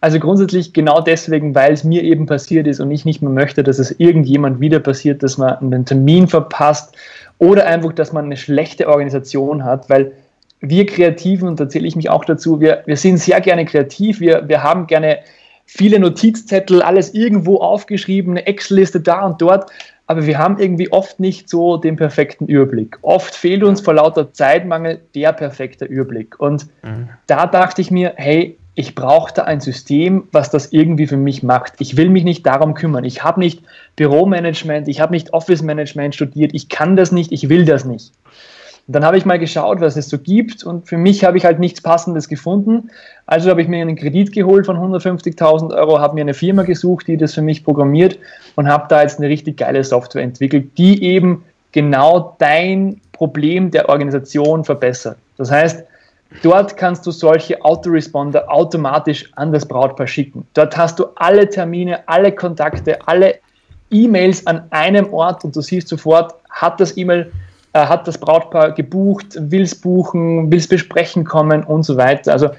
also 0.00 0.18
grundsätzlich 0.18 0.72
genau 0.72 1.02
deswegen, 1.02 1.54
weil 1.54 1.74
es 1.74 1.84
mir 1.84 2.02
eben 2.02 2.24
passiert 2.24 2.66
ist 2.66 2.80
und 2.80 2.90
ich 2.90 3.04
nicht 3.04 3.20
mehr 3.20 3.30
möchte, 3.30 3.62
dass 3.62 3.78
es 3.78 3.94
irgendjemand 3.98 4.60
wieder 4.60 4.80
passiert, 4.80 5.22
dass 5.22 5.36
man 5.36 5.58
einen 5.58 5.84
Termin 5.84 6.28
verpasst 6.28 6.96
oder 7.38 7.66
einfach, 7.66 7.92
dass 7.92 8.14
man 8.14 8.24
eine 8.24 8.38
schlechte 8.38 8.88
Organisation 8.88 9.64
hat, 9.64 9.90
weil 9.90 10.12
wir 10.60 10.86
Kreativen, 10.86 11.48
und 11.48 11.60
da 11.60 11.68
zähle 11.68 11.86
ich 11.86 11.96
mich 11.96 12.08
auch 12.08 12.24
dazu, 12.24 12.58
wir, 12.60 12.82
wir 12.86 12.96
sind 12.96 13.18
sehr 13.18 13.40
gerne 13.42 13.66
kreativ, 13.66 14.20
wir, 14.20 14.48
wir 14.48 14.62
haben 14.62 14.86
gerne 14.86 15.18
viele 15.66 15.98
Notizzettel, 15.98 16.80
alles 16.80 17.12
irgendwo 17.12 17.58
aufgeschrieben, 17.58 18.32
eine 18.32 18.46
Excel-Liste 18.46 19.00
da 19.00 19.26
und 19.26 19.42
dort, 19.42 19.70
aber 20.10 20.26
wir 20.26 20.38
haben 20.38 20.58
irgendwie 20.58 20.90
oft 20.90 21.20
nicht 21.20 21.48
so 21.48 21.76
den 21.76 21.94
perfekten 21.94 22.46
Überblick. 22.46 22.98
Oft 23.02 23.32
fehlt 23.32 23.62
uns 23.62 23.80
vor 23.80 23.94
lauter 23.94 24.32
Zeitmangel 24.32 25.00
der 25.14 25.32
perfekte 25.32 25.84
Überblick. 25.84 26.40
Und 26.40 26.66
mhm. 26.82 27.10
da 27.28 27.46
dachte 27.46 27.80
ich 27.80 27.92
mir, 27.92 28.14
hey, 28.16 28.58
ich 28.74 28.96
brauche 28.96 29.32
da 29.32 29.44
ein 29.44 29.60
System, 29.60 30.24
was 30.32 30.50
das 30.50 30.72
irgendwie 30.72 31.06
für 31.06 31.16
mich 31.16 31.44
macht. 31.44 31.74
Ich 31.78 31.96
will 31.96 32.10
mich 32.10 32.24
nicht 32.24 32.44
darum 32.44 32.74
kümmern. 32.74 33.04
Ich 33.04 33.22
habe 33.22 33.38
nicht 33.38 33.62
Büromanagement, 33.94 34.88
ich 34.88 35.00
habe 35.00 35.12
nicht 35.12 35.32
Office 35.32 35.62
Management 35.62 36.16
studiert, 36.16 36.50
ich 36.54 36.68
kann 36.68 36.96
das 36.96 37.12
nicht, 37.12 37.30
ich 37.30 37.48
will 37.48 37.64
das 37.64 37.84
nicht. 37.84 38.10
Und 38.88 38.94
dann 38.94 39.04
habe 39.04 39.16
ich 39.16 39.24
mal 39.24 39.38
geschaut, 39.38 39.80
was 39.80 39.96
es 39.96 40.08
so 40.08 40.18
gibt 40.18 40.64
und 40.64 40.88
für 40.88 40.96
mich 40.96 41.22
habe 41.22 41.38
ich 41.38 41.44
halt 41.44 41.60
nichts 41.60 41.80
Passendes 41.80 42.26
gefunden. 42.26 42.90
Also 43.30 43.48
habe 43.48 43.62
ich 43.62 43.68
mir 43.68 43.80
einen 43.80 43.94
Kredit 43.94 44.32
geholt 44.32 44.66
von 44.66 44.76
150.000 44.76 45.72
Euro, 45.72 46.00
habe 46.00 46.14
mir 46.14 46.22
eine 46.22 46.34
Firma 46.34 46.64
gesucht, 46.64 47.06
die 47.06 47.16
das 47.16 47.32
für 47.32 47.42
mich 47.42 47.62
programmiert 47.62 48.18
und 48.56 48.68
habe 48.68 48.86
da 48.88 49.02
jetzt 49.02 49.20
eine 49.20 49.28
richtig 49.28 49.58
geile 49.58 49.84
Software 49.84 50.24
entwickelt, 50.24 50.76
die 50.76 51.04
eben 51.04 51.44
genau 51.70 52.34
dein 52.40 53.00
Problem 53.12 53.70
der 53.70 53.88
Organisation 53.88 54.64
verbessert. 54.64 55.16
Das 55.36 55.48
heißt, 55.48 55.84
dort 56.42 56.76
kannst 56.76 57.06
du 57.06 57.12
solche 57.12 57.64
Autoresponder 57.64 58.50
automatisch 58.50 59.30
an 59.36 59.52
das 59.52 59.64
Brautpaar 59.64 60.08
schicken. 60.08 60.44
Dort 60.54 60.76
hast 60.76 60.98
du 60.98 61.06
alle 61.14 61.48
Termine, 61.48 62.00
alle 62.08 62.32
Kontakte, 62.32 62.98
alle 63.06 63.36
E-Mails 63.92 64.44
an 64.48 64.64
einem 64.70 65.12
Ort 65.12 65.44
und 65.44 65.54
du 65.54 65.60
siehst 65.60 65.86
sofort, 65.86 66.34
hat 66.50 66.80
das 66.80 66.96
E-Mail 66.96 67.30
äh, 67.74 67.86
hat 67.86 68.08
das 68.08 68.18
Brautpaar 68.18 68.72
gebucht, 68.72 69.36
will 69.38 69.62
es 69.62 69.76
buchen, 69.76 70.50
will 70.50 70.58
es 70.58 70.66
besprechen 70.66 71.24
kommen 71.24 71.62
und 71.62 71.84
so 71.84 71.96
weiter. 71.96 72.32
Also 72.32 72.50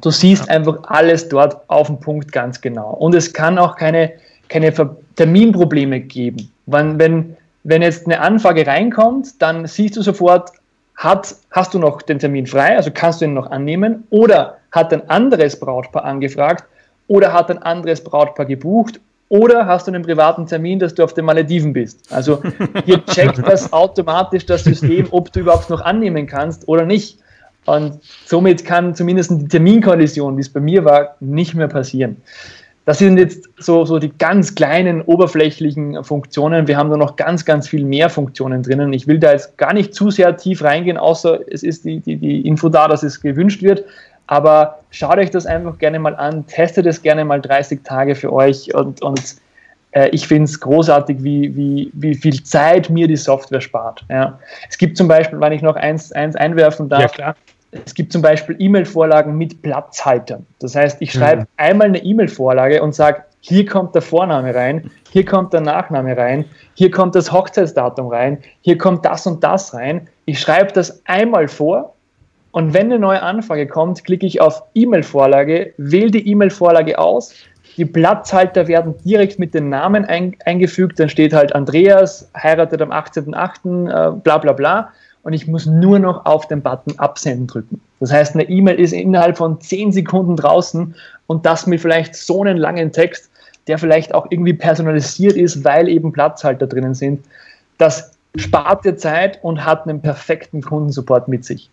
du 0.00 0.10
siehst 0.10 0.48
einfach 0.48 0.78
alles 0.84 1.28
dort 1.28 1.58
auf 1.68 1.86
den 1.86 2.00
Punkt 2.00 2.32
ganz 2.32 2.60
genau. 2.60 2.90
Und 2.90 3.14
es 3.14 3.32
kann 3.32 3.58
auch 3.58 3.76
keine, 3.76 4.12
keine 4.48 4.72
Terminprobleme 5.16 6.00
geben. 6.00 6.50
Wenn, 6.66 6.98
wenn, 6.98 7.36
wenn 7.64 7.82
jetzt 7.82 8.06
eine 8.06 8.20
Anfrage 8.20 8.66
reinkommt, 8.66 9.40
dann 9.40 9.66
siehst 9.66 9.96
du 9.96 10.02
sofort, 10.02 10.50
hat, 10.96 11.34
hast 11.50 11.72
du 11.72 11.78
noch 11.78 12.02
den 12.02 12.18
Termin 12.18 12.46
frei, 12.46 12.76
also 12.76 12.90
kannst 12.92 13.20
du 13.20 13.24
ihn 13.24 13.34
noch 13.34 13.50
annehmen, 13.50 14.04
oder 14.10 14.58
hat 14.70 14.92
ein 14.92 15.08
anderes 15.08 15.58
Brautpaar 15.58 16.04
angefragt, 16.04 16.64
oder 17.08 17.32
hat 17.32 17.50
ein 17.50 17.58
anderes 17.58 18.04
Brautpaar 18.04 18.46
gebucht, 18.46 19.00
oder 19.30 19.66
hast 19.66 19.86
du 19.86 19.92
einen 19.92 20.02
privaten 20.02 20.46
Termin, 20.46 20.80
dass 20.80 20.94
du 20.94 21.04
auf 21.04 21.14
den 21.14 21.24
Malediven 21.24 21.72
bist? 21.72 22.12
Also 22.12 22.42
hier 22.84 23.04
checkt 23.06 23.38
das 23.46 23.72
automatisch 23.72 24.44
das 24.44 24.64
System, 24.64 25.06
ob 25.12 25.32
du 25.32 25.40
überhaupt 25.40 25.70
noch 25.70 25.80
annehmen 25.80 26.26
kannst 26.26 26.68
oder 26.68 26.84
nicht. 26.84 27.18
Und 27.66 28.00
somit 28.24 28.64
kann 28.64 28.94
zumindest 28.94 29.30
die 29.30 29.48
Terminkollision, 29.48 30.36
wie 30.36 30.40
es 30.40 30.48
bei 30.48 30.60
mir 30.60 30.84
war, 30.84 31.16
nicht 31.20 31.54
mehr 31.54 31.68
passieren. 31.68 32.16
Das 32.86 32.98
sind 32.98 33.18
jetzt 33.18 33.48
so, 33.58 33.84
so 33.84 33.98
die 33.98 34.10
ganz 34.18 34.54
kleinen 34.54 35.02
oberflächlichen 35.02 36.02
Funktionen. 36.02 36.66
Wir 36.66 36.76
haben 36.76 36.90
da 36.90 36.96
noch 36.96 37.16
ganz, 37.16 37.44
ganz 37.44 37.68
viel 37.68 37.84
mehr 37.84 38.08
Funktionen 38.08 38.62
drinnen. 38.62 38.92
Ich 38.92 39.06
will 39.06 39.18
da 39.18 39.32
jetzt 39.32 39.56
gar 39.58 39.74
nicht 39.74 39.94
zu 39.94 40.10
sehr 40.10 40.36
tief 40.36 40.64
reingehen, 40.64 40.96
außer 40.96 41.40
es 41.48 41.62
ist 41.62 41.84
die, 41.84 42.00
die, 42.00 42.16
die 42.16 42.40
Info 42.40 42.68
da, 42.68 42.88
dass 42.88 43.02
es 43.02 43.20
gewünscht 43.20 43.62
wird. 43.62 43.84
Aber 44.26 44.80
schaut 44.90 45.18
euch 45.18 45.30
das 45.30 45.44
einfach 45.44 45.78
gerne 45.78 45.98
mal 45.98 46.16
an, 46.16 46.46
testet 46.46 46.86
es 46.86 47.02
gerne 47.02 47.24
mal 47.24 47.40
30 47.40 47.84
Tage 47.84 48.14
für 48.14 48.32
euch 48.32 48.74
und, 48.74 49.02
und 49.02 49.36
ich 50.12 50.26
finde 50.26 50.44
es 50.44 50.60
großartig, 50.60 51.22
wie, 51.22 51.56
wie, 51.56 51.90
wie 51.94 52.14
viel 52.14 52.42
Zeit 52.42 52.90
mir 52.90 53.08
die 53.08 53.16
Software 53.16 53.60
spart. 53.60 54.04
Ja. 54.08 54.38
Es 54.68 54.78
gibt 54.78 54.96
zum 54.96 55.08
Beispiel, 55.08 55.40
wenn 55.40 55.52
ich 55.52 55.62
noch 55.62 55.76
eins, 55.76 56.12
eins 56.12 56.36
einwerfen 56.36 56.88
darf, 56.88 57.16
ja, 57.18 57.34
es 57.72 57.94
gibt 57.94 58.12
zum 58.12 58.22
Beispiel 58.22 58.56
E-Mail-Vorlagen 58.58 59.36
mit 59.36 59.62
Platzhaltern. 59.62 60.44
Das 60.58 60.74
heißt, 60.74 61.00
ich 61.00 61.12
schreibe 61.12 61.42
mhm. 61.42 61.46
einmal 61.56 61.86
eine 61.88 62.02
E-Mail-Vorlage 62.02 62.82
und 62.82 62.94
sage, 62.94 63.24
hier 63.40 63.64
kommt 63.64 63.94
der 63.94 64.02
Vorname 64.02 64.54
rein, 64.54 64.90
hier 65.10 65.24
kommt 65.24 65.52
der 65.52 65.62
Nachname 65.62 66.16
rein, 66.16 66.44
hier 66.74 66.90
kommt 66.90 67.14
das 67.14 67.32
Hochzeitsdatum 67.32 68.08
rein, 68.08 68.38
hier 68.60 68.76
kommt 68.76 69.04
das 69.04 69.26
und 69.26 69.42
das 69.42 69.72
rein. 69.72 70.08
Ich 70.26 70.40
schreibe 70.40 70.72
das 70.72 71.00
einmal 71.06 71.48
vor 71.48 71.94
und 72.52 72.74
wenn 72.74 72.86
eine 72.86 72.98
neue 72.98 73.22
Anfrage 73.22 73.66
kommt, 73.66 74.04
klicke 74.04 74.26
ich 74.26 74.40
auf 74.40 74.62
E-Mail-Vorlage, 74.74 75.72
wähle 75.78 76.10
die 76.10 76.28
E-Mail-Vorlage 76.28 76.98
aus. 76.98 77.32
Die 77.80 77.86
Platzhalter 77.86 78.68
werden 78.68 78.94
direkt 79.06 79.38
mit 79.38 79.54
den 79.54 79.70
Namen 79.70 80.04
ein, 80.04 80.36
eingefügt. 80.44 81.00
Dann 81.00 81.08
steht 81.08 81.32
halt 81.32 81.54
Andreas, 81.54 82.30
heiratet 82.36 82.82
am 82.82 82.92
18.08., 82.92 83.88
äh, 83.88 84.20
bla 84.20 84.36
bla 84.36 84.52
bla. 84.52 84.92
Und 85.22 85.32
ich 85.32 85.46
muss 85.46 85.64
nur 85.64 85.98
noch 85.98 86.26
auf 86.26 86.46
den 86.46 86.60
Button 86.60 86.98
Absenden 86.98 87.46
drücken. 87.46 87.80
Das 87.98 88.12
heißt, 88.12 88.34
eine 88.34 88.46
E-Mail 88.50 88.78
ist 88.78 88.92
innerhalb 88.92 89.38
von 89.38 89.62
10 89.62 89.92
Sekunden 89.92 90.36
draußen 90.36 90.94
und 91.26 91.46
das 91.46 91.66
mit 91.66 91.80
vielleicht 91.80 92.14
so 92.14 92.42
einen 92.42 92.58
langen 92.58 92.92
Text, 92.92 93.30
der 93.66 93.78
vielleicht 93.78 94.14
auch 94.14 94.26
irgendwie 94.28 94.52
personalisiert 94.52 95.36
ist, 95.36 95.64
weil 95.64 95.88
eben 95.88 96.12
Platzhalter 96.12 96.66
drinnen 96.66 96.92
sind. 96.92 97.24
Das 97.78 98.12
spart 98.36 98.84
dir 98.84 98.98
Zeit 98.98 99.38
und 99.42 99.64
hat 99.64 99.88
einen 99.88 100.02
perfekten 100.02 100.60
Kundensupport 100.60 101.28
mit 101.28 101.46
sich. 101.46 101.70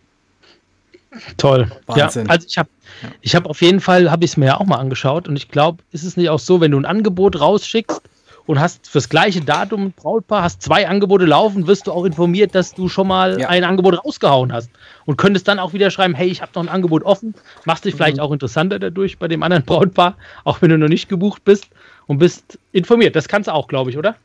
Toll. 1.37 1.71
Wahnsinn. 1.85 2.25
Ja, 2.25 2.31
also 2.31 2.47
ich 2.47 2.57
habe 2.57 2.69
ich 3.21 3.35
hab 3.35 3.45
auf 3.45 3.61
jeden 3.61 3.79
Fall, 3.79 4.11
habe 4.11 4.25
ich 4.25 4.31
es 4.31 4.37
mir 4.37 4.47
ja 4.47 4.59
auch 4.59 4.65
mal 4.65 4.77
angeschaut 4.77 5.27
und 5.27 5.35
ich 5.35 5.49
glaube, 5.49 5.83
ist 5.91 6.03
es 6.03 6.17
nicht 6.17 6.29
auch 6.29 6.39
so, 6.39 6.61
wenn 6.61 6.71
du 6.71 6.79
ein 6.79 6.85
Angebot 6.85 7.39
rausschickst 7.39 8.01
und 8.45 8.59
hast 8.59 8.87
fürs 8.87 9.09
gleiche 9.09 9.41
Datum 9.41 9.87
ein 9.87 9.91
Brautpaar, 9.91 10.43
hast 10.43 10.61
zwei 10.61 10.87
Angebote 10.87 11.25
laufen, 11.25 11.67
wirst 11.67 11.87
du 11.87 11.91
auch 11.91 12.05
informiert, 12.05 12.55
dass 12.55 12.73
du 12.73 12.89
schon 12.89 13.07
mal 13.07 13.39
ja. 13.39 13.49
ein 13.49 13.63
Angebot 13.63 14.03
rausgehauen 14.03 14.53
hast 14.53 14.71
und 15.05 15.17
könntest 15.17 15.47
dann 15.47 15.59
auch 15.59 15.73
wieder 15.73 15.91
schreiben, 15.91 16.13
hey, 16.13 16.27
ich 16.27 16.41
habe 16.41 16.51
noch 16.55 16.63
ein 16.63 16.69
Angebot 16.69 17.03
offen, 17.03 17.35
machst 17.65 17.85
dich 17.85 17.95
vielleicht 17.95 18.17
mhm. 18.17 18.23
auch 18.23 18.31
interessanter 18.31 18.79
dadurch 18.79 19.19
bei 19.19 19.27
dem 19.27 19.43
anderen 19.43 19.63
Brautpaar, 19.65 20.15
auch 20.43 20.61
wenn 20.61 20.69
du 20.69 20.77
noch 20.77 20.89
nicht 20.89 21.09
gebucht 21.09 21.43
bist 21.43 21.67
und 22.07 22.17
bist 22.19 22.57
informiert. 22.71 23.15
Das 23.15 23.27
kannst 23.27 23.47
du 23.47 23.53
auch, 23.53 23.67
glaube 23.67 23.89
ich, 23.91 23.97
oder? 23.97 24.15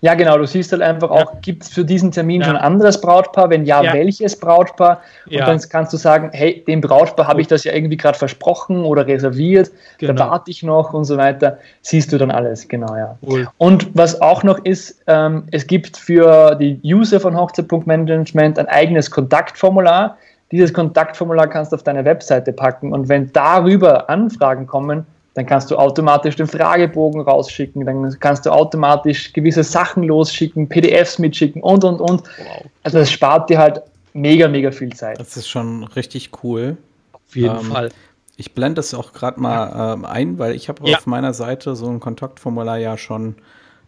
Ja, 0.00 0.14
genau. 0.14 0.38
Du 0.38 0.46
siehst 0.46 0.72
halt 0.72 0.82
einfach 0.82 1.10
ja. 1.10 1.16
auch, 1.16 1.40
gibt 1.40 1.64
es 1.64 1.68
für 1.68 1.84
diesen 1.84 2.10
Termin 2.10 2.40
ja. 2.40 2.46
schon 2.46 2.56
ein 2.56 2.62
anderes 2.62 3.00
Brautpaar? 3.00 3.50
Wenn 3.50 3.64
ja, 3.64 3.82
ja. 3.82 3.92
welches 3.92 4.38
Brautpaar? 4.38 5.00
Und 5.26 5.40
dann 5.40 5.60
kannst 5.68 5.92
du 5.92 5.96
sagen, 5.96 6.30
hey, 6.32 6.64
dem 6.66 6.80
Brautpaar 6.80 7.26
habe 7.26 7.40
ich 7.40 7.46
das 7.46 7.64
ja 7.64 7.72
irgendwie 7.72 7.96
gerade 7.96 8.18
versprochen 8.18 8.84
oder 8.84 9.06
reserviert, 9.06 9.70
genau. 9.98 10.14
da 10.14 10.30
warte 10.30 10.50
ich 10.50 10.62
noch 10.62 10.92
und 10.92 11.04
so 11.04 11.16
weiter. 11.16 11.58
Siehst 11.82 12.12
du 12.12 12.18
dann 12.18 12.30
alles, 12.30 12.68
genau, 12.68 12.94
ja. 12.96 13.18
Cool. 13.26 13.48
Und 13.58 13.88
was 13.94 14.20
auch 14.20 14.42
noch 14.42 14.58
ist, 14.64 15.02
ähm, 15.06 15.44
es 15.50 15.66
gibt 15.66 15.96
für 15.96 16.54
die 16.54 16.80
User 16.84 17.20
von 17.20 17.36
Hochzeit.management 17.36 18.58
ein 18.58 18.68
eigenes 18.68 19.10
Kontaktformular. 19.10 20.16
Dieses 20.52 20.72
Kontaktformular 20.72 21.48
kannst 21.48 21.72
du 21.72 21.76
auf 21.76 21.82
deine 21.82 22.04
Webseite 22.04 22.52
packen 22.52 22.92
und 22.92 23.08
wenn 23.08 23.32
darüber 23.32 24.08
Anfragen 24.08 24.66
kommen, 24.66 25.04
dann 25.36 25.44
kannst 25.44 25.70
du 25.70 25.76
automatisch 25.76 26.34
den 26.36 26.46
Fragebogen 26.46 27.20
rausschicken, 27.20 27.84
dann 27.84 28.18
kannst 28.20 28.46
du 28.46 28.50
automatisch 28.50 29.34
gewisse 29.34 29.64
Sachen 29.64 30.02
losschicken, 30.02 30.66
PDFs 30.66 31.18
mitschicken 31.18 31.62
und, 31.62 31.84
und, 31.84 32.00
und. 32.00 32.22
Wow. 32.22 32.64
Also 32.82 32.98
das 32.98 33.10
spart 33.10 33.50
dir 33.50 33.58
halt 33.58 33.82
mega, 34.14 34.48
mega 34.48 34.70
viel 34.70 34.94
Zeit. 34.94 35.20
Das 35.20 35.36
ist 35.36 35.46
schon 35.46 35.84
richtig 35.84 36.30
cool. 36.42 36.78
Auf 37.12 37.36
jeden 37.36 37.54
ähm, 37.54 37.64
Fall. 37.66 37.90
Ich 38.38 38.54
blende 38.54 38.76
das 38.76 38.94
auch 38.94 39.12
gerade 39.12 39.38
mal 39.38 39.68
ja. 39.68 39.92
ähm, 39.92 40.06
ein, 40.06 40.38
weil 40.38 40.54
ich 40.54 40.70
habe 40.70 40.88
ja. 40.88 40.96
auf 40.96 41.06
meiner 41.06 41.34
Seite 41.34 41.76
so 41.76 41.86
ein 41.86 42.00
Kontaktformular 42.00 42.78
ja 42.78 42.96
schon 42.96 43.36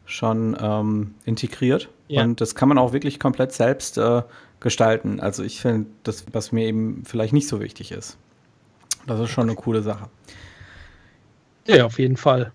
schon 0.05 0.55
ähm, 0.61 1.15
integriert. 1.25 1.89
Ja. 2.09 2.25
Und 2.25 2.43
das 2.43 2.57
kann 2.57 2.69
man 2.69 2.77
auch 2.77 2.93
wirklich 2.93 3.19
komplett 3.19 3.53
selbst 3.53 3.97
äh, 3.97 4.21
gestalten. 4.61 5.19
Also 5.19 5.43
ich 5.43 5.63
finde 5.63 5.87
das, 6.03 6.27
was 6.31 6.53
mir 6.53 6.67
eben 6.67 7.05
vielleicht 7.07 7.33
nicht 7.33 7.49
so 7.49 7.59
wichtig 7.61 7.91
ist. 7.91 8.19
Das 9.07 9.19
ist 9.19 9.31
schon 9.31 9.45
eine 9.45 9.55
coole 9.55 9.81
Sache. 9.81 10.11
Ja, 11.69 11.85
auf 11.85 11.99
jeden 11.99 12.17
Fall. 12.17 12.53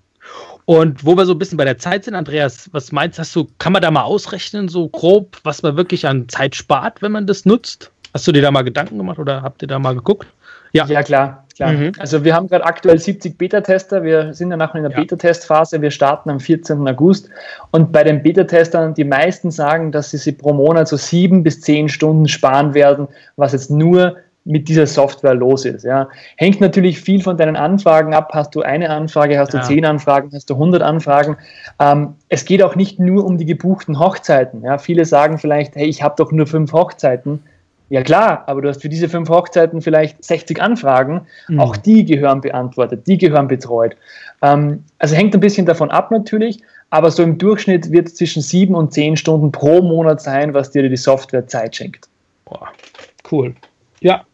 Und 0.65 1.05
wo 1.05 1.15
wir 1.17 1.25
so 1.25 1.33
ein 1.33 1.39
bisschen 1.39 1.57
bei 1.57 1.65
der 1.65 1.77
Zeit 1.77 2.05
sind, 2.05 2.15
Andreas, 2.15 2.69
was 2.71 2.91
meinst 2.91 3.35
du, 3.35 3.47
kann 3.59 3.73
man 3.73 3.81
da 3.81 3.91
mal 3.91 4.03
ausrechnen, 4.03 4.69
so 4.69 4.87
grob, 4.87 5.37
was 5.43 5.61
man 5.61 5.75
wirklich 5.75 6.07
an 6.07 6.29
Zeit 6.29 6.55
spart, 6.55 7.01
wenn 7.01 7.11
man 7.11 7.27
das 7.27 7.45
nutzt? 7.45 7.91
Hast 8.13 8.27
du 8.27 8.31
dir 8.31 8.41
da 8.41 8.51
mal 8.51 8.63
Gedanken 8.63 8.97
gemacht 8.97 9.19
oder 9.19 9.41
habt 9.41 9.61
ihr 9.61 9.67
da 9.67 9.79
mal 9.79 9.95
geguckt? 9.95 10.27
Ja, 10.71 10.85
ja 10.85 11.03
klar. 11.03 11.45
klar. 11.55 11.71
Mhm. 11.71 11.91
Also 11.99 12.23
wir 12.23 12.33
haben 12.33 12.47
gerade 12.47 12.65
aktuell 12.65 12.97
70 12.97 13.37
Beta-Tester. 13.37 14.03
Wir 14.03 14.33
sind 14.33 14.51
ja 14.51 14.57
noch 14.57 14.73
in 14.73 14.83
der 14.83 14.91
ja. 14.91 14.99
Beta-Testphase. 14.99 15.81
Wir 15.81 15.91
starten 15.91 16.29
am 16.29 16.39
14. 16.39 16.87
August. 16.87 17.29
Und 17.71 17.91
bei 17.91 18.03
den 18.03 18.23
Beta-Testern, 18.23 18.93
die 18.93 19.03
meisten 19.03 19.51
sagen, 19.51 19.91
dass 19.91 20.11
sie, 20.11 20.17
sie 20.17 20.31
pro 20.31 20.53
Monat 20.53 20.87
so 20.87 20.97
sieben 20.97 21.43
bis 21.43 21.61
zehn 21.61 21.89
Stunden 21.89 22.27
sparen 22.27 22.73
werden, 22.73 23.07
was 23.35 23.51
jetzt 23.51 23.69
nur 23.69 24.17
mit 24.45 24.67
dieser 24.67 24.87
Software 24.87 25.33
los 25.33 25.65
ist. 25.65 25.83
Ja. 25.83 26.09
Hängt 26.35 26.59
natürlich 26.59 26.99
viel 26.99 27.21
von 27.21 27.37
deinen 27.37 27.55
Anfragen 27.55 28.13
ab. 28.13 28.31
Hast 28.33 28.53
du 28.55 28.61
eine 28.61 28.89
Anfrage, 28.89 29.39
hast 29.39 29.53
du 29.53 29.57
ja. 29.57 29.63
zehn 29.63 29.85
Anfragen, 29.85 30.31
hast 30.33 30.49
du 30.49 30.55
100 30.55 30.81
Anfragen. 30.81 31.37
Ähm, 31.79 32.15
es 32.29 32.45
geht 32.45 32.61
auch 32.61 32.75
nicht 32.75 32.99
nur 32.99 33.25
um 33.25 33.37
die 33.37 33.45
gebuchten 33.45 33.99
Hochzeiten. 33.99 34.63
Ja. 34.63 34.77
Viele 34.77 35.05
sagen 35.05 35.37
vielleicht, 35.37 35.75
hey, 35.75 35.87
ich 35.87 36.03
habe 36.03 36.15
doch 36.17 36.31
nur 36.31 36.47
fünf 36.47 36.73
Hochzeiten. 36.73 37.43
Ja 37.89 38.01
klar, 38.01 38.43
aber 38.47 38.61
du 38.61 38.69
hast 38.69 38.81
für 38.81 38.89
diese 38.89 39.07
fünf 39.07 39.29
Hochzeiten 39.29 39.81
vielleicht 39.81 40.23
60 40.23 40.61
Anfragen. 40.61 41.27
Mhm. 41.47 41.59
Auch 41.59 41.77
die 41.77 42.05
gehören 42.05 42.41
beantwortet, 42.41 43.05
die 43.07 43.17
gehören 43.17 43.47
betreut. 43.47 43.95
Ähm, 44.41 44.83
also 44.97 45.15
hängt 45.15 45.33
ein 45.33 45.39
bisschen 45.39 45.65
davon 45.65 45.91
ab 45.91 46.09
natürlich, 46.09 46.59
aber 46.89 47.11
so 47.11 47.23
im 47.23 47.37
Durchschnitt 47.37 47.91
wird 47.91 48.07
es 48.07 48.15
zwischen 48.15 48.41
sieben 48.41 48.75
und 48.75 48.93
zehn 48.93 49.15
Stunden 49.15 49.51
pro 49.51 49.81
Monat 49.81 50.21
sein, 50.21 50.53
was 50.53 50.71
dir 50.71 50.87
die 50.87 50.97
Software 50.97 51.47
Zeit 51.47 51.75
schenkt. 51.75 52.07
Boah, 52.45 52.69
cool. 53.31 53.53
Ja. 54.03 54.25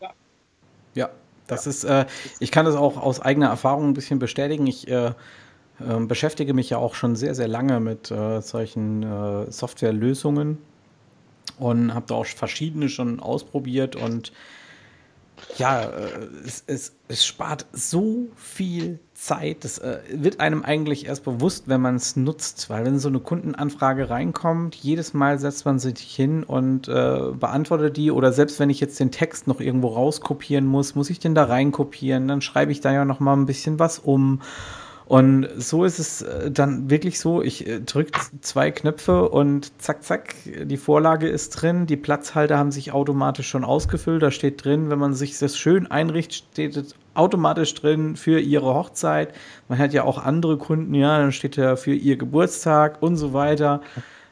Ja, 0.96 1.10
das 1.48 1.68
ist, 1.68 1.84
äh, 1.84 2.06
ich 2.40 2.52
kann 2.52 2.66
das 2.66 2.76
auch 2.76 2.98
aus 2.98 3.20
eigener 3.22 3.48
Erfahrung 3.48 3.90
ein 3.90 3.94
bisschen 3.94 4.20
bestätigen. 4.20 4.68
Ich 4.68 4.88
äh, 4.88 5.08
äh, 5.08 5.14
beschäftige 6.02 6.54
mich 6.54 6.70
ja 6.72 6.78
auch 6.78 6.96
schon 6.96 7.16
sehr, 7.16 7.36
sehr 7.36 7.48
lange 7.48 7.80
mit 7.80 8.12
äh, 8.12 8.42
solchen 8.42 9.04
äh, 9.04 9.52
Softwarelösungen 9.52 10.60
und 11.60 11.94
habe 11.94 12.06
da 12.08 12.16
auch 12.16 12.26
verschiedene 12.26 12.90
schon 12.90 13.20
ausprobiert 13.20 13.96
und 13.96 14.32
ja, 15.58 15.84
äh, 15.84 16.28
es, 16.46 16.64
es, 16.68 16.94
es 17.08 17.26
spart 17.26 17.66
so 17.72 18.28
viel 18.36 19.00
Zeit. 19.14 19.64
Das 19.64 19.78
äh, 19.80 20.00
wird 20.12 20.40
einem 20.40 20.64
eigentlich 20.64 21.06
erst 21.06 21.24
bewusst, 21.24 21.68
wenn 21.68 21.82
man 21.82 21.96
es 21.96 22.16
nutzt, 22.16 22.70
weil 22.70 22.86
wenn 22.86 23.00
so 23.00 23.10
eine 23.10 23.20
Kundenanfrage 23.20 24.10
reinkommt, 24.10 24.76
jedes 24.76 25.14
Mal 25.14 25.40
setzt 25.40 25.66
man 25.66 25.80
sich 25.80 26.00
hin 26.00 26.44
und 26.44 26.88
äh, 26.88 27.32
beantwortet 27.34 27.98
die. 27.98 28.12
Oder 28.12 28.32
selbst 28.32 28.60
wenn 28.60 28.70
ich 28.70 28.80
jetzt 28.80 29.00
den 29.00 29.12
Text 29.12 29.48
noch 29.48 29.60
irgendwo 29.60 29.90
rauskopieren 29.90 30.66
muss, 30.66 30.96
muss 30.96 31.10
ich 31.10 31.20
den 31.20 31.36
da 31.36 31.46
reinkopieren, 31.46 32.28
dann 32.28 32.42
schreibe 32.42 32.72
ich 32.72 32.82
da 32.82 32.92
ja 32.92 33.06
noch 33.06 33.20
mal 33.20 33.36
ein 33.36 33.46
bisschen 33.46 33.80
was 33.80 34.00
um 34.00 34.42
und 35.10 35.48
so 35.58 35.86
ist 35.86 35.98
es 35.98 36.22
äh, 36.22 36.52
dann 36.52 36.92
wirklich 36.92 37.20
so, 37.20 37.42
ich 37.42 37.68
äh, 37.68 37.80
drücke 37.80 38.12
zwei 38.42 38.70
Knöpfe 38.70 39.28
und 39.28 39.82
zack, 39.82 40.04
zack, 40.04 40.36
die 40.46 40.78
Vorlage 40.78 41.28
ist 41.28 41.50
drin, 41.50 41.88
die 41.88 41.98
Platzhalter 41.98 42.60
haben 42.60 42.72
sich 42.72 42.92
automatisch 42.92 43.50
schon 43.50 43.64
ausgefüllt, 43.64 44.22
da 44.22 44.30
steht 44.30 44.64
drin, 44.64 44.92
wenn 44.92 45.00
man 45.00 45.16
sich 45.16 45.40
das 45.40 45.58
schön 45.58 45.90
einrichtet, 45.90 46.46
steht 46.52 46.78
es 46.78 46.94
automatisch 47.16 47.74
drin 47.74 48.18
für 48.18 48.40
ihre 48.40 48.76
Hochzeit. 48.76 49.34
Man 49.68 49.80
hat 49.80 49.94
ja 49.94 50.04
auch 50.04 50.24
andere 50.24 50.60
Kunden, 50.60 50.94
ja, 50.94 51.18
dann 51.18 51.32
steht 51.32 51.58
da 51.58 51.76
für 51.76 51.96
ihr 51.96 52.16
Geburtstag 52.16 53.02
und 53.02 53.18
so 53.18 53.34
weiter. 53.34 53.82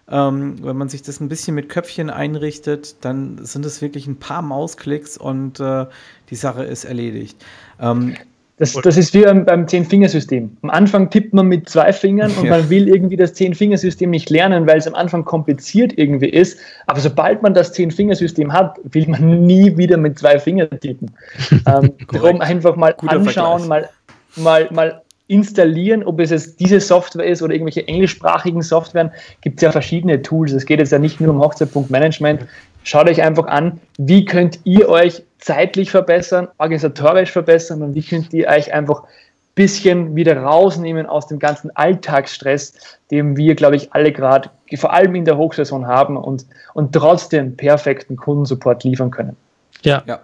Ähm, 0.07 0.63
wenn 0.63 0.77
man 0.77 0.89
sich 0.89 1.01
das 1.01 1.19
ein 1.19 1.27
bisschen 1.27 1.55
mit 1.55 1.69
Köpfchen 1.69 2.11
einrichtet, 2.11 3.03
dann 3.03 3.43
sind 3.43 3.65
es 3.65 3.81
wirklich 3.81 4.05
ein 4.05 4.19
paar 4.19 4.43
Mausklicks 4.43 5.17
und 5.17 5.59
äh, 5.59 5.87
die 6.29 6.35
Sache 6.35 6.65
ist 6.65 6.85
erledigt. 6.85 7.43
Ähm, 7.79 8.15
das, 8.60 8.74
das 8.74 8.98
ist 8.98 9.13
wie 9.13 9.22
beim, 9.22 9.46
beim 9.46 9.67
Zehn-Fingersystem. 9.67 10.58
Am 10.63 10.70
Anfang 10.72 11.12
tippt 11.12 11.32
man 11.32 11.46
mit 11.46 11.70
zwei 11.70 11.93
Fingern 11.93 12.32
und 12.38 12.46
ja. 12.46 12.58
man 12.58 12.70
will 12.72 12.88
irgendwie 12.88 13.15
das 13.15 13.36
Zehn-Fingersystem 13.36 14.10
nicht 14.10 14.32
lernen, 14.32 14.65
weil 14.65 14.80
es 14.80 14.88
am 14.88 14.96
Anfang 14.96 15.24
kompliziert 15.26 15.93
irgendwie 15.96 16.30
ist. 16.30 16.58
Aber 16.88 17.00
sobald 17.00 17.43
man 17.43 17.54
das 17.54 17.72
Zehn-Fingersystem 17.74 18.52
hat, 18.52 18.80
will 18.84 19.08
man 19.08 19.46
nie 19.46 19.78
wieder 19.78 19.98
mit 19.98 20.17
zwei 20.17 20.39
Fingern 20.39 20.70
tippen. 20.80 21.12
ähm, 21.67 21.93
darum 22.12 22.41
einfach 22.41 22.76
mal 22.76 22.93
Guter 22.93 23.17
anschauen, 23.17 23.67
mal, 23.67 23.89
mal, 24.36 24.67
mal 24.72 25.02
installieren, 25.28 26.04
ob 26.04 26.20
es 26.20 26.30
jetzt 26.30 26.60
diese 26.60 26.80
Software 26.80 27.26
ist 27.26 27.41
oder 27.41 27.54
irgendwelche 27.54 27.88
englischsprachigen 27.88 28.62
Softwaren, 28.62 29.12
gibt 29.41 29.58
es 29.58 29.62
ja 29.62 29.72
verschiedene 29.72 30.22
Tools. 30.22 30.54
Es 30.54 30.65
geht 30.65 30.80
jetzt 30.80 30.91
ja 30.91 31.00
nicht 31.00 31.20
nur 31.20 31.32
um 31.32 31.39
Hochzeitpunkt-Management. 31.39 32.48
Schaut 32.83 33.09
euch 33.09 33.21
einfach 33.21 33.47
an, 33.47 33.79
wie 33.97 34.25
könnt 34.25 34.59
ihr 34.63 34.89
euch 34.89 35.23
zeitlich 35.39 35.91
verbessern, 35.91 36.47
organisatorisch 36.57 37.31
verbessern 37.31 37.81
und 37.81 37.95
wie 37.95 38.03
könnt 38.03 38.33
ihr 38.33 38.47
euch 38.47 38.73
einfach 38.73 39.03
ein 39.03 39.09
bisschen 39.55 40.15
wieder 40.15 40.37
rausnehmen 40.37 41.05
aus 41.05 41.27
dem 41.27 41.39
ganzen 41.39 41.75
Alltagsstress, 41.75 42.73
den 43.11 43.37
wir, 43.37 43.55
glaube 43.55 43.75
ich, 43.75 43.93
alle 43.93 44.11
gerade 44.11 44.49
vor 44.75 44.93
allem 44.93 45.15
in 45.15 45.25
der 45.25 45.37
Hochsaison 45.37 45.87
haben 45.87 46.17
und, 46.17 46.45
und 46.73 46.93
trotzdem 46.93 47.55
perfekten 47.55 48.15
Kundensupport 48.17 48.83
liefern 48.83 49.11
können. 49.11 49.35
Ja. 49.83 50.03
ja. 50.05 50.19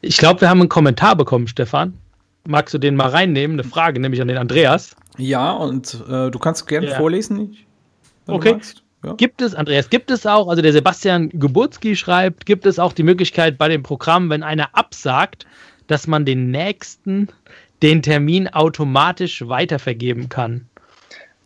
Ich 0.00 0.16
glaube, 0.18 0.40
wir 0.40 0.50
haben 0.50 0.60
einen 0.60 0.68
Kommentar 0.68 1.16
bekommen, 1.16 1.48
Stefan. 1.48 1.94
Magst 2.46 2.74
du 2.74 2.78
den 2.78 2.96
mal 2.96 3.08
reinnehmen? 3.08 3.58
Eine 3.58 3.68
Frage, 3.68 4.00
nämlich 4.00 4.20
an 4.20 4.28
den 4.28 4.38
Andreas. 4.38 4.94
Ja, 5.16 5.52
und 5.52 6.02
äh, 6.08 6.30
du 6.30 6.38
kannst 6.38 6.66
gerne 6.66 6.88
ja. 6.88 6.96
vorlesen. 6.96 7.56
Okay. 8.26 8.58
Ja. 9.06 9.14
Gibt 9.14 9.40
es, 9.40 9.54
Andreas, 9.54 9.88
gibt 9.88 10.10
es 10.10 10.26
auch, 10.26 10.48
also 10.48 10.62
der 10.62 10.72
Sebastian 10.72 11.28
Geburtski 11.28 11.94
schreibt, 11.94 12.44
gibt 12.44 12.66
es 12.66 12.80
auch 12.80 12.92
die 12.92 13.04
Möglichkeit 13.04 13.56
bei 13.56 13.68
dem 13.68 13.84
Programm, 13.84 14.30
wenn 14.30 14.42
einer 14.42 14.70
absagt, 14.72 15.46
dass 15.86 16.08
man 16.08 16.24
den 16.24 16.50
nächsten 16.50 17.28
den 17.82 18.02
Termin 18.02 18.48
automatisch 18.48 19.46
weitervergeben 19.46 20.28
kann? 20.28 20.66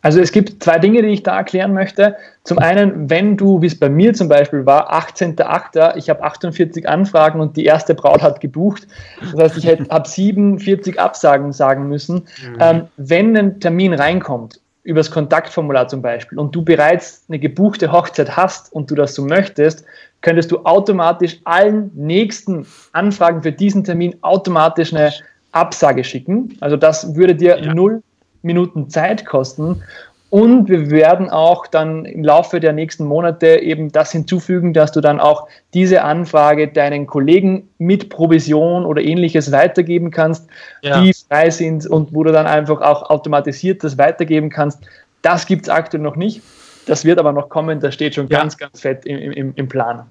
Also 0.01 0.19
es 0.19 0.31
gibt 0.31 0.63
zwei 0.63 0.79
Dinge, 0.79 1.03
die 1.03 1.09
ich 1.09 1.21
da 1.21 1.37
erklären 1.37 1.73
möchte. 1.73 2.15
Zum 2.43 2.57
einen, 2.57 3.11
wenn 3.11 3.37
du, 3.37 3.61
wie 3.61 3.67
es 3.67 3.77
bei 3.77 3.89
mir 3.89 4.15
zum 4.15 4.27
Beispiel 4.27 4.65
war, 4.65 4.91
18.8., 4.91 5.95
ich 5.95 6.09
habe 6.09 6.23
48 6.23 6.89
Anfragen 6.89 7.39
und 7.39 7.55
die 7.55 7.65
erste 7.65 7.93
Braut 7.93 8.23
hat 8.23 8.41
gebucht. 8.41 8.87
Das 9.19 9.39
heißt, 9.39 9.57
ich 9.57 9.65
hätte 9.67 9.91
ab 9.91 10.07
47 10.07 10.99
Absagen 10.99 11.51
sagen 11.51 11.87
müssen. 11.87 12.15
Mhm. 12.15 12.57
Ähm, 12.59 12.87
wenn 12.97 13.37
ein 13.37 13.59
Termin 13.59 13.93
reinkommt 13.93 14.59
übers 14.83 15.11
Kontaktformular 15.11 15.87
zum 15.87 16.01
Beispiel 16.01 16.39
und 16.39 16.55
du 16.55 16.63
bereits 16.63 17.25
eine 17.29 17.39
gebuchte 17.39 17.91
Hochzeit 17.91 18.35
hast 18.35 18.73
und 18.73 18.89
du 18.89 18.95
das 18.95 19.13
so 19.13 19.23
möchtest, 19.23 19.85
könntest 20.21 20.51
du 20.51 20.59
automatisch 20.65 21.39
allen 21.43 21.91
nächsten 21.95 22.65
Anfragen 22.91 23.43
für 23.43 23.51
diesen 23.51 23.83
Termin 23.83 24.15
automatisch 24.21 24.93
eine 24.93 25.11
Absage 25.51 26.03
schicken. 26.03 26.57
Also 26.61 26.77
das 26.77 27.15
würde 27.15 27.35
dir 27.35 27.59
ja. 27.59 27.73
null 27.73 28.01
Minuten 28.43 28.89
Zeit 28.89 29.25
kosten 29.25 29.83
und 30.31 30.69
wir 30.69 30.89
werden 30.89 31.29
auch 31.29 31.67
dann 31.67 32.05
im 32.05 32.23
Laufe 32.23 32.61
der 32.61 32.71
nächsten 32.71 33.03
Monate 33.05 33.59
eben 33.59 33.91
das 33.91 34.13
hinzufügen, 34.13 34.73
dass 34.73 34.93
du 34.93 35.01
dann 35.01 35.19
auch 35.19 35.49
diese 35.73 36.03
Anfrage 36.03 36.69
deinen 36.69 37.05
Kollegen 37.05 37.67
mit 37.79 38.09
Provision 38.09 38.85
oder 38.85 39.01
ähnliches 39.01 39.51
weitergeben 39.51 40.09
kannst, 40.09 40.47
ja. 40.83 41.01
die 41.01 41.13
frei 41.13 41.49
sind 41.49 41.85
und 41.85 42.13
wo 42.13 42.23
du 42.23 42.31
dann 42.31 42.47
einfach 42.47 42.79
auch 42.79 43.09
automatisiert 43.09 43.83
das 43.83 43.97
weitergeben 43.97 44.49
kannst. 44.49 44.79
Das 45.21 45.45
gibt 45.45 45.63
es 45.63 45.69
aktuell 45.69 46.01
noch 46.01 46.15
nicht. 46.15 46.41
Das 46.85 47.03
wird 47.03 47.19
aber 47.19 47.33
noch 47.33 47.49
kommen. 47.49 47.81
Das 47.81 47.93
steht 47.93 48.15
schon 48.15 48.29
ja. 48.29 48.39
ganz, 48.39 48.57
ganz 48.57 48.79
fett 48.79 49.05
im, 49.05 49.33
im, 49.33 49.53
im 49.53 49.67
Plan. 49.67 50.03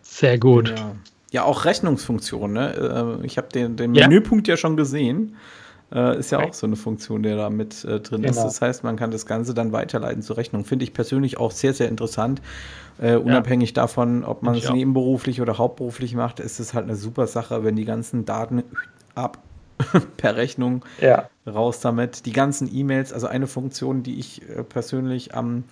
Sehr 0.00 0.38
gut. 0.38 0.70
Ja, 0.70 0.92
ja 1.32 1.44
auch 1.44 1.66
Rechnungsfunktion. 1.66 2.54
Ne? 2.54 3.18
Äh, 3.22 3.26
ich 3.26 3.36
habe 3.36 3.48
den, 3.52 3.76
den 3.76 3.92
Menüpunkt 3.92 4.48
ja 4.48 4.56
schon 4.56 4.78
gesehen. 4.78 5.36
Äh, 5.92 6.18
ist 6.18 6.32
ja 6.32 6.40
auch 6.40 6.52
so 6.52 6.66
eine 6.66 6.74
Funktion, 6.74 7.22
der 7.22 7.36
da 7.36 7.48
mit 7.48 7.84
äh, 7.84 8.00
drin 8.00 8.22
genau. 8.22 8.30
ist. 8.30 8.42
Das 8.42 8.60
heißt, 8.60 8.82
man 8.82 8.96
kann 8.96 9.12
das 9.12 9.24
Ganze 9.24 9.54
dann 9.54 9.72
weiterleiten 9.72 10.20
zur 10.20 10.36
Rechnung. 10.36 10.64
Finde 10.64 10.84
ich 10.84 10.92
persönlich 10.92 11.38
auch 11.38 11.52
sehr, 11.52 11.74
sehr 11.74 11.88
interessant. 11.88 12.42
Äh, 12.98 13.16
unabhängig 13.16 13.70
ja. 13.70 13.74
davon, 13.74 14.24
ob 14.24 14.42
man 14.42 14.56
es 14.56 14.70
nebenberuflich 14.70 15.40
oder 15.40 15.58
hauptberuflich 15.58 16.14
macht, 16.14 16.40
ist 16.40 16.58
es 16.58 16.74
halt 16.74 16.84
eine 16.84 16.96
super 16.96 17.26
Sache, 17.26 17.62
wenn 17.62 17.76
die 17.76 17.84
ganzen 17.84 18.24
Daten 18.24 18.64
ab 19.14 19.38
per 20.16 20.36
Rechnung 20.36 20.84
ja. 21.00 21.28
raus 21.46 21.78
damit. 21.80 22.26
Die 22.26 22.32
ganzen 22.32 22.68
E-Mails, 22.74 23.12
also 23.12 23.28
eine 23.28 23.46
Funktion, 23.46 24.02
die 24.02 24.18
ich 24.18 24.42
äh, 24.48 24.64
persönlich 24.64 25.34
am 25.34 25.64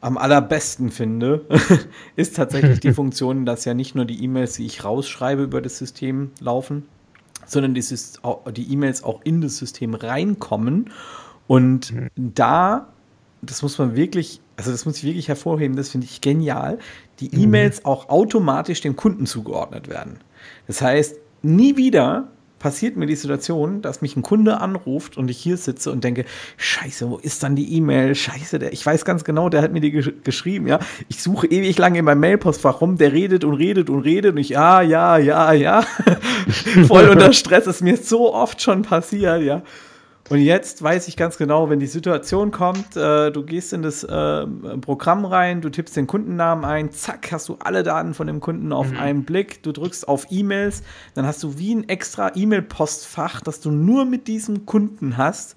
am 0.00 0.16
allerbesten 0.16 0.90
finde, 0.92 1.44
ist 2.16 2.36
tatsächlich 2.36 2.80
die 2.80 2.92
Funktion, 2.94 3.44
dass 3.44 3.64
ja 3.64 3.74
nicht 3.74 3.94
nur 3.94 4.04
die 4.04 4.22
E-Mails, 4.22 4.54
die 4.54 4.66
ich 4.66 4.84
rausschreibe, 4.84 5.42
über 5.42 5.60
das 5.60 5.78
System 5.78 6.30
laufen, 6.40 6.84
sondern 7.48 7.74
die 7.74 8.72
E-Mails 8.72 9.02
auch 9.02 9.20
in 9.24 9.40
das 9.40 9.56
System 9.56 9.94
reinkommen. 9.94 10.90
Und 11.46 11.92
mhm. 11.92 12.08
da, 12.14 12.88
das 13.42 13.62
muss 13.62 13.78
man 13.78 13.96
wirklich, 13.96 14.40
also 14.56 14.70
das 14.70 14.84
muss 14.84 14.98
ich 14.98 15.04
wirklich 15.04 15.28
hervorheben, 15.28 15.76
das 15.76 15.88
finde 15.90 16.06
ich 16.06 16.20
genial, 16.20 16.78
die 17.20 17.34
mhm. 17.34 17.44
E-Mails 17.44 17.84
auch 17.84 18.08
automatisch 18.10 18.80
dem 18.82 18.94
Kunden 18.94 19.26
zugeordnet 19.26 19.88
werden. 19.88 20.18
Das 20.66 20.80
heißt, 20.82 21.16
nie 21.42 21.76
wieder 21.76 22.28
passiert 22.58 22.96
mir 22.96 23.06
die 23.06 23.16
Situation, 23.16 23.82
dass 23.82 24.02
mich 24.02 24.16
ein 24.16 24.22
Kunde 24.22 24.60
anruft 24.60 25.16
und 25.16 25.30
ich 25.30 25.38
hier 25.38 25.56
sitze 25.56 25.90
und 25.92 26.04
denke, 26.04 26.24
scheiße, 26.56 27.08
wo 27.08 27.16
ist 27.16 27.42
dann 27.42 27.56
die 27.56 27.74
E-Mail? 27.74 28.14
Scheiße, 28.14 28.58
der, 28.58 28.72
ich 28.72 28.84
weiß 28.84 29.04
ganz 29.04 29.24
genau, 29.24 29.48
der 29.48 29.62
hat 29.62 29.72
mir 29.72 29.80
die 29.80 29.90
gesch 29.90 30.12
geschrieben, 30.24 30.66
ja. 30.66 30.78
Ich 31.08 31.22
suche 31.22 31.46
ewig 31.46 31.78
lange 31.78 31.98
in 31.98 32.04
meinem 32.04 32.20
Mailpostfach 32.20 32.80
rum, 32.80 32.98
der 32.98 33.12
redet 33.12 33.44
und 33.44 33.54
redet 33.54 33.90
und 33.90 34.00
redet 34.00 34.32
und 34.32 34.38
ich, 34.38 34.50
ja, 34.50 34.82
ja, 34.82 35.18
ja, 35.18 35.52
ja. 35.52 35.82
Voll 36.86 37.08
unter 37.08 37.32
Stress, 37.32 37.66
ist 37.66 37.82
mir 37.82 37.96
so 37.96 38.34
oft 38.34 38.60
schon 38.62 38.82
passiert, 38.82 39.42
ja. 39.42 39.62
Und 40.28 40.40
jetzt 40.40 40.82
weiß 40.82 41.08
ich 41.08 41.16
ganz 41.16 41.38
genau, 41.38 41.70
wenn 41.70 41.80
die 41.80 41.86
Situation 41.86 42.50
kommt, 42.50 42.96
äh, 42.96 43.30
du 43.30 43.44
gehst 43.44 43.72
in 43.72 43.82
das 43.82 44.04
äh, 44.04 44.46
Programm 44.80 45.24
rein, 45.24 45.62
du 45.62 45.70
tippst 45.70 45.96
den 45.96 46.06
Kundennamen 46.06 46.64
ein, 46.64 46.92
zack, 46.92 47.32
hast 47.32 47.48
du 47.48 47.56
alle 47.60 47.82
Daten 47.82 48.12
von 48.12 48.26
dem 48.26 48.40
Kunden 48.40 48.72
auf 48.72 48.90
mhm. 48.90 48.98
einen 48.98 49.24
Blick, 49.24 49.62
du 49.62 49.72
drückst 49.72 50.06
auf 50.06 50.26
E-Mails, 50.30 50.82
dann 51.14 51.26
hast 51.26 51.42
du 51.42 51.58
wie 51.58 51.74
ein 51.74 51.88
extra 51.88 52.32
E-Mail-Postfach, 52.34 53.40
das 53.40 53.60
du 53.60 53.70
nur 53.70 54.04
mit 54.04 54.28
diesem 54.28 54.66
Kunden 54.66 55.16
hast 55.16 55.56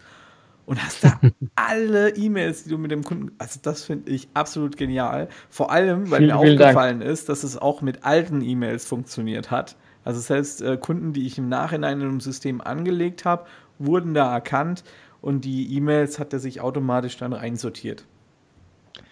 und 0.65 0.81
hast 0.81 1.03
da 1.03 1.19
alle 1.55 2.15
E-Mails, 2.15 2.63
die 2.63 2.69
du 2.69 2.77
mit 2.77 2.91
dem 2.91 3.03
Kunden, 3.03 3.31
also 3.39 3.59
das 3.61 3.83
finde 3.83 4.09
ich 4.09 4.29
absolut 4.33 4.77
genial. 4.77 5.27
Vor 5.49 5.71
allem, 5.71 6.09
weil 6.11 6.19
vielen, 6.19 6.29
mir 6.29 6.37
aufgefallen 6.37 6.99
Dank. 7.01 7.11
ist, 7.11 7.27
dass 7.27 7.43
es 7.43 7.57
auch 7.57 7.81
mit 7.81 8.05
alten 8.05 8.41
E-Mails 8.41 8.85
funktioniert 8.85 9.51
hat. 9.51 9.75
Also 10.03 10.19
selbst 10.19 10.61
äh, 10.61 10.77
Kunden, 10.77 11.13
die 11.13 11.27
ich 11.27 11.37
im 11.37 11.49
Nachhinein 11.49 11.99
in 11.99 12.07
einem 12.07 12.19
System 12.21 12.61
angelegt 12.61 13.25
habe 13.25 13.45
wurden 13.85 14.13
da 14.13 14.33
erkannt 14.33 14.83
und 15.21 15.45
die 15.45 15.75
E-Mails 15.75 16.19
hat 16.19 16.33
er 16.33 16.39
sich 16.39 16.61
automatisch 16.61 17.17
dann 17.17 17.33
reinsortiert. 17.33 18.05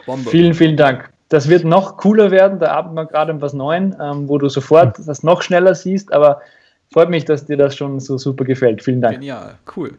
Bombe. 0.06 0.30
Vielen, 0.30 0.54
vielen 0.54 0.78
Dank. 0.78 1.10
Das 1.30 1.48
wird 1.48 1.64
noch 1.64 1.98
cooler 1.98 2.32
werden, 2.32 2.58
da 2.60 2.72
arbeiten 2.72 2.96
wir 2.96 3.06
gerade 3.06 3.32
an 3.32 3.42
was 3.42 3.54
Neuem, 3.54 3.96
ähm, 4.02 4.28
wo 4.28 4.40
du 4.40 4.50
sofort 4.50 4.98
das 5.06 5.22
noch 5.22 5.44
schneller 5.44 5.76
siehst, 5.76 6.12
aber 6.12 6.42
freut 6.92 7.10
mich, 7.10 7.26
dass 7.26 7.46
dir 7.46 7.58
das 7.58 7.76
schon 7.76 8.00
so 8.00 8.18
super 8.18 8.46
gefällt. 8.46 8.84
Vielen 8.84 9.02
Dank. 9.02 9.16
Genial, 9.16 9.60
cool. 9.76 9.92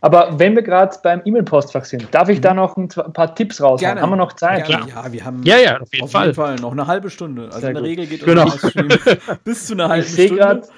Aber 0.00 0.38
wenn 0.38 0.54
wir 0.54 0.62
gerade 0.62 0.96
beim 1.02 1.22
E-Mail-Postfach 1.24 1.84
sind, 1.84 2.06
darf 2.12 2.28
ich 2.28 2.38
mhm. 2.38 2.42
da 2.42 2.54
noch 2.54 2.76
ein, 2.76 2.88
paar 2.88 3.34
Tipps 3.34 3.60
raushauen? 3.60 3.78
Gerne. 3.78 4.00
Haben 4.00 4.10
wir 4.10 4.16
noch 4.16 4.34
Zeit? 4.34 4.66
Gerne. 4.66 4.88
Ja, 4.88 5.12
wir 5.12 5.24
haben 5.24 5.42
ja, 5.44 5.58
ja, 5.58 5.80
auf 5.80 5.92
jeden, 5.92 6.04
auf 6.04 6.12
Fall. 6.12 6.26
jeden 6.26 6.36
Fall. 6.36 6.56
noch 6.56 6.72
eine 6.72 6.86
halbe 6.86 7.10
Stunde. 7.10 7.46
Also 7.46 7.60
Sehr 7.60 7.70
in 7.70 7.74
der 7.74 7.82
gut. 7.82 7.90
Regel 7.90 8.06
geht 8.06 8.24
genau. 8.24 8.52
bis 9.44 9.66
zu 9.66 9.74
einer 9.74 9.88
halben 9.88 10.06
ich 10.06 10.12
Stunde. 10.12 10.36
Grad, 10.36 10.68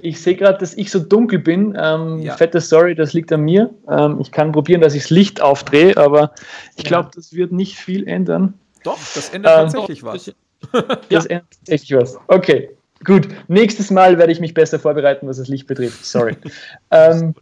ich 0.00 0.20
sehe 0.20 0.36
gerade, 0.36 0.58
dass 0.58 0.74
ich 0.74 0.90
so 0.90 0.98
dunkel 0.98 1.38
bin. 1.38 1.76
Ähm, 1.78 2.20
ja. 2.20 2.36
Fette 2.36 2.60
Story, 2.60 2.94
das 2.94 3.12
liegt 3.12 3.32
an 3.32 3.42
mir. 3.42 3.70
Ähm, 3.88 4.18
ich 4.20 4.30
kann 4.30 4.52
probieren, 4.52 4.80
dass 4.80 4.94
ich 4.94 5.02
das 5.02 5.10
Licht 5.10 5.40
aufdrehe, 5.40 5.96
aber 5.96 6.32
ich 6.76 6.84
glaube, 6.84 7.10
das 7.14 7.32
wird 7.32 7.52
nicht 7.52 7.76
viel 7.76 8.06
ändern. 8.06 8.54
Doch, 8.84 8.98
das 9.14 9.30
ändert 9.30 9.52
ähm, 9.52 9.64
tatsächlich 9.64 10.02
was. 10.02 10.32
Das 11.08 11.26
ändert 11.26 11.46
tatsächlich 11.60 11.96
was. 11.96 12.18
Okay, 12.26 12.70
gut. 13.04 13.28
Nächstes 13.46 13.90
Mal 13.90 14.18
werde 14.18 14.32
ich 14.32 14.40
mich 14.40 14.54
besser 14.54 14.78
vorbereiten, 14.78 15.28
was 15.28 15.36
das 15.36 15.48
Licht 15.48 15.66
betrifft. 15.66 16.04
Sorry. 16.04 16.36
ähm, 16.90 17.34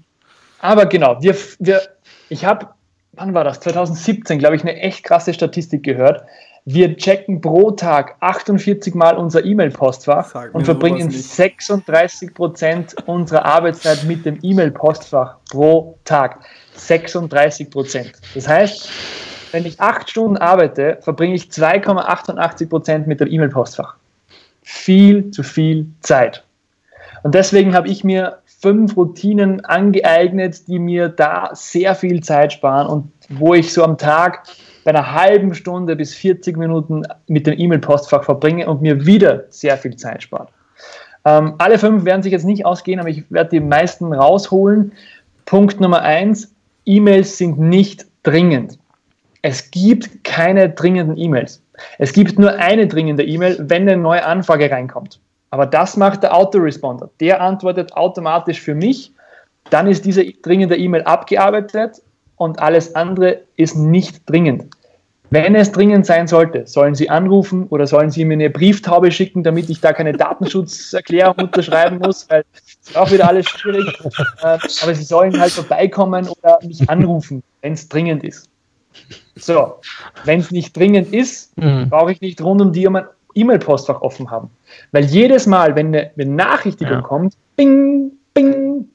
aber 0.67 0.87
genau, 0.87 1.17
wir, 1.21 1.37
wir, 1.61 1.81
ich 2.29 2.45
habe, 2.45 2.69
wann 3.13 3.35
war 3.35 3.45
das? 3.45 3.61
2017, 3.61 4.39
glaube 4.39 4.57
ich, 4.57 4.63
eine 4.63 4.77
echt 4.77 5.05
krasse 5.05 5.33
Statistik 5.33 5.85
gehört. 5.85 6.25
Wir 6.65 6.97
checken 6.97 7.41
pro 7.41 7.71
Tag 7.71 8.17
48 8.19 8.93
Mal 8.97 9.17
unser 9.17 9.45
E-Mail-Postfach 9.45 10.35
und 10.53 10.65
verbringen 10.65 11.09
36 11.09 12.35
Prozent 12.35 12.97
unserer 13.07 13.45
Arbeitszeit 13.45 14.03
mit 14.03 14.27
dem 14.27 14.41
E-Mail-Postfach 14.43 15.37
pro 15.49 15.97
Tag. 16.05 16.41
36 16.75 17.71
Prozent. 17.71 18.13
Das 18.35 18.49
heißt, 18.49 18.91
wenn 19.53 19.65
ich 19.65 19.81
acht 19.81 20.11
Stunden 20.11 20.37
arbeite, 20.39 20.99
verbringe 21.01 21.37
ich 21.37 21.45
2,88 21.45 22.69
Prozent 22.69 23.07
mit 23.07 23.21
dem 23.21 23.31
E-Mail-Postfach. 23.31 23.95
Viel 24.65 25.31
zu 25.31 25.45
viel 25.45 25.87
Zeit. 26.01 26.43
Und 27.23 27.37
deswegen 27.37 27.77
habe 27.77 27.87
ich 27.87 28.03
mir 28.03 28.39
fünf 28.67 28.97
Routinen 28.97 29.65
angeeignet, 29.65 30.67
die 30.67 30.81
mir 30.81 31.09
da 31.09 31.51
sehr 31.53 31.95
viel 31.95 32.21
Zeit 32.21 32.53
sparen 32.53 32.89
und 32.89 33.13
wo 33.29 33.55
ich 33.55 33.73
so 33.73 33.85
am 33.85 33.97
Tag 33.97 34.43
bei 34.83 34.91
einer 34.91 35.13
halben 35.13 35.55
Stunde 35.55 35.95
bis 35.95 36.17
40 36.17 36.57
Minuten 36.57 37.05
mit 37.29 37.47
dem 37.47 37.57
E-Mail-Postfach 37.57 38.25
verbringe 38.25 38.69
und 38.69 38.83
mir 38.83 39.07
wieder 39.07 39.45
sehr 39.51 39.77
viel 39.77 39.95
Zeit 39.95 40.25
spart. 40.25 40.49
Ähm, 41.25 41.55
alle 41.59 41.79
fünf 41.79 42.05
werden 42.05 42.25
sich 42.25 42.33
jetzt 42.33 42.45
nicht 42.45 42.67
ausgehen, 42.67 42.99
aber 42.99 43.09
ich 43.09 43.31
werde 43.31 43.51
die 43.51 43.61
meisten 43.61 44.13
rausholen. 44.13 44.91
Punkt 45.45 45.79
Nummer 45.81 46.03
eins, 46.03 46.53
E-Mails 46.87 47.39
sind 47.39 47.61
nicht 47.61 48.05
dringend. 48.25 48.81
Es 49.43 49.71
gibt 49.71 50.25
keine 50.25 50.71
dringenden 50.71 51.17
E-Mails. 51.17 51.63
Es 51.99 52.13
gibt 52.13 52.37
nur 52.37 52.53
eine 52.55 52.89
dringende 52.89 53.25
E-Mail, 53.25 53.59
wenn 53.61 53.83
eine 53.83 53.97
neue 53.97 54.27
Anfrage 54.27 54.69
reinkommt. 54.69 55.21
Aber 55.51 55.67
das 55.67 55.97
macht 55.97 56.23
der 56.23 56.35
Autoresponder. 56.35 57.11
Der 57.21 57.41
antwortet 57.41 57.93
automatisch 57.95 58.61
für 58.61 58.75
mich. 58.75 59.13
Dann 59.71 59.87
ist 59.87 60.05
diese 60.05 60.25
dringende 60.25 60.77
E-Mail 60.77 61.03
abgearbeitet 61.03 62.03
und 62.37 62.59
alles 62.61 62.95
andere 62.95 63.43
ist 63.57 63.77
nicht 63.77 64.29
dringend. 64.29 64.67
Wenn 65.31 65.57
es 65.57 65.73
dringend 65.73 66.07
sein 66.07 66.29
sollte, 66.29 66.67
sollen 66.67 66.95
Sie 66.95 67.11
anrufen 67.11 67.67
oder 67.69 67.87
sollen 67.87 68.11
Sie 68.11 68.25
mir 68.25 68.35
eine 68.35 68.51
Brieftaube 68.51 69.11
schicken, 69.11 69.43
damit 69.43 69.69
ich 69.69 69.81
da 69.81 69.93
keine 69.93 70.13
Datenschutzerklärung 70.13 71.35
unterschreiben 71.41 71.99
muss, 71.99 72.31
weil 72.31 72.45
das 72.53 72.91
ist 72.91 72.97
auch 72.97 73.11
wieder 73.11 73.29
alles 73.29 73.49
schwierig. 73.49 73.87
Äh, 74.43 74.59
aber 74.83 74.95
Sie 74.95 75.03
sollen 75.03 75.39
halt 75.39 75.51
vorbeikommen 75.51 76.29
oder 76.29 76.59
mich 76.63 76.89
anrufen, 76.89 77.43
wenn 77.63 77.73
es 77.73 77.89
dringend 77.89 78.23
ist. 78.23 78.49
So, 79.35 79.75
wenn 80.25 80.41
es 80.41 80.51
nicht 80.51 80.77
dringend 80.77 81.13
ist, 81.13 81.57
mhm. 81.59 81.91
brauche 81.91 82.13
ich 82.13 82.21
nicht 82.21 82.41
rund 82.41 82.61
um 82.63 82.73
die 82.73 82.87
um 82.87 82.99
E-Mail-Postfach 83.37 84.01
offen 84.01 84.31
haben. 84.31 84.51
Weil 84.93 85.05
jedes 85.05 85.47
Mal, 85.47 85.77
wenn 85.77 85.89
eine 85.89 86.11
Benachrichtigung 86.17 86.95
ja. 86.95 87.03
kommt, 87.03 87.37
bing, 87.57 88.13
bing, 88.35 88.89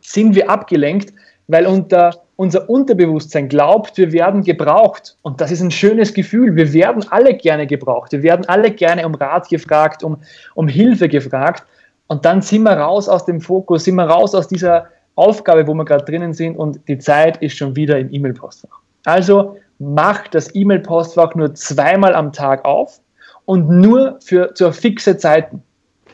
sind 0.00 0.34
wir 0.34 0.48
abgelenkt, 0.48 1.12
weil 1.48 1.66
unter, 1.66 2.14
unser 2.36 2.68
Unterbewusstsein 2.68 3.48
glaubt, 3.48 3.96
wir 3.96 4.12
werden 4.12 4.42
gebraucht. 4.42 5.16
Und 5.22 5.40
das 5.40 5.50
ist 5.50 5.60
ein 5.60 5.70
schönes 5.70 6.14
Gefühl. 6.14 6.54
Wir 6.56 6.72
werden 6.72 7.04
alle 7.10 7.34
gerne 7.34 7.66
gebraucht. 7.66 8.12
Wir 8.12 8.22
werden 8.22 8.44
alle 8.48 8.70
gerne 8.70 9.06
um 9.06 9.14
Rat 9.14 9.48
gefragt, 9.48 10.02
um, 10.04 10.18
um 10.54 10.68
Hilfe 10.68 11.08
gefragt. 11.08 11.64
Und 12.06 12.24
dann 12.24 12.42
sind 12.42 12.62
wir 12.62 12.72
raus 12.72 13.08
aus 13.08 13.24
dem 13.24 13.40
Fokus, 13.40 13.84
sind 13.84 13.96
wir 13.96 14.04
raus 14.04 14.34
aus 14.34 14.48
dieser 14.48 14.86
Aufgabe, 15.14 15.66
wo 15.66 15.74
wir 15.74 15.84
gerade 15.84 16.04
drinnen 16.04 16.32
sind 16.32 16.56
und 16.56 16.78
die 16.86 16.98
Zeit 16.98 17.38
ist 17.38 17.56
schon 17.56 17.74
wieder 17.74 17.98
im 17.98 18.12
E-Mail-Postfach. 18.12 18.80
Also 19.04 19.56
mach 19.78 20.28
das 20.28 20.54
E-Mail-Postfach 20.54 21.34
nur 21.34 21.54
zweimal 21.54 22.14
am 22.14 22.32
Tag 22.32 22.64
auf 22.64 23.00
und 23.48 23.70
nur 23.70 24.18
für 24.20 24.52
zur 24.52 24.74
fixe 24.74 25.16
Zeiten. 25.16 25.62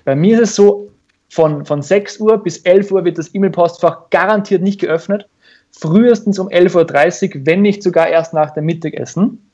Bei 0.04 0.14
mir 0.14 0.40
ist 0.40 0.50
es 0.50 0.54
so, 0.54 0.88
von, 1.30 1.64
von 1.64 1.82
6 1.82 2.20
Uhr 2.20 2.38
bis 2.38 2.58
11 2.58 2.92
Uhr 2.92 3.04
wird 3.04 3.18
das 3.18 3.34
E-Mail-Postfach 3.34 4.08
garantiert 4.10 4.62
nicht 4.62 4.80
geöffnet. 4.80 5.26
Frühestens 5.72 6.38
um 6.38 6.46
11.30 6.46 7.34
Uhr, 7.34 7.42
wenn 7.44 7.62
nicht 7.62 7.82
sogar 7.82 8.06
erst 8.06 8.34
nach 8.34 8.52
dem 8.52 8.66
Mittagessen. 8.66 9.44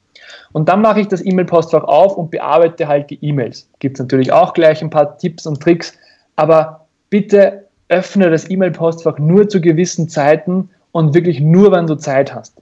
Und 0.52 0.68
dann 0.68 0.82
mache 0.82 1.00
ich 1.00 1.08
das 1.08 1.24
E-Mail-Postfach 1.24 1.84
auf 1.84 2.18
und 2.18 2.30
bearbeite 2.30 2.86
halt 2.86 3.08
die 3.08 3.18
E-Mails. 3.24 3.66
Gibt 3.78 3.96
es 3.96 4.00
natürlich 4.00 4.30
auch 4.30 4.52
gleich 4.52 4.82
ein 4.82 4.90
paar 4.90 5.16
Tipps 5.16 5.46
und 5.46 5.62
Tricks, 5.62 5.94
aber 6.36 6.86
bitte 7.08 7.64
öffne 7.88 8.28
das 8.28 8.50
E-Mail-Postfach 8.50 9.18
nur 9.18 9.48
zu 9.48 9.58
gewissen 9.58 10.06
Zeiten 10.06 10.68
und 10.92 11.14
wirklich 11.14 11.40
nur, 11.40 11.72
wenn 11.72 11.86
du 11.86 11.94
Zeit 11.94 12.34
hast. 12.34 12.58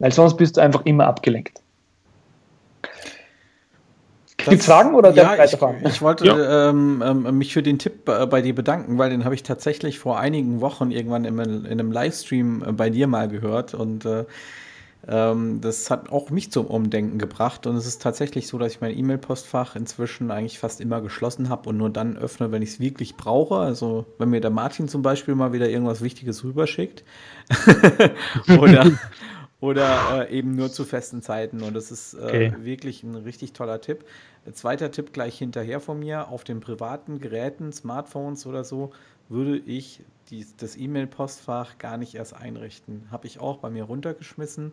Weil 0.00 0.10
sonst 0.10 0.36
bist 0.38 0.56
du 0.56 0.60
einfach 0.60 0.84
immer 0.86 1.06
abgelenkt. 1.06 1.60
Gibt 4.50 4.60
es 4.60 4.66
Fragen 4.66 4.94
oder 4.94 5.12
ja, 5.12 5.44
ich, 5.44 5.52
ich, 5.52 6.02
wollte 6.02 6.26
ja. 6.26 6.70
ähm, 6.70 7.02
ähm, 7.04 7.38
mich 7.38 7.52
für 7.52 7.62
den 7.62 7.78
Tipp 7.78 8.08
äh, 8.08 8.26
bei 8.26 8.42
dir 8.42 8.54
bedanken, 8.54 8.98
weil 8.98 9.10
den 9.10 9.24
habe 9.24 9.34
ich 9.34 9.42
tatsächlich 9.42 9.98
vor 9.98 10.18
einigen 10.18 10.60
Wochen 10.60 10.90
irgendwann 10.90 11.24
in, 11.24 11.38
in 11.38 11.66
einem 11.66 11.92
Livestream 11.92 12.64
äh, 12.66 12.72
bei 12.72 12.90
dir 12.90 13.06
mal 13.06 13.28
gehört 13.28 13.74
und 13.74 14.04
äh, 14.04 14.24
ähm, 15.08 15.60
das 15.60 15.90
hat 15.90 16.10
auch 16.10 16.30
mich 16.30 16.50
zum 16.50 16.66
Umdenken 16.66 17.18
gebracht 17.18 17.66
und 17.66 17.76
es 17.76 17.86
ist 17.86 18.02
tatsächlich 18.02 18.48
so, 18.48 18.58
dass 18.58 18.72
ich 18.72 18.80
mein 18.80 18.96
E-Mail-Postfach 18.96 19.76
inzwischen 19.76 20.30
eigentlich 20.30 20.58
fast 20.58 20.80
immer 20.80 21.00
geschlossen 21.00 21.48
habe 21.48 21.68
und 21.68 21.76
nur 21.76 21.90
dann 21.90 22.16
öffne, 22.16 22.50
wenn 22.50 22.62
ich 22.62 22.70
es 22.70 22.80
wirklich 22.80 23.16
brauche. 23.16 23.56
Also 23.56 24.06
wenn 24.18 24.30
mir 24.30 24.40
der 24.40 24.50
Martin 24.50 24.88
zum 24.88 25.02
Beispiel 25.02 25.36
mal 25.36 25.52
wieder 25.52 25.68
irgendwas 25.68 26.02
Wichtiges 26.02 26.42
rüberschickt 26.42 27.04
oder 28.58 28.90
oder 29.60 30.28
äh, 30.28 30.38
eben 30.38 30.54
nur 30.54 30.70
zu 30.70 30.84
festen 30.84 31.22
Zeiten. 31.22 31.62
Und 31.62 31.74
das 31.74 31.90
ist 31.90 32.14
äh, 32.14 32.18
okay. 32.18 32.54
wirklich 32.60 33.02
ein 33.02 33.14
richtig 33.14 33.52
toller 33.52 33.80
Tipp. 33.80 34.04
Zweiter 34.52 34.90
Tipp 34.90 35.12
gleich 35.12 35.38
hinterher 35.38 35.80
von 35.80 35.98
mir. 35.98 36.28
Auf 36.28 36.44
den 36.44 36.60
privaten 36.60 37.20
Geräten, 37.20 37.72
Smartphones 37.72 38.46
oder 38.46 38.64
so, 38.64 38.92
würde 39.28 39.58
ich 39.58 40.02
die, 40.30 40.46
das 40.58 40.76
E-Mail-Postfach 40.76 41.78
gar 41.78 41.96
nicht 41.96 42.14
erst 42.14 42.34
einrichten. 42.34 43.06
Habe 43.10 43.26
ich 43.26 43.40
auch 43.40 43.58
bei 43.58 43.70
mir 43.70 43.84
runtergeschmissen. 43.84 44.72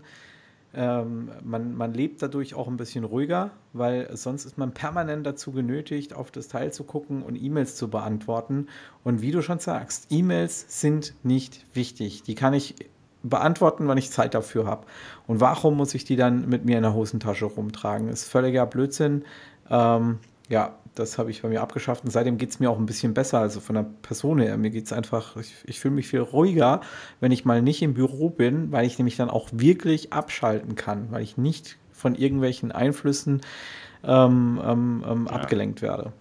Ähm, 0.76 1.30
man, 1.44 1.76
man 1.76 1.94
lebt 1.94 2.22
dadurch 2.22 2.56
auch 2.56 2.68
ein 2.68 2.78
bisschen 2.78 3.04
ruhiger, 3.04 3.52
weil 3.74 4.16
sonst 4.18 4.46
ist 4.46 4.58
man 4.58 4.74
permanent 4.74 5.26
dazu 5.26 5.52
genötigt, 5.52 6.16
auf 6.16 6.32
das 6.32 6.48
Teil 6.48 6.74
zu 6.74 6.84
gucken 6.84 7.22
und 7.22 7.36
E-Mails 7.36 7.76
zu 7.76 7.90
beantworten. 7.90 8.68
Und 9.04 9.22
wie 9.22 9.32
du 9.32 9.44
schon 9.44 9.60
sagst, 9.60 10.08
E-Mails 10.10 10.82
sind 10.82 11.14
nicht 11.24 11.66
wichtig. 11.76 12.24
Die 12.24 12.34
kann 12.34 12.56
ich 12.56 12.76
beantworten, 13.22 13.88
wann 13.88 13.98
ich 13.98 14.12
Zeit 14.12 14.34
dafür 14.34 14.66
habe. 14.66 14.86
Und 15.28 15.40
warum 15.40 15.78
muss 15.78 15.94
ich 15.94 16.06
die 16.06 16.16
dann 16.16 16.50
mit 16.50 16.66
mir 16.66 16.78
in 16.78 16.84
der 16.84 16.94
Hosentasche 16.94 17.46
rumtragen? 17.46 18.10
Ist 18.10 18.26
völliger 18.26 18.66
Blödsinn. 18.66 19.24
Ähm, 19.70 20.20
ja, 20.50 20.78
das 20.96 21.18
habe 21.18 21.32
ich 21.32 21.42
bei 21.42 21.50
mir 21.50 21.62
abgeschafft 21.62 22.04
und 22.04 22.12
seitdem 22.12 22.38
geht 22.38 22.52
es 22.52 22.60
mir 22.60 22.70
auch 22.70 22.78
ein 22.78 22.86
bisschen 22.86 23.14
besser, 23.14 23.40
also 23.40 23.60
von 23.60 23.76
der 23.76 23.86
Person 24.02 24.40
her. 24.40 24.58
Mir 24.58 24.70
geht 24.70 24.86
es 24.86 24.94
einfach, 24.94 25.36
ich, 25.38 25.54
ich 25.66 25.80
fühle 25.80 25.96
mich 25.96 26.08
viel 26.08 26.20
ruhiger, 26.20 26.82
wenn 27.20 27.32
ich 27.32 27.46
mal 27.46 27.62
nicht 27.62 27.82
im 27.82 27.94
Büro 27.94 28.30
bin, 28.30 28.72
weil 28.72 28.86
ich 28.86 28.98
nämlich 28.98 29.16
dann 29.16 29.30
auch 29.30 29.50
wirklich 29.52 30.14
abschalten 30.14 30.76
kann, 30.76 31.12
weil 31.12 31.24
ich 31.24 31.38
nicht 31.38 31.78
von 31.92 32.16
irgendwelchen 32.16 32.72
Einflüssen 32.72 33.42
ähm, 34.04 34.62
ähm, 34.64 35.04
ähm 35.08 35.28
ja. 35.30 35.36
abgelenkt 35.36 35.82
werde. 35.82 36.14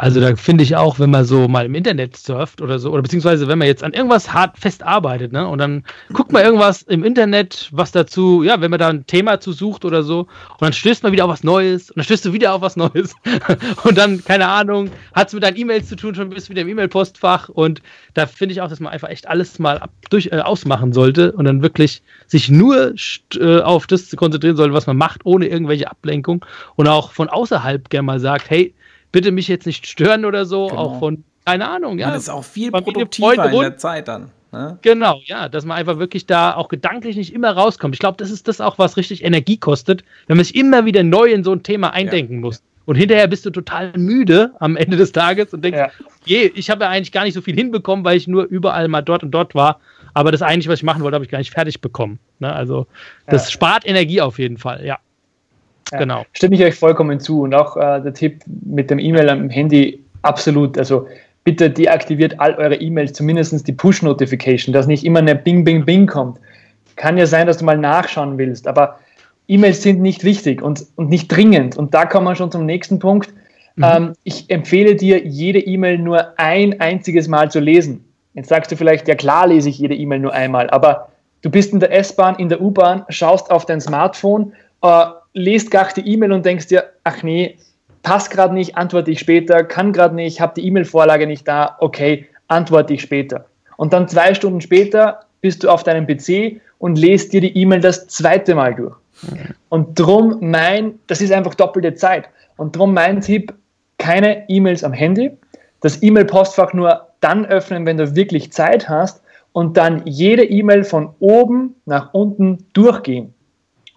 Also 0.00 0.18
da 0.18 0.34
finde 0.34 0.64
ich 0.64 0.76
auch, 0.76 0.98
wenn 0.98 1.10
man 1.10 1.26
so 1.26 1.46
mal 1.46 1.66
im 1.66 1.74
Internet 1.74 2.16
surft 2.16 2.62
oder 2.62 2.78
so, 2.78 2.90
oder 2.90 3.02
beziehungsweise 3.02 3.48
wenn 3.48 3.58
man 3.58 3.68
jetzt 3.68 3.84
an 3.84 3.92
irgendwas 3.92 4.32
hart 4.32 4.56
fest 4.56 4.82
arbeitet, 4.82 5.30
ne, 5.30 5.46
und 5.46 5.58
dann 5.58 5.84
guckt 6.14 6.32
man 6.32 6.42
irgendwas 6.42 6.80
im 6.80 7.04
Internet, 7.04 7.68
was 7.70 7.92
dazu, 7.92 8.42
ja, 8.42 8.62
wenn 8.62 8.70
man 8.70 8.80
da 8.80 8.88
ein 8.88 9.06
Thema 9.06 9.40
zu 9.40 9.52
sucht 9.52 9.84
oder 9.84 10.02
so, 10.02 10.20
und 10.20 10.62
dann 10.62 10.72
stößt 10.72 11.02
man 11.02 11.12
wieder 11.12 11.26
auf 11.26 11.30
was 11.30 11.44
Neues, 11.44 11.90
und 11.90 11.98
dann 11.98 12.04
stößt 12.04 12.24
du 12.24 12.32
wieder 12.32 12.54
auf 12.54 12.62
was 12.62 12.76
Neues, 12.76 13.14
und 13.84 13.98
dann, 13.98 14.24
keine 14.24 14.48
Ahnung, 14.48 14.90
hat 15.12 15.28
es 15.28 15.34
mit 15.34 15.42
deinen 15.42 15.58
E-Mails 15.58 15.90
zu 15.90 15.96
tun, 15.96 16.14
schon 16.14 16.30
bist 16.30 16.48
du 16.48 16.52
wieder 16.52 16.62
im 16.62 16.68
E-Mail-Postfach, 16.68 17.50
und 17.50 17.82
da 18.14 18.24
finde 18.24 18.54
ich 18.54 18.62
auch, 18.62 18.70
dass 18.70 18.80
man 18.80 18.94
einfach 18.94 19.10
echt 19.10 19.28
alles 19.28 19.58
mal 19.58 19.76
ab, 19.80 19.90
durch, 20.08 20.28
äh, 20.32 20.38
ausmachen 20.38 20.94
sollte 20.94 21.32
und 21.32 21.44
dann 21.44 21.60
wirklich 21.60 22.00
sich 22.26 22.48
nur 22.48 22.94
äh, 23.38 23.60
auf 23.60 23.86
das 23.86 24.16
konzentrieren 24.16 24.56
sollte, 24.56 24.72
was 24.72 24.86
man 24.86 24.96
macht, 24.96 25.26
ohne 25.26 25.46
irgendwelche 25.46 25.90
Ablenkung, 25.90 26.42
und 26.76 26.88
auch 26.88 27.12
von 27.12 27.28
außerhalb 27.28 27.90
gerne 27.90 28.06
mal 28.06 28.18
sagt, 28.18 28.48
hey, 28.48 28.72
bitte 29.12 29.32
mich 29.32 29.48
jetzt 29.48 29.66
nicht 29.66 29.86
stören 29.86 30.24
oder 30.24 30.44
so, 30.44 30.68
genau. 30.68 30.80
auch 30.80 30.98
von, 30.98 31.24
keine 31.44 31.68
Ahnung, 31.68 31.98
ja. 31.98 32.08
Man 32.08 32.16
ist 32.18 32.28
auch 32.28 32.44
viel 32.44 32.70
produktiver 32.70 33.34
Freunde, 33.34 33.56
in 33.56 33.60
der 33.60 33.76
Zeit 33.76 34.08
dann. 34.08 34.30
Ne? 34.52 34.78
Genau, 34.82 35.20
ja, 35.24 35.48
dass 35.48 35.64
man 35.64 35.76
einfach 35.76 35.98
wirklich 35.98 36.26
da 36.26 36.54
auch 36.54 36.68
gedanklich 36.68 37.16
nicht 37.16 37.32
immer 37.32 37.52
rauskommt. 37.52 37.94
Ich 37.94 38.00
glaube, 38.00 38.16
das 38.18 38.30
ist 38.30 38.48
das 38.48 38.60
auch, 38.60 38.78
was 38.78 38.96
richtig 38.96 39.22
Energie 39.22 39.58
kostet, 39.58 40.04
wenn 40.26 40.36
man 40.36 40.44
sich 40.44 40.56
immer 40.56 40.84
wieder 40.84 41.02
neu 41.02 41.30
in 41.30 41.44
so 41.44 41.52
ein 41.52 41.62
Thema 41.62 41.92
eindenken 41.92 42.36
ja. 42.36 42.40
muss. 42.40 42.62
Und 42.86 42.96
hinterher 42.96 43.28
bist 43.28 43.46
du 43.46 43.50
total 43.50 43.92
müde 43.96 44.52
am 44.58 44.76
Ende 44.76 44.96
des 44.96 45.12
Tages 45.12 45.54
und 45.54 45.62
denkst, 45.62 45.78
ja. 45.78 45.90
je, 46.24 46.50
ich 46.54 46.70
habe 46.70 46.84
ja 46.84 46.90
eigentlich 46.90 47.12
gar 47.12 47.22
nicht 47.22 47.34
so 47.34 47.40
viel 47.40 47.54
hinbekommen, 47.54 48.04
weil 48.04 48.16
ich 48.16 48.26
nur 48.26 48.44
überall 48.44 48.88
mal 48.88 49.02
dort 49.02 49.22
und 49.22 49.30
dort 49.30 49.54
war. 49.54 49.78
Aber 50.12 50.32
das 50.32 50.42
eigentlich, 50.42 50.66
was 50.66 50.80
ich 50.80 50.82
machen 50.82 51.02
wollte, 51.02 51.14
habe 51.14 51.24
ich 51.24 51.30
gar 51.30 51.38
nicht 51.38 51.52
fertig 51.52 51.80
bekommen. 51.80 52.18
Ne? 52.40 52.52
Also, 52.52 52.88
das 53.26 53.44
ja. 53.44 53.50
spart 53.52 53.86
Energie 53.86 54.20
auf 54.20 54.40
jeden 54.40 54.58
Fall, 54.58 54.84
ja. 54.84 54.98
Ja, 55.92 55.98
genau. 55.98 56.24
Stimme 56.32 56.54
ich 56.54 56.62
euch 56.62 56.74
vollkommen 56.74 57.20
zu. 57.20 57.42
Und 57.42 57.54
auch 57.54 57.76
äh, 57.76 58.00
der 58.00 58.14
Tipp 58.14 58.42
mit 58.64 58.90
dem 58.90 58.98
E-Mail 58.98 59.28
am 59.28 59.50
Handy, 59.50 60.02
absolut. 60.22 60.78
Also 60.78 61.06
bitte 61.44 61.70
deaktiviert 61.70 62.38
all 62.38 62.54
eure 62.54 62.76
E-Mails, 62.76 63.12
zumindest 63.12 63.66
die 63.66 63.72
Push-Notification, 63.72 64.72
dass 64.72 64.86
nicht 64.86 65.04
immer 65.04 65.20
eine 65.20 65.34
Bing, 65.34 65.64
Bing, 65.64 65.84
Bing 65.84 66.06
kommt. 66.06 66.38
Kann 66.96 67.16
ja 67.16 67.26
sein, 67.26 67.46
dass 67.46 67.58
du 67.58 67.64
mal 67.64 67.78
nachschauen 67.78 68.36
willst, 68.36 68.68
aber 68.68 68.98
E-Mails 69.48 69.82
sind 69.82 70.00
nicht 70.00 70.22
wichtig 70.22 70.62
und, 70.62 70.86
und 70.96 71.08
nicht 71.08 71.28
dringend. 71.28 71.76
Und 71.76 71.94
da 71.94 72.04
kommen 72.04 72.26
wir 72.26 72.36
schon 72.36 72.52
zum 72.52 72.66
nächsten 72.66 72.98
Punkt. 72.98 73.32
Mhm. 73.76 73.84
Ähm, 73.84 74.12
ich 74.22 74.48
empfehle 74.50 74.94
dir, 74.94 75.26
jede 75.26 75.58
E-Mail 75.58 75.98
nur 75.98 76.38
ein 76.38 76.80
einziges 76.80 77.26
Mal 77.26 77.50
zu 77.50 77.58
lesen. 77.58 78.04
Jetzt 78.34 78.48
sagst 78.48 78.70
du 78.70 78.76
vielleicht, 78.76 79.08
ja 79.08 79.14
klar 79.14 79.48
lese 79.48 79.68
ich 79.70 79.78
jede 79.78 79.94
E-Mail 79.94 80.20
nur 80.20 80.32
einmal, 80.32 80.70
aber 80.70 81.08
du 81.42 81.50
bist 81.50 81.72
in 81.72 81.80
der 81.80 81.92
S-Bahn, 81.92 82.36
in 82.36 82.48
der 82.48 82.60
U-Bahn, 82.60 83.04
schaust 83.08 83.50
auf 83.50 83.66
dein 83.66 83.80
Smartphone 83.80 84.52
äh, 84.82 85.06
lest 85.32 85.70
gar 85.70 85.88
die 85.92 86.06
E-Mail 86.06 86.32
und 86.32 86.44
denkst 86.44 86.66
dir, 86.66 86.84
ach 87.04 87.22
nee, 87.22 87.56
passt 88.02 88.30
gerade 88.30 88.54
nicht, 88.54 88.76
antworte 88.76 89.10
ich 89.10 89.20
später, 89.20 89.64
kann 89.64 89.92
gerade 89.92 90.14
nicht, 90.14 90.40
habe 90.40 90.54
die 90.56 90.66
E-Mail-Vorlage 90.66 91.26
nicht 91.26 91.46
da, 91.46 91.76
okay, 91.80 92.26
antworte 92.48 92.94
ich 92.94 93.02
später. 93.02 93.46
Und 93.76 93.92
dann 93.92 94.08
zwei 94.08 94.34
Stunden 94.34 94.60
später 94.60 95.20
bist 95.40 95.62
du 95.62 95.70
auf 95.70 95.84
deinem 95.84 96.06
PC 96.06 96.60
und 96.78 96.98
lest 96.98 97.32
dir 97.32 97.40
die 97.40 97.56
E-Mail 97.56 97.80
das 97.80 98.08
zweite 98.08 98.54
Mal 98.54 98.74
durch. 98.74 98.96
Und 99.68 99.98
drum 99.98 100.38
mein, 100.40 100.98
das 101.06 101.20
ist 101.20 101.32
einfach 101.32 101.54
doppelte 101.54 101.94
Zeit. 101.94 102.28
Und 102.56 102.76
drum 102.76 102.94
mein 102.94 103.20
Tipp, 103.20 103.54
keine 103.98 104.48
E-Mails 104.48 104.82
am 104.82 104.92
Handy, 104.92 105.30
das 105.80 106.02
E-Mail-Postfach 106.02 106.72
nur 106.72 107.08
dann 107.20 107.46
öffnen, 107.46 107.86
wenn 107.86 107.98
du 107.98 108.14
wirklich 108.14 108.52
Zeit 108.52 108.88
hast 108.88 109.22
und 109.52 109.76
dann 109.76 110.02
jede 110.06 110.44
E-Mail 110.44 110.84
von 110.84 111.10
oben 111.20 111.74
nach 111.84 112.12
unten 112.14 112.66
durchgehen 112.72 113.34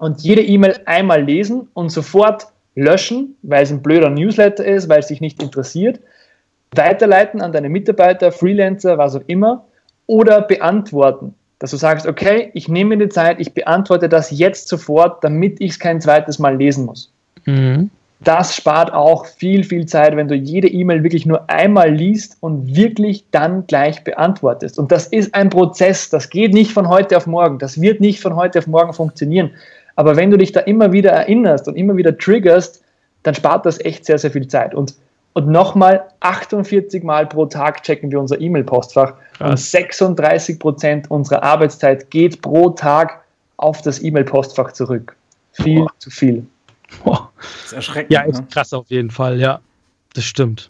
und 0.04 0.22
jede 0.22 0.41
E-Mail 0.41 0.82
einmal 0.86 1.24
lesen 1.24 1.70
und 1.74 1.89
sofort 1.89 2.47
löschen, 2.76 3.38
weil 3.41 3.64
es 3.64 3.72
ein 3.72 3.82
blöder 3.82 4.10
Newsletter 4.10 4.66
ist, 4.66 4.89
weil 4.89 4.99
es 4.99 5.08
sich 5.08 5.22
nicht 5.22 5.41
interessiert, 5.41 6.01
weiterleiten 6.76 7.41
an 7.41 7.54
deine 7.54 7.70
Mitarbeiter, 7.70 8.34
Freelancer, 8.34 8.97
was 8.97 9.16
auch 9.16 9.24
immer, 9.28 9.64
oder 10.06 10.41
beantworten. 10.41 11.36
Dass 11.60 11.72
du 11.72 11.78
sagst, 11.78 12.06
okay, 12.06 12.51
ich 12.54 12.68
nehme 12.68 12.97
mir 12.97 13.06
die 13.06 13.14
Zeit, 13.14 13.39
ich 13.39 13.54
beantworte 13.54 14.10
das 14.10 14.30
jetzt 14.32 14.68
sofort, 14.68 15.24
damit 15.24 15.62
ich 15.62 15.72
es 15.72 15.80
kein 15.80 16.01
zweites 16.01 16.38
Mal 16.38 16.58
lesen 16.58 16.86
muss. 16.86 17.10
Mhm. 17.45 17.89
Das 18.20 18.56
spart 18.56 18.91
auch 18.91 19.26
viel, 19.26 19.64
viel 19.64 19.86
Zeit, 19.86 20.18
wenn 20.18 20.28
du 20.28 20.36
jede 20.36 20.68
E-Mail 20.68 21.04
wirklich 21.04 21.26
nur 21.26 21.49
einmal 21.49 21.93
liest 21.93 22.38
und 22.41 22.76
wirklich 22.76 23.26
dann 23.32 23.68
gleich 23.68 24.04
beantwortest. 24.04 24.80
Und 24.80 24.91
das 24.91 25.08
ist 25.08 25.34
ein 25.34 25.49
Prozess, 25.49 26.10
das 26.10 26.30
geht 26.30 26.54
nicht 26.54 26.72
von 26.72 26.89
heute 26.89 27.16
auf 27.16 27.28
morgen, 27.28 27.60
das 27.60 27.80
wird 27.80 28.01
nicht 28.01 28.22
von 28.22 28.36
heute 28.36 28.60
auf 28.60 28.68
morgen 28.68 28.93
funktionieren. 28.93 29.51
Aber 29.96 30.16
wenn 30.16 30.32
du 30.32 30.38
dich 30.38 30.52
da 30.52 30.62
immer 30.62 30.91
wieder 30.91 31.12
erinnerst 31.12 31.68
und 31.68 31.76
immer 31.76 31.96
wieder 31.96 32.18
triggerst, 32.18 32.84
dann 33.24 33.36
spart 33.36 33.66
das 33.66 33.80
echt 33.80 34.06
sehr, 34.06 34.18
sehr 34.18 34.32
viel 34.32 34.48
Zeit. 34.48 34.76
Und, 34.76 34.96
und 35.34 35.48
nochmal 35.48 36.06
48 36.20 37.04
Mal 37.04 37.26
pro 37.28 37.46
Tag 37.46 37.84
checken 37.84 38.12
wir 38.12 38.20
unser 38.20 38.39
E-Mail-Postfach 38.39 39.14
und 39.39 39.58
36 39.58 40.60
Prozent 40.60 41.10
unserer 41.10 41.44
Arbeitszeit 41.44 42.10
geht 42.12 42.41
pro 42.41 42.70
Tag 42.72 43.24
auf 43.58 43.82
das 43.82 44.02
E-Mail-Postfach 44.02 44.74
zurück. 44.74 45.16
Viel 45.54 45.82
oh. 45.82 45.88
zu 46.00 46.10
viel. 46.10 46.46
Oh. 47.06 47.18
Das 47.38 47.66
ist 47.66 47.74
erschreckend. 47.74 48.12
Ja, 48.12 48.22
ist 48.22 48.41
ne? 48.41 48.48
krass 48.52 48.74
auf 48.74 48.89
jeden 48.89 49.12
Fall, 49.12 49.39
ja. 49.39 49.60
Das 50.14 50.24
stimmt. 50.24 50.70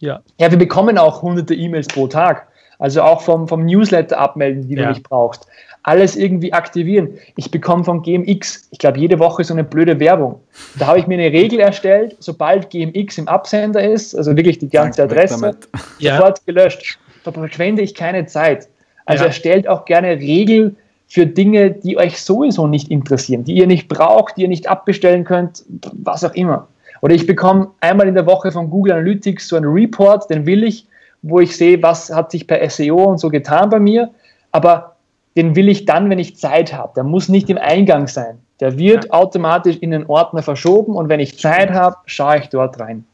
Ja. 0.00 0.20
Ja, 0.38 0.50
wir 0.50 0.58
bekommen 0.58 0.98
auch 0.98 1.22
hunderte 1.22 1.54
E-Mails 1.54 1.86
pro 1.88 2.06
Tag. 2.06 2.48
Also 2.78 3.02
auch 3.02 3.22
vom, 3.22 3.48
vom 3.48 3.64
Newsletter 3.64 4.18
abmelden, 4.18 4.68
die 4.68 4.74
ja. 4.74 4.82
du 4.82 4.88
nicht 4.90 5.04
brauchst 5.04 5.46
alles 5.84 6.16
irgendwie 6.16 6.52
aktivieren. 6.52 7.10
Ich 7.36 7.50
bekomme 7.50 7.84
von 7.84 8.02
GMX, 8.02 8.68
ich 8.70 8.78
glaube, 8.78 8.98
jede 8.98 9.18
Woche 9.18 9.44
so 9.44 9.54
eine 9.54 9.64
blöde 9.64 10.00
Werbung. 10.00 10.40
Da 10.78 10.86
habe 10.86 10.98
ich 10.98 11.06
mir 11.06 11.18
eine 11.18 11.30
Regel 11.30 11.60
erstellt, 11.60 12.16
sobald 12.18 12.70
GMX 12.70 13.18
im 13.18 13.28
Absender 13.28 13.82
ist, 13.82 14.14
also 14.14 14.34
wirklich 14.36 14.58
die 14.58 14.68
ganze 14.68 15.04
Adresse, 15.04 15.56
ja. 15.98 16.16
sofort 16.16 16.44
gelöscht. 16.46 16.98
Da 17.22 17.32
verschwende 17.32 17.82
ich 17.82 17.94
keine 17.94 18.26
Zeit. 18.26 18.68
Also 19.04 19.24
ja. 19.24 19.28
erstellt 19.28 19.68
auch 19.68 19.84
gerne 19.84 20.18
Regeln 20.18 20.76
für 21.06 21.26
Dinge, 21.26 21.70
die 21.70 21.98
euch 21.98 22.20
sowieso 22.20 22.66
nicht 22.66 22.90
interessieren, 22.90 23.44
die 23.44 23.54
ihr 23.54 23.66
nicht 23.66 23.88
braucht, 23.88 24.38
die 24.38 24.42
ihr 24.42 24.48
nicht 24.48 24.66
abbestellen 24.66 25.24
könnt, 25.24 25.64
was 25.92 26.24
auch 26.24 26.34
immer. 26.34 26.66
Oder 27.02 27.14
ich 27.14 27.26
bekomme 27.26 27.70
einmal 27.80 28.08
in 28.08 28.14
der 28.14 28.24
Woche 28.24 28.50
von 28.50 28.70
Google 28.70 28.94
Analytics 28.94 29.48
so 29.48 29.56
einen 29.56 29.66
Report, 29.66 30.30
den 30.30 30.46
will 30.46 30.64
ich, 30.64 30.86
wo 31.20 31.40
ich 31.40 31.54
sehe, 31.54 31.82
was 31.82 32.10
hat 32.10 32.30
sich 32.30 32.46
per 32.46 32.68
SEO 32.70 33.04
und 33.04 33.18
so 33.18 33.28
getan 33.28 33.68
bei 33.68 33.78
mir. 33.78 34.10
Aber 34.52 34.93
den 35.36 35.56
will 35.56 35.68
ich 35.68 35.84
dann, 35.84 36.10
wenn 36.10 36.18
ich 36.18 36.36
Zeit 36.36 36.72
habe. 36.72 36.92
Der 36.94 37.04
muss 37.04 37.28
nicht 37.28 37.50
im 37.50 37.58
Eingang 37.58 38.06
sein. 38.06 38.38
Der 38.60 38.78
wird 38.78 39.06
ja. 39.06 39.10
automatisch 39.12 39.76
in 39.78 39.90
den 39.90 40.06
Ordner 40.06 40.42
verschoben 40.42 40.94
und 40.94 41.08
wenn 41.08 41.20
ich 41.20 41.38
Zeit 41.38 41.70
habe, 41.72 41.96
schaue 42.06 42.38
ich 42.38 42.48
dort 42.48 42.78
rein. 42.78 43.04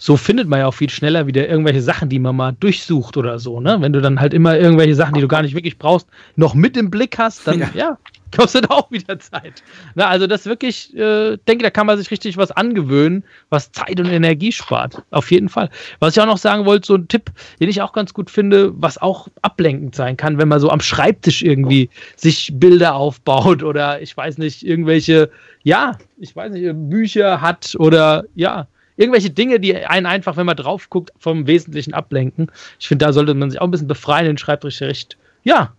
So 0.00 0.16
findet 0.16 0.48
man 0.48 0.60
ja 0.60 0.66
auch 0.66 0.74
viel 0.74 0.88
schneller 0.88 1.26
wieder 1.26 1.46
irgendwelche 1.46 1.82
Sachen, 1.82 2.08
die 2.08 2.18
man 2.18 2.34
mal 2.34 2.56
durchsucht 2.58 3.18
oder 3.18 3.38
so, 3.38 3.60
ne? 3.60 3.76
Wenn 3.80 3.92
du 3.92 4.00
dann 4.00 4.18
halt 4.18 4.32
immer 4.32 4.58
irgendwelche 4.58 4.94
Sachen, 4.94 5.14
die 5.14 5.20
du 5.20 5.28
gar 5.28 5.42
nicht 5.42 5.54
wirklich 5.54 5.78
brauchst, 5.78 6.08
noch 6.36 6.54
mit 6.54 6.76
im 6.78 6.90
Blick 6.90 7.18
hast, 7.18 7.46
dann 7.46 7.60
ja, 7.60 7.68
ja 7.74 7.98
kostet 8.36 8.70
auch 8.70 8.90
wieder 8.90 9.18
Zeit. 9.18 9.62
Na, 9.94 10.06
also 10.08 10.26
das 10.26 10.46
wirklich, 10.46 10.96
äh, 10.96 11.36
denke, 11.48 11.64
da 11.64 11.70
kann 11.70 11.86
man 11.86 11.98
sich 11.98 12.10
richtig 12.10 12.36
was 12.36 12.50
angewöhnen, 12.50 13.24
was 13.48 13.72
Zeit 13.72 14.00
und 14.00 14.06
Energie 14.06 14.52
spart. 14.52 15.02
Auf 15.10 15.30
jeden 15.30 15.48
Fall. 15.48 15.70
Was 15.98 16.16
ich 16.16 16.22
auch 16.22 16.26
noch 16.26 16.38
sagen 16.38 16.64
wollte, 16.64 16.86
so 16.86 16.94
ein 16.94 17.08
Tipp, 17.08 17.30
den 17.60 17.68
ich 17.68 17.82
auch 17.82 17.92
ganz 17.92 18.14
gut 18.14 18.30
finde, 18.30 18.72
was 18.74 18.98
auch 18.98 19.28
ablenkend 19.42 19.94
sein 19.94 20.16
kann, 20.16 20.38
wenn 20.38 20.48
man 20.48 20.60
so 20.60 20.70
am 20.70 20.80
Schreibtisch 20.80 21.42
irgendwie 21.42 21.90
sich 22.16 22.52
Bilder 22.54 22.94
aufbaut 22.94 23.62
oder 23.62 24.00
ich 24.00 24.16
weiß 24.16 24.38
nicht, 24.38 24.64
irgendwelche, 24.64 25.30
ja, 25.62 25.98
ich 26.18 26.34
weiß 26.34 26.52
nicht, 26.52 26.70
Bücher 26.88 27.40
hat 27.40 27.74
oder 27.78 28.24
ja, 28.34 28.66
irgendwelche 29.00 29.30
Dinge, 29.30 29.58
die 29.58 29.76
einen 29.76 30.06
einfach, 30.06 30.36
wenn 30.36 30.46
man 30.46 30.56
drauf 30.56 30.90
guckt, 30.90 31.12
vom 31.18 31.46
Wesentlichen 31.46 31.94
ablenken. 31.94 32.50
Ich 32.78 32.88
finde, 32.88 33.06
da 33.06 33.12
sollte 33.12 33.34
man 33.34 33.50
sich 33.50 33.60
auch 33.60 33.66
ein 33.66 33.70
bisschen 33.70 33.88
befreien, 33.88 34.26
den 34.26 34.38
Schreibtisch 34.38 34.80
recht, 34.82 35.16
ja, 35.42 35.72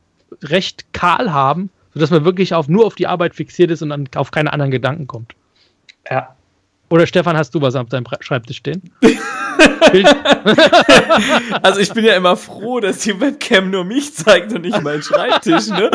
recht 0.44 0.94
kahl 0.94 1.32
haben 1.32 1.70
sodass 1.94 2.10
man 2.10 2.26
wirklich 2.26 2.54
auf, 2.54 2.68
nur 2.68 2.86
auf 2.86 2.96
die 2.96 3.08
Arbeit 3.08 3.36
fixiert 3.36 3.72
ist 3.72 3.82
und 3.82 3.90
dann 3.90 4.08
auf 4.16 4.32
keine 4.32 4.54
anderen 4.54 4.72
Gedanken 4.72 5.08
kommt. 5.08 5.34
Ja. 6.10 6.36
Oder 6.90 7.08
Stefan, 7.08 7.38
hast 7.38 7.56
du 7.56 7.62
was 7.62 7.76
auf 7.76 7.90
deinem 7.90 8.06
Schreibtisch 8.20 8.58
stehen? 8.58 8.82
also 11.62 11.80
ich 11.80 11.94
bin 11.94 12.06
ja 12.06 12.16
immer 12.16 12.36
froh, 12.36 12.80
dass 12.80 13.00
die 13.00 13.20
Webcam 13.20 13.70
nur 13.70 13.84
mich 13.84 14.14
zeigt 14.14 14.54
und 14.54 14.62
nicht 14.62 14.82
meinen 14.82 15.04
Schreibtisch, 15.04 15.68
ne? 15.68 15.92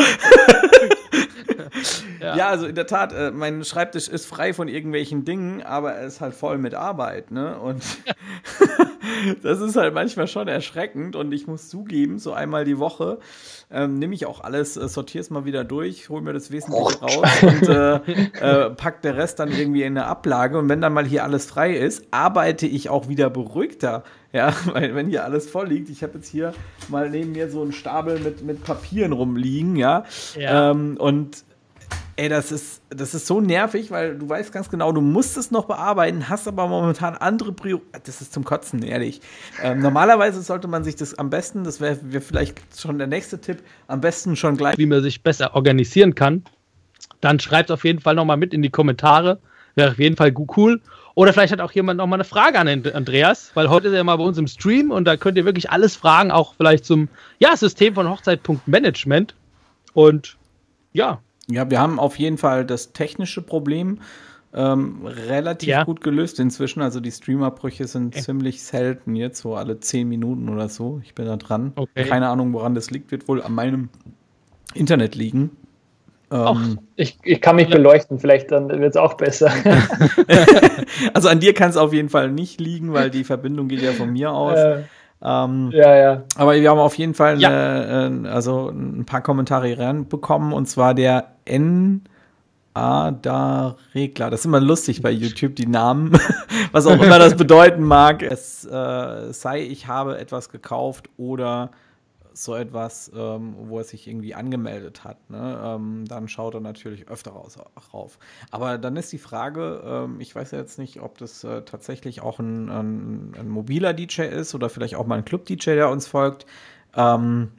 Ja. 2.19 2.35
ja. 2.35 2.47
also 2.49 2.65
in 2.65 2.75
der 2.75 2.87
Tat, 2.87 3.13
äh, 3.13 3.31
mein 3.31 3.63
Schreibtisch 3.63 4.07
ist 4.07 4.25
frei 4.25 4.53
von 4.53 4.67
irgendwelchen 4.67 5.25
Dingen, 5.25 5.61
aber 5.61 5.93
er 5.93 6.07
ist 6.07 6.21
halt 6.21 6.33
voll 6.33 6.57
mit 6.57 6.73
Arbeit, 6.73 7.31
ne? 7.31 7.59
Und 7.59 7.83
das 9.43 9.61
ist 9.61 9.75
halt 9.75 9.93
manchmal 9.93 10.27
schon 10.27 10.47
erschreckend 10.47 11.15
und 11.15 11.31
ich 11.31 11.47
muss 11.47 11.69
zugeben, 11.69 12.19
so 12.19 12.33
einmal 12.33 12.65
die 12.65 12.79
Woche 12.79 13.19
ähm, 13.69 13.99
nehme 13.99 14.13
ich 14.13 14.25
auch 14.25 14.41
alles, 14.41 14.77
äh, 14.77 14.87
sortiere 14.87 15.21
es 15.21 15.29
mal 15.29 15.43
wieder 15.43 15.65
durch, 15.65 16.07
hole 16.09 16.21
mir 16.21 16.31
das 16.31 16.51
Wesentliche 16.51 17.01
raus 17.01 17.43
und 17.43 17.67
äh, 17.67 17.95
äh, 18.65 18.69
pack 18.69 19.01
der 19.01 19.17
Rest 19.17 19.39
dann 19.39 19.51
irgendwie 19.51 19.83
in 19.83 19.97
eine 19.97 20.05
Ablage. 20.05 20.57
Und 20.57 20.69
wenn 20.69 20.79
dann 20.79 20.93
mal 20.93 21.05
hier 21.05 21.25
alles 21.25 21.47
frei 21.47 21.75
ist, 21.75 22.05
arbeite 22.11 22.65
ich 22.65 22.89
auch 22.89 23.09
wieder 23.09 23.29
beruhigter. 23.29 24.03
Ja, 24.31 24.53
weil 24.71 24.95
wenn 24.95 25.09
hier 25.09 25.25
alles 25.25 25.49
voll 25.49 25.67
liegt, 25.67 25.89
ich 25.89 26.01
habe 26.01 26.13
jetzt 26.15 26.29
hier 26.29 26.53
mal 26.87 27.09
neben 27.09 27.33
mir 27.33 27.49
so 27.49 27.61
einen 27.61 27.73
Stapel 27.73 28.19
mit, 28.19 28.41
mit 28.41 28.63
Papieren 28.63 29.11
rumliegen, 29.11 29.75
ja. 29.75 30.05
ja. 30.35 30.71
Ähm, 30.71 30.95
und 30.97 31.43
Ey, 32.19 32.29
das 32.29 32.51
ist, 32.51 32.81
das 32.89 33.13
ist 33.13 33.27
so 33.27 33.41
nervig, 33.41 33.91
weil 33.91 34.17
du 34.17 34.27
weißt 34.27 34.51
ganz 34.51 34.69
genau, 34.71 34.91
du 34.91 35.01
musst 35.01 35.37
es 35.37 35.51
noch 35.51 35.65
bearbeiten, 35.65 36.29
hast 36.29 36.47
aber 36.47 36.67
momentan 36.67 37.13
andere 37.15 37.51
Prioritäten. 37.51 38.01
Das 38.05 38.21
ist 38.21 38.33
zum 38.33 38.43
Kotzen, 38.43 38.81
ehrlich. 38.81 39.21
Ähm, 39.61 39.81
normalerweise 39.81 40.41
sollte 40.41 40.67
man 40.67 40.83
sich 40.83 40.95
das 40.95 41.13
am 41.13 41.29
besten, 41.29 41.63
das 41.63 41.79
wäre 41.79 41.99
wär 42.01 42.23
vielleicht 42.23 42.59
schon 42.75 42.97
der 42.97 43.05
nächste 43.05 43.39
Tipp, 43.39 43.61
am 43.85 44.01
besten 44.01 44.35
schon 44.35 44.57
gleich. 44.57 44.79
Wie 44.79 44.87
man 44.87 45.03
sich 45.03 45.21
besser 45.21 45.53
organisieren 45.53 46.15
kann, 46.15 46.43
dann 47.21 47.39
schreibt 47.39 47.69
auf 47.69 47.85
jeden 47.85 47.99
Fall 47.99 48.15
nochmal 48.15 48.37
mit 48.37 48.51
in 48.51 48.63
die 48.63 48.71
Kommentare. 48.71 49.39
Wäre 49.75 49.91
auf 49.91 49.99
jeden 49.99 50.15
Fall 50.15 50.33
cool. 50.57 50.81
Oder 51.13 51.33
vielleicht 51.33 51.53
hat 51.53 51.61
auch 51.61 51.71
jemand 51.71 51.99
nochmal 51.99 52.17
eine 52.17 52.23
Frage 52.23 52.57
an 52.57 52.67
Andreas, 52.67 53.51
weil 53.53 53.69
heute 53.69 53.89
ist 53.89 53.93
er 53.93 54.03
mal 54.03 54.15
bei 54.15 54.23
uns 54.23 54.39
im 54.39 54.47
Stream 54.47 54.89
und 54.89 55.05
da 55.05 55.17
könnt 55.17 55.37
ihr 55.37 55.45
wirklich 55.45 55.69
alles 55.69 55.95
fragen, 55.95 56.31
auch 56.31 56.55
vielleicht 56.55 56.83
zum 56.83 57.09
ja, 57.37 57.55
System 57.55 57.93
von 57.93 58.09
Hochzeit.management. 58.09 59.35
Und 59.93 60.35
ja, 60.93 61.21
ja, 61.49 61.69
wir 61.69 61.79
haben 61.79 61.99
auf 61.99 62.17
jeden 62.19 62.37
Fall 62.37 62.65
das 62.65 62.93
technische 62.93 63.41
Problem 63.41 63.99
ähm, 64.53 65.05
relativ 65.05 65.69
ja. 65.69 65.83
gut 65.83 66.01
gelöst 66.01 66.39
inzwischen. 66.39 66.81
Also 66.81 66.99
die 66.99 67.11
Streamerbrüche 67.11 67.87
sind 67.87 68.15
okay. 68.15 68.23
ziemlich 68.23 68.63
selten 68.63 69.15
jetzt, 69.15 69.41
so 69.41 69.55
alle 69.55 69.79
zehn 69.79 70.07
Minuten 70.07 70.49
oder 70.49 70.69
so. 70.69 71.01
Ich 71.03 71.15
bin 71.15 71.25
da 71.25 71.37
dran. 71.37 71.73
Okay. 71.75 72.05
Keine 72.05 72.29
Ahnung, 72.29 72.53
woran 72.53 72.75
das 72.75 72.91
liegt, 72.91 73.11
wird 73.11 73.27
wohl 73.27 73.41
an 73.41 73.53
meinem 73.53 73.89
Internet 74.73 75.15
liegen. 75.15 75.51
Ähm, 76.29 76.79
ich, 76.97 77.17
ich 77.23 77.39
kann 77.39 77.55
mich 77.55 77.69
beleuchten, 77.69 78.19
vielleicht 78.19 78.51
dann 78.51 78.67
wird 78.67 78.95
es 78.95 78.97
auch 78.97 79.13
besser. 79.13 79.49
also 81.13 81.29
an 81.29 81.39
dir 81.39 81.53
kann 81.53 81.69
es 81.69 81.77
auf 81.77 81.93
jeden 81.93 82.09
Fall 82.09 82.31
nicht 82.31 82.59
liegen, 82.59 82.91
weil 82.91 83.09
die 83.09 83.23
Verbindung 83.23 83.69
geht 83.69 83.81
ja 83.81 83.93
von 83.93 84.11
mir 84.11 84.31
aus. 84.33 84.57
Äh. 84.57 84.83
Ähm, 85.21 85.71
ja, 85.73 85.95
ja. 85.95 86.23
Aber 86.35 86.53
wir 86.53 86.69
haben 86.69 86.79
auf 86.79 86.97
jeden 86.97 87.13
Fall 87.13 87.33
eine, 87.33 87.41
ja. 87.41 88.07
äh, 88.07 88.27
also 88.27 88.69
ein 88.69 89.05
paar 89.05 89.21
Kommentare 89.21 89.77
reinbekommen 89.77 90.53
und 90.53 90.67
zwar 90.67 90.93
der 90.93 91.33
N. 91.45 92.03
Ada 92.73 93.75
Regler. 93.95 94.29
Das 94.29 94.41
ist 94.41 94.45
immer 94.45 94.59
lustig 94.59 95.01
bei 95.01 95.09
YouTube, 95.09 95.55
die 95.55 95.65
Namen, 95.65 96.11
was 96.71 96.85
auch 96.85 97.01
immer 97.01 97.17
das 97.17 97.35
bedeuten 97.35 97.81
mag. 97.81 98.21
Es 98.21 98.65
äh, 98.65 99.33
sei, 99.33 99.63
ich 99.63 99.87
habe 99.87 100.19
etwas 100.19 100.49
gekauft 100.49 101.09
oder 101.17 101.71
so 102.43 102.55
etwas, 102.55 103.11
ähm, 103.15 103.55
wo 103.57 103.79
er 103.79 103.83
sich 103.83 104.07
irgendwie 104.07 104.35
angemeldet 104.35 105.03
hat, 105.03 105.29
ne? 105.29 105.59
ähm, 105.63 106.05
dann 106.07 106.27
schaut 106.27 106.53
er 106.53 106.61
natürlich 106.61 107.07
öfter 107.07 107.31
raus, 107.31 107.57
rauf. 107.93 108.19
Aber 108.51 108.77
dann 108.77 108.95
ist 108.95 109.11
die 109.11 109.17
Frage, 109.17 109.81
ähm, 109.85 110.19
ich 110.19 110.35
weiß 110.35 110.51
ja 110.51 110.59
jetzt 110.59 110.79
nicht, 110.79 111.01
ob 111.01 111.17
das 111.17 111.43
äh, 111.43 111.63
tatsächlich 111.63 112.21
auch 112.21 112.39
ein, 112.39 112.69
ein, 112.69 113.33
ein, 113.39 113.49
mobiler 113.49 113.93
DJ 113.93 114.23
ist 114.23 114.55
oder 114.55 114.69
vielleicht 114.69 114.95
auch 114.95 115.07
mal 115.07 115.17
ein 115.17 115.25
Club-DJ, 115.25 115.75
der 115.75 115.89
uns 115.89 116.07
folgt. 116.07 116.45
Ähm, 116.95 117.49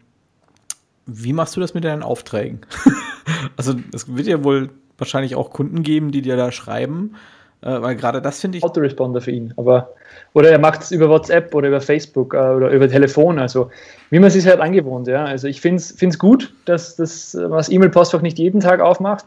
wie 1.06 1.32
machst 1.32 1.56
du 1.56 1.60
das 1.60 1.74
mit 1.74 1.84
deinen 1.84 2.02
Aufträgen? 2.02 2.60
also 3.56 3.74
es 3.94 4.14
wird 4.14 4.26
ja 4.26 4.44
wohl 4.44 4.70
wahrscheinlich 4.98 5.36
auch 5.36 5.50
Kunden 5.50 5.82
geben, 5.82 6.10
die 6.10 6.22
dir 6.22 6.36
da 6.36 6.52
schreiben. 6.52 7.14
Äh, 7.60 7.82
weil 7.82 7.96
gerade 7.96 8.22
das 8.22 8.40
finde 8.40 8.58
ich. 8.58 8.64
Autoresponder 8.64 9.20
für 9.20 9.32
ihn. 9.32 9.52
Aber, 9.56 9.94
oder 10.32 10.50
er 10.50 10.58
macht 10.58 10.82
es 10.82 10.92
über 10.92 11.08
WhatsApp 11.08 11.54
oder 11.54 11.68
über 11.68 11.80
Facebook 11.80 12.34
äh, 12.34 12.36
oder 12.36 12.70
über 12.70 12.88
Telefon. 12.88 13.38
Also 13.38 13.70
wie 14.10 14.18
man 14.18 14.28
es 14.28 14.34
sich 14.34 14.46
halt 14.46 14.60
angewohnt. 14.60 15.08
Ja. 15.08 15.24
Also 15.24 15.48
ich 15.48 15.60
finde 15.60 15.82
es 15.82 16.18
gut, 16.18 16.52
dass 16.66 16.96
das 16.96 17.34
E-Mail-Postfach 17.34 18.22
nicht 18.22 18.38
jeden 18.38 18.60
Tag 18.60 18.80
aufmacht. 18.80 19.24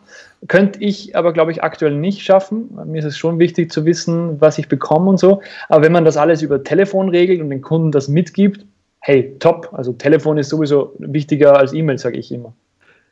Könnte 0.47 0.79
ich 0.79 1.15
aber, 1.15 1.33
glaube 1.33 1.51
ich, 1.51 1.61
aktuell 1.61 1.95
nicht 1.95 2.21
schaffen. 2.21 2.69
Mir 2.85 2.99
ist 2.99 3.05
es 3.05 3.17
schon 3.17 3.37
wichtig 3.37 3.71
zu 3.71 3.85
wissen, 3.85 4.39
was 4.39 4.57
ich 4.57 4.69
bekomme 4.69 5.09
und 5.09 5.19
so. 5.19 5.41
Aber 5.69 5.83
wenn 5.83 5.91
man 5.91 6.05
das 6.05 6.17
alles 6.17 6.41
über 6.41 6.63
Telefon 6.63 7.09
regelt 7.09 7.41
und 7.41 7.49
den 7.49 7.61
Kunden 7.61 7.91
das 7.91 8.07
mitgibt, 8.07 8.65
hey, 9.01 9.35
top. 9.39 9.69
Also 9.73 9.93
Telefon 9.93 10.37
ist 10.37 10.49
sowieso 10.49 10.93
wichtiger 10.99 11.57
als 11.57 11.73
E-Mail, 11.73 11.97
sage 11.97 12.17
ich 12.17 12.31
immer. 12.31 12.53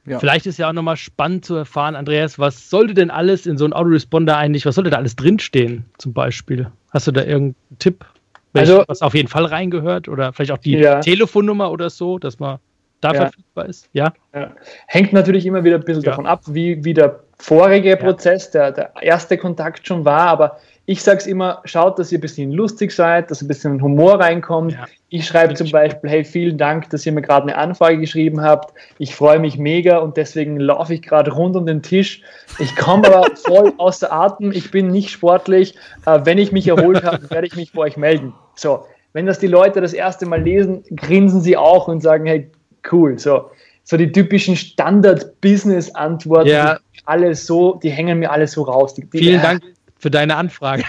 Ja. 0.05 0.19
Vielleicht 0.19 0.45
ist 0.45 0.57
ja 0.57 0.69
auch 0.69 0.73
nochmal 0.73 0.97
spannend 0.97 1.45
zu 1.45 1.55
erfahren, 1.55 1.95
Andreas, 1.95 2.39
was 2.39 2.69
sollte 2.69 2.93
denn 2.93 3.11
alles 3.11 3.45
in 3.45 3.57
so 3.57 3.65
einem 3.65 3.73
Autoresponder 3.73 4.37
eigentlich, 4.37 4.65
was 4.65 4.75
sollte 4.75 4.89
da 4.89 4.97
alles 4.97 5.15
drinstehen, 5.15 5.85
zum 5.97 6.13
Beispiel? 6.13 6.71
Hast 6.91 7.07
du 7.07 7.11
da 7.11 7.21
irgendeinen 7.21 7.55
Tipp, 7.77 8.05
also, 8.53 8.83
was 8.87 9.01
auf 9.01 9.13
jeden 9.13 9.27
Fall 9.27 9.45
reingehört? 9.45 10.07
Oder 10.07 10.33
vielleicht 10.33 10.51
auch 10.51 10.57
die 10.57 10.77
ja. 10.77 10.99
Telefonnummer 11.01 11.71
oder 11.71 11.89
so, 11.89 12.17
dass 12.17 12.39
man 12.39 12.59
da 13.01 13.13
ja. 13.13 13.21
verfügbar 13.21 13.65
ist? 13.67 13.89
Ja? 13.93 14.13
ja? 14.33 14.51
Hängt 14.87 15.13
natürlich 15.13 15.45
immer 15.45 15.63
wieder 15.63 15.75
ein 15.75 15.83
bisschen 15.83 16.03
davon 16.03 16.25
ab, 16.25 16.41
wie, 16.47 16.83
wie 16.83 16.93
der 16.93 17.19
vorige 17.37 17.95
Prozess, 17.97 18.51
der, 18.51 18.71
der 18.71 18.93
erste 19.01 19.37
Kontakt 19.37 19.87
schon 19.87 20.03
war, 20.05 20.27
aber 20.27 20.59
ich 20.89 21.03
sage 21.03 21.19
es 21.19 21.27
immer, 21.27 21.61
schaut, 21.65 21.99
dass 21.99 22.11
ihr 22.11 22.17
ein 22.17 22.21
bisschen 22.21 22.51
lustig 22.51 22.91
seid, 22.91 23.29
dass 23.29 23.43
ein 23.43 23.47
bisschen 23.47 23.79
Humor 23.79 24.19
reinkommt. 24.19 24.71
Ja. 24.73 24.87
Ich 25.09 25.27
schreibe 25.27 25.53
zum 25.53 25.69
Beispiel, 25.69 26.09
hey, 26.09 26.25
vielen 26.25 26.57
Dank, 26.57 26.89
dass 26.89 27.05
ihr 27.05 27.11
mir 27.11 27.21
gerade 27.21 27.43
eine 27.43 27.57
Anfrage 27.59 27.99
geschrieben 27.99 28.41
habt. 28.41 28.73
Ich 28.97 29.13
freue 29.13 29.37
mich 29.37 29.59
mega 29.59 29.99
und 29.99 30.17
deswegen 30.17 30.59
laufe 30.59 30.95
ich 30.95 31.03
gerade 31.03 31.31
rund 31.31 31.55
um 31.55 31.67
den 31.67 31.83
Tisch. 31.83 32.23
Ich 32.57 32.75
komme 32.75 33.05
aber 33.05 33.27
voll 33.35 33.71
außer 33.77 34.11
Atem. 34.11 34.51
Ich 34.51 34.71
bin 34.71 34.87
nicht 34.87 35.11
sportlich. 35.11 35.75
Äh, 36.07 36.21
wenn 36.23 36.39
ich 36.39 36.51
mich 36.51 36.67
erholt 36.67 37.03
habe, 37.03 37.29
werde 37.29 37.45
ich 37.45 37.55
mich 37.55 37.71
bei 37.71 37.83
euch 37.83 37.95
melden. 37.95 38.33
So, 38.55 38.85
wenn 39.13 39.27
das 39.27 39.37
die 39.37 39.45
Leute 39.45 39.81
das 39.81 39.93
erste 39.93 40.25
Mal 40.25 40.41
lesen, 40.41 40.83
grinsen 40.95 41.41
sie 41.41 41.55
auch 41.55 41.87
und 41.87 42.01
sagen, 42.01 42.25
hey, 42.25 42.49
cool. 42.91 43.19
So, 43.19 43.51
so 43.83 43.95
die 43.95 44.11
typischen 44.11 44.55
Standard-Business-Antworten, 44.55 46.49
ja. 46.49 46.79
alle 47.05 47.35
so, 47.35 47.75
die 47.75 47.91
hängen 47.91 48.17
mir 48.17 48.31
alle 48.31 48.47
so 48.47 48.63
raus. 48.63 48.95
Die, 48.95 49.07
die, 49.07 49.19
Vielen 49.19 49.41
Dank 49.43 49.61
für 49.99 50.09
deine 50.09 50.35
Anfrage. 50.37 50.83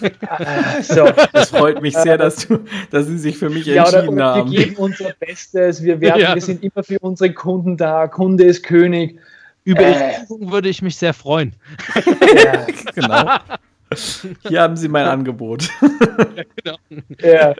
so. 0.82 1.06
Das 1.32 1.50
freut 1.50 1.80
mich 1.82 1.94
sehr, 1.96 2.18
dass, 2.18 2.48
du, 2.48 2.64
dass 2.90 3.06
Sie 3.06 3.18
sich 3.18 3.38
für 3.38 3.50
mich 3.50 3.66
ja, 3.66 3.84
entschieden 3.84 4.14
oder, 4.14 4.24
haben. 4.24 4.50
Wir 4.50 4.64
geben 4.64 4.76
unser 4.76 5.12
Bestes, 5.20 5.82
wir, 5.82 6.00
werden, 6.00 6.20
ja. 6.20 6.34
wir 6.34 6.42
sind 6.42 6.64
immer 6.64 6.82
für 6.82 6.98
unsere 6.98 7.32
Kunden 7.32 7.76
da, 7.76 8.08
Kunde 8.08 8.44
ist 8.44 8.64
König. 8.64 9.20
Über 9.64 9.82
äh. 9.82 10.12
würde 10.28 10.68
ich 10.68 10.82
mich 10.82 10.96
sehr 10.96 11.14
freuen. 11.14 11.54
Ja, 11.94 12.66
genau. 12.94 13.30
Hier 14.48 14.62
haben 14.62 14.76
Sie 14.76 14.88
mein 14.88 15.06
Angebot. 15.06 15.68
Ja, 16.64 16.74
genau. 16.76 16.76
Ja. 17.20 17.54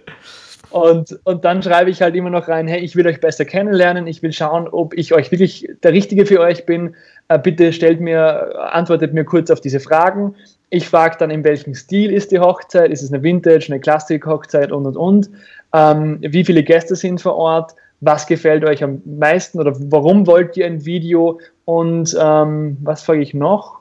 Und, 0.71 1.21
und 1.23 1.45
dann 1.45 1.63
schreibe 1.63 1.91
ich 1.91 2.03
halt 2.03 2.17
immer 2.17 2.31
noch 2.31 2.49
rein, 2.49 2.67
hey, 2.67 2.81
ich 2.81 2.97
will 2.97 3.07
euch 3.07 3.21
besser 3.21 3.45
kennenlernen, 3.45 4.09
ich 4.09 4.23
will 4.23 4.33
schauen, 4.33 4.67
ob 4.67 4.93
ich 4.95 5.15
euch 5.15 5.31
wirklich 5.31 5.69
der 5.85 5.93
Richtige 5.93 6.27
für 6.27 6.41
euch 6.41 6.67
bin. 6.67 6.97
Äh, 7.29 7.39
bitte 7.39 7.73
stellt 7.73 8.01
mir, 8.01 8.59
antwortet 8.73 9.15
mir 9.15 9.25
kurz 9.25 9.51
auf 9.51 9.61
diese 9.61 9.79
Fragen. 9.79 10.35
Ich 10.75 10.89
frage 10.89 11.15
dann, 11.21 11.31
in 11.31 11.45
welchem 11.45 11.73
Stil 11.73 12.13
ist 12.13 12.33
die 12.33 12.41
Hochzeit? 12.41 12.91
Ist 12.91 13.01
es 13.01 13.13
eine 13.13 13.23
Vintage, 13.23 13.67
eine 13.69 13.79
Klassik-Hochzeit 13.79 14.73
und 14.73 14.87
und 14.87 14.97
und? 14.97 15.31
Ähm, 15.73 16.19
wie 16.21 16.45
viele 16.45 16.65
Gäste 16.65 16.97
sind 16.97 17.21
vor 17.21 17.37
Ort? 17.37 17.77
Was 18.01 18.27
gefällt 18.27 18.65
euch 18.65 18.83
am 18.83 19.01
meisten 19.05 19.61
oder 19.61 19.73
warum 19.93 20.27
wollt 20.27 20.57
ihr 20.57 20.67
ein 20.67 20.85
Video? 20.85 21.39
Und 21.65 22.17
ähm, 22.21 22.77
was 22.83 23.05
frage 23.05 23.21
ich 23.21 23.35
noch? 23.35 23.79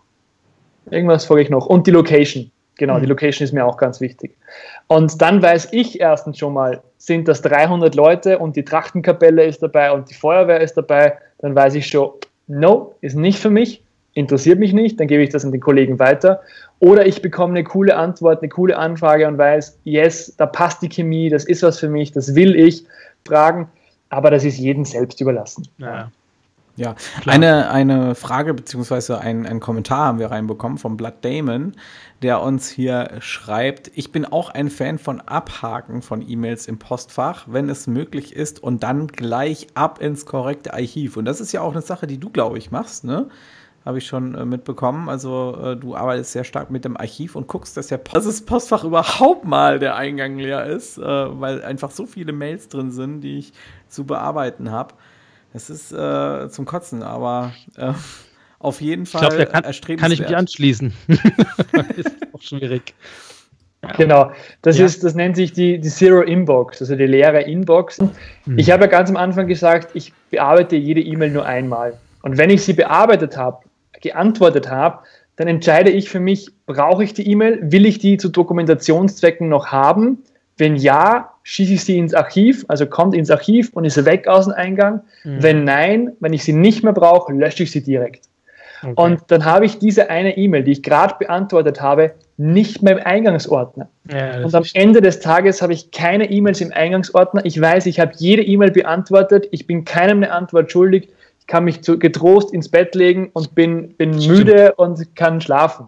Irgendwas 0.92 1.26
frage 1.26 1.42
ich 1.42 1.50
noch. 1.50 1.66
Und 1.66 1.88
die 1.88 1.92
Location. 1.92 2.52
Genau, 2.76 2.98
mhm. 2.98 3.02
die 3.02 3.08
Location 3.08 3.44
ist 3.44 3.54
mir 3.54 3.66
auch 3.66 3.78
ganz 3.78 4.00
wichtig. 4.00 4.38
Und 4.86 5.20
dann 5.20 5.42
weiß 5.42 5.70
ich 5.72 6.00
erstens 6.00 6.38
schon 6.38 6.54
mal, 6.54 6.84
sind 7.00 7.28
das 7.28 7.42
300 7.42 7.96
Leute 7.96 8.38
und 8.38 8.56
die 8.56 8.66
Trachtenkapelle 8.66 9.44
ist 9.46 9.64
dabei 9.64 9.92
und 9.92 10.12
die 10.12 10.14
Feuerwehr 10.14 10.62
ist 10.62 10.76
dabei, 10.76 11.18
dann 11.40 11.56
weiß 11.56 11.74
ich 11.74 11.88
schon, 11.88 12.12
no, 12.46 12.94
ist 13.02 13.16
nicht 13.16 13.40
für 13.40 13.50
mich 13.50 13.82
interessiert 14.14 14.60
mich 14.60 14.74
nicht, 14.74 15.00
dann 15.00 15.08
gebe 15.08 15.24
ich 15.24 15.30
das 15.30 15.46
an 15.46 15.52
den 15.52 15.62
Kollegen 15.62 16.00
weiter. 16.00 16.42
Oder 16.80 17.06
ich 17.06 17.22
bekomme 17.22 17.54
eine 17.54 17.64
coole 17.64 17.96
Antwort, 17.96 18.42
eine 18.42 18.50
coole 18.50 18.78
Anfrage 18.78 19.28
und 19.28 19.38
weiß, 19.38 19.80
yes, 19.84 20.36
da 20.38 20.46
passt 20.46 20.82
die 20.82 20.90
Chemie, 20.90 21.30
das 21.30 21.46
ist 21.46 21.64
was 21.64 21.80
für 21.80 21.90
mich, 21.90 22.12
das 22.12 22.36
will 22.36 22.56
ich 22.56 22.86
fragen, 23.26 23.70
aber 24.10 24.32
das 24.32 24.44
ist 24.44 24.58
jedem 24.58 24.86
selbst 24.86 25.22
überlassen. 25.22 25.68
Ja. 25.78 26.12
Ja, 26.76 26.96
eine, 27.28 27.70
eine 27.70 28.16
Frage 28.16 28.56
beziehungsweise 28.56 29.22
ein, 29.22 29.46
ein 29.46 29.60
Kommentar 29.60 30.08
haben 30.08 30.18
wir 30.18 30.32
reinbekommen 30.32 30.80
vom 30.80 30.98
Blood 30.98 31.14
Damon, 31.22 31.74
der 32.24 32.42
uns 32.42 32.68
hier 32.68 33.12
schreibt, 33.20 33.92
ich 33.94 34.12
bin 34.12 34.26
auch 34.26 34.50
ein 34.50 34.72
Fan 34.72 34.98
von 34.98 35.22
Abhaken 35.22 36.02
von 36.02 36.28
E-Mails 36.28 36.68
im 36.68 36.80
Postfach, 36.80 37.46
wenn 37.48 37.70
es 37.70 37.86
möglich 37.86 38.36
ist 38.36 38.64
und 38.64 38.82
dann 38.82 39.06
gleich 39.06 39.68
ab 39.76 40.02
ins 40.02 40.26
korrekte 40.26 40.74
Archiv. 40.74 41.16
Und 41.16 41.26
das 41.26 41.42
ist 41.42 41.52
ja 41.52 41.62
auch 41.62 41.74
eine 41.74 41.84
Sache, 41.84 42.08
die 42.08 42.18
du, 42.18 42.32
glaube 42.32 42.58
ich, 42.58 42.72
machst, 42.72 43.04
ne? 43.04 43.28
Habe 43.86 43.98
ich 43.98 44.08
schon 44.08 44.36
äh, 44.36 44.46
mitbekommen. 44.46 45.10
Also 45.10 45.58
äh, 45.62 45.76
du 45.76 45.96
arbeitest 45.96 46.32
sehr 46.32 46.44
stark 46.44 46.72
mit 46.72 46.86
dem 46.86 46.96
Archiv 46.98 47.36
und 47.36 47.48
guckst, 47.48 47.76
dass, 47.76 47.88
der 47.88 47.98
dass 47.98 48.26
das 48.26 48.42
Postfach 48.42 48.84
überhaupt 48.84 49.46
mal 49.46 49.80
der 49.80 49.96
Eingang 49.96 50.38
leer 50.38 50.66
ist, 50.66 50.98
äh, 50.98 51.02
weil 51.02 51.64
einfach 51.64 51.92
so 51.92 52.06
viele 52.06 52.32
Mails 52.32 52.70
drin 52.70 52.92
sind, 52.92 53.22
die 53.22 53.40
ich 53.40 53.54
zu 53.90 54.06
bearbeiten 54.06 54.72
habe. 54.72 54.94
Es 55.54 55.70
ist 55.70 55.92
äh, 55.92 56.50
zum 56.50 56.66
Kotzen, 56.66 57.04
aber 57.04 57.54
äh, 57.78 57.94
auf 58.60 58.82
jeden 58.82 59.06
Fall 59.06 59.24
ich 59.24 59.50
glaub, 59.52 59.86
kann, 59.86 59.98
kann 59.98 60.12
ich 60.12 60.20
mich 60.20 60.36
anschließen. 60.36 60.94
ist 61.96 62.12
auch 62.32 62.42
schwierig. 62.42 62.96
Genau, 63.98 64.32
das, 64.62 64.78
ja. 64.78 64.86
ist, 64.86 65.04
das 65.04 65.14
nennt 65.14 65.36
sich 65.36 65.52
die, 65.52 65.78
die 65.78 65.90
Zero 65.90 66.22
Inbox, 66.22 66.82
also 66.82 66.96
die 66.96 67.06
leere 67.06 67.42
Inbox. 67.42 68.00
Mhm. 68.46 68.58
Ich 68.58 68.72
habe 68.72 68.86
ja 68.86 68.88
ganz 68.90 69.10
am 69.10 69.18
Anfang 69.18 69.48
gesagt, 69.48 69.92
ich 69.94 70.14
bearbeite 70.32 70.78
jede 70.78 71.02
E-Mail 71.02 71.32
nur 71.32 71.46
einmal. 71.46 72.00
Und 72.22 72.38
wenn 72.38 72.50
ich 72.50 72.64
sie 72.64 72.72
bearbeitet 72.72 73.36
habe, 73.36 73.60
geantwortet 74.04 74.70
habe, 74.70 75.00
dann 75.36 75.48
entscheide 75.48 75.90
ich 75.90 76.10
für 76.10 76.20
mich, 76.20 76.52
brauche 76.68 77.04
ich 77.04 77.14
die 77.14 77.28
E-Mail, 77.28 77.60
will 77.64 77.88
ich 77.88 77.98
die 77.98 78.18
zu 78.18 78.30
Dokumentationszwecken 78.30 79.50
noch 79.50 79.68
haben? 79.72 80.20
Wenn 80.58 80.76
ja, 80.76 81.32
schieße 81.42 81.74
ich 81.74 81.84
sie 81.84 81.98
ins 81.98 82.14
Archiv, 82.14 82.64
also 82.68 82.86
kommt 82.86 83.16
ins 83.16 83.32
Archiv 83.32 83.72
und 83.74 83.86
ist 83.86 84.06
weg 84.06 84.28
aus 84.28 84.46
dem 84.46 84.54
Eingang. 84.54 85.02
Mhm. 85.24 85.42
Wenn 85.42 85.64
nein, 85.64 86.12
wenn 86.20 86.34
ich 86.34 86.44
sie 86.44 86.54
nicht 86.54 86.84
mehr 86.84 86.94
brauche, 86.94 87.34
lösche 87.34 87.64
ich 87.64 87.72
sie 87.72 87.82
direkt. 87.82 88.28
Okay. 88.84 88.94
Und 88.96 89.22
dann 89.28 89.46
habe 89.46 89.66
ich 89.66 89.80
diese 89.80 90.10
eine 90.10 90.38
E-Mail, 90.38 90.64
die 90.64 90.74
ich 90.74 90.84
gerade 90.84 91.16
beantwortet 91.18 91.82
habe, 91.82 92.14
nicht 92.38 92.84
mehr 92.84 92.98
im 92.98 93.06
Eingangsordner. 93.06 93.88
Ja, 94.12 94.44
und 94.44 94.54
am 94.54 94.66
Ende 94.74 95.02
des 95.02 95.20
Tages 95.22 95.62
habe 95.62 95.74
ich 95.74 95.92
keine 95.92 96.30
E-Mails 96.30 96.62
im 96.62 96.74
Eingangsordner. 96.74 97.46
Ich 97.46 97.60
weiß, 97.60 97.86
ich 97.86 98.00
habe 98.00 98.12
jede 98.18 98.44
E-Mail 98.44 98.72
beantwortet. 98.72 99.48
Ich 99.52 99.68
bin 99.68 99.86
keinem 99.86 100.18
eine 100.18 100.32
Antwort 100.32 100.72
schuldig. 100.72 101.10
Ich 101.44 101.48
kann 101.48 101.66
mich 101.66 101.84
zu, 101.84 102.00
getrost 102.00 102.54
ins 102.54 102.70
Bett 102.70 102.96
legen 102.96 103.30
und 103.34 103.54
bin, 103.54 103.90
bin 103.96 104.12
müde 104.12 104.76
und 104.76 105.14
kann 105.18 105.42
schlafen. 105.42 105.88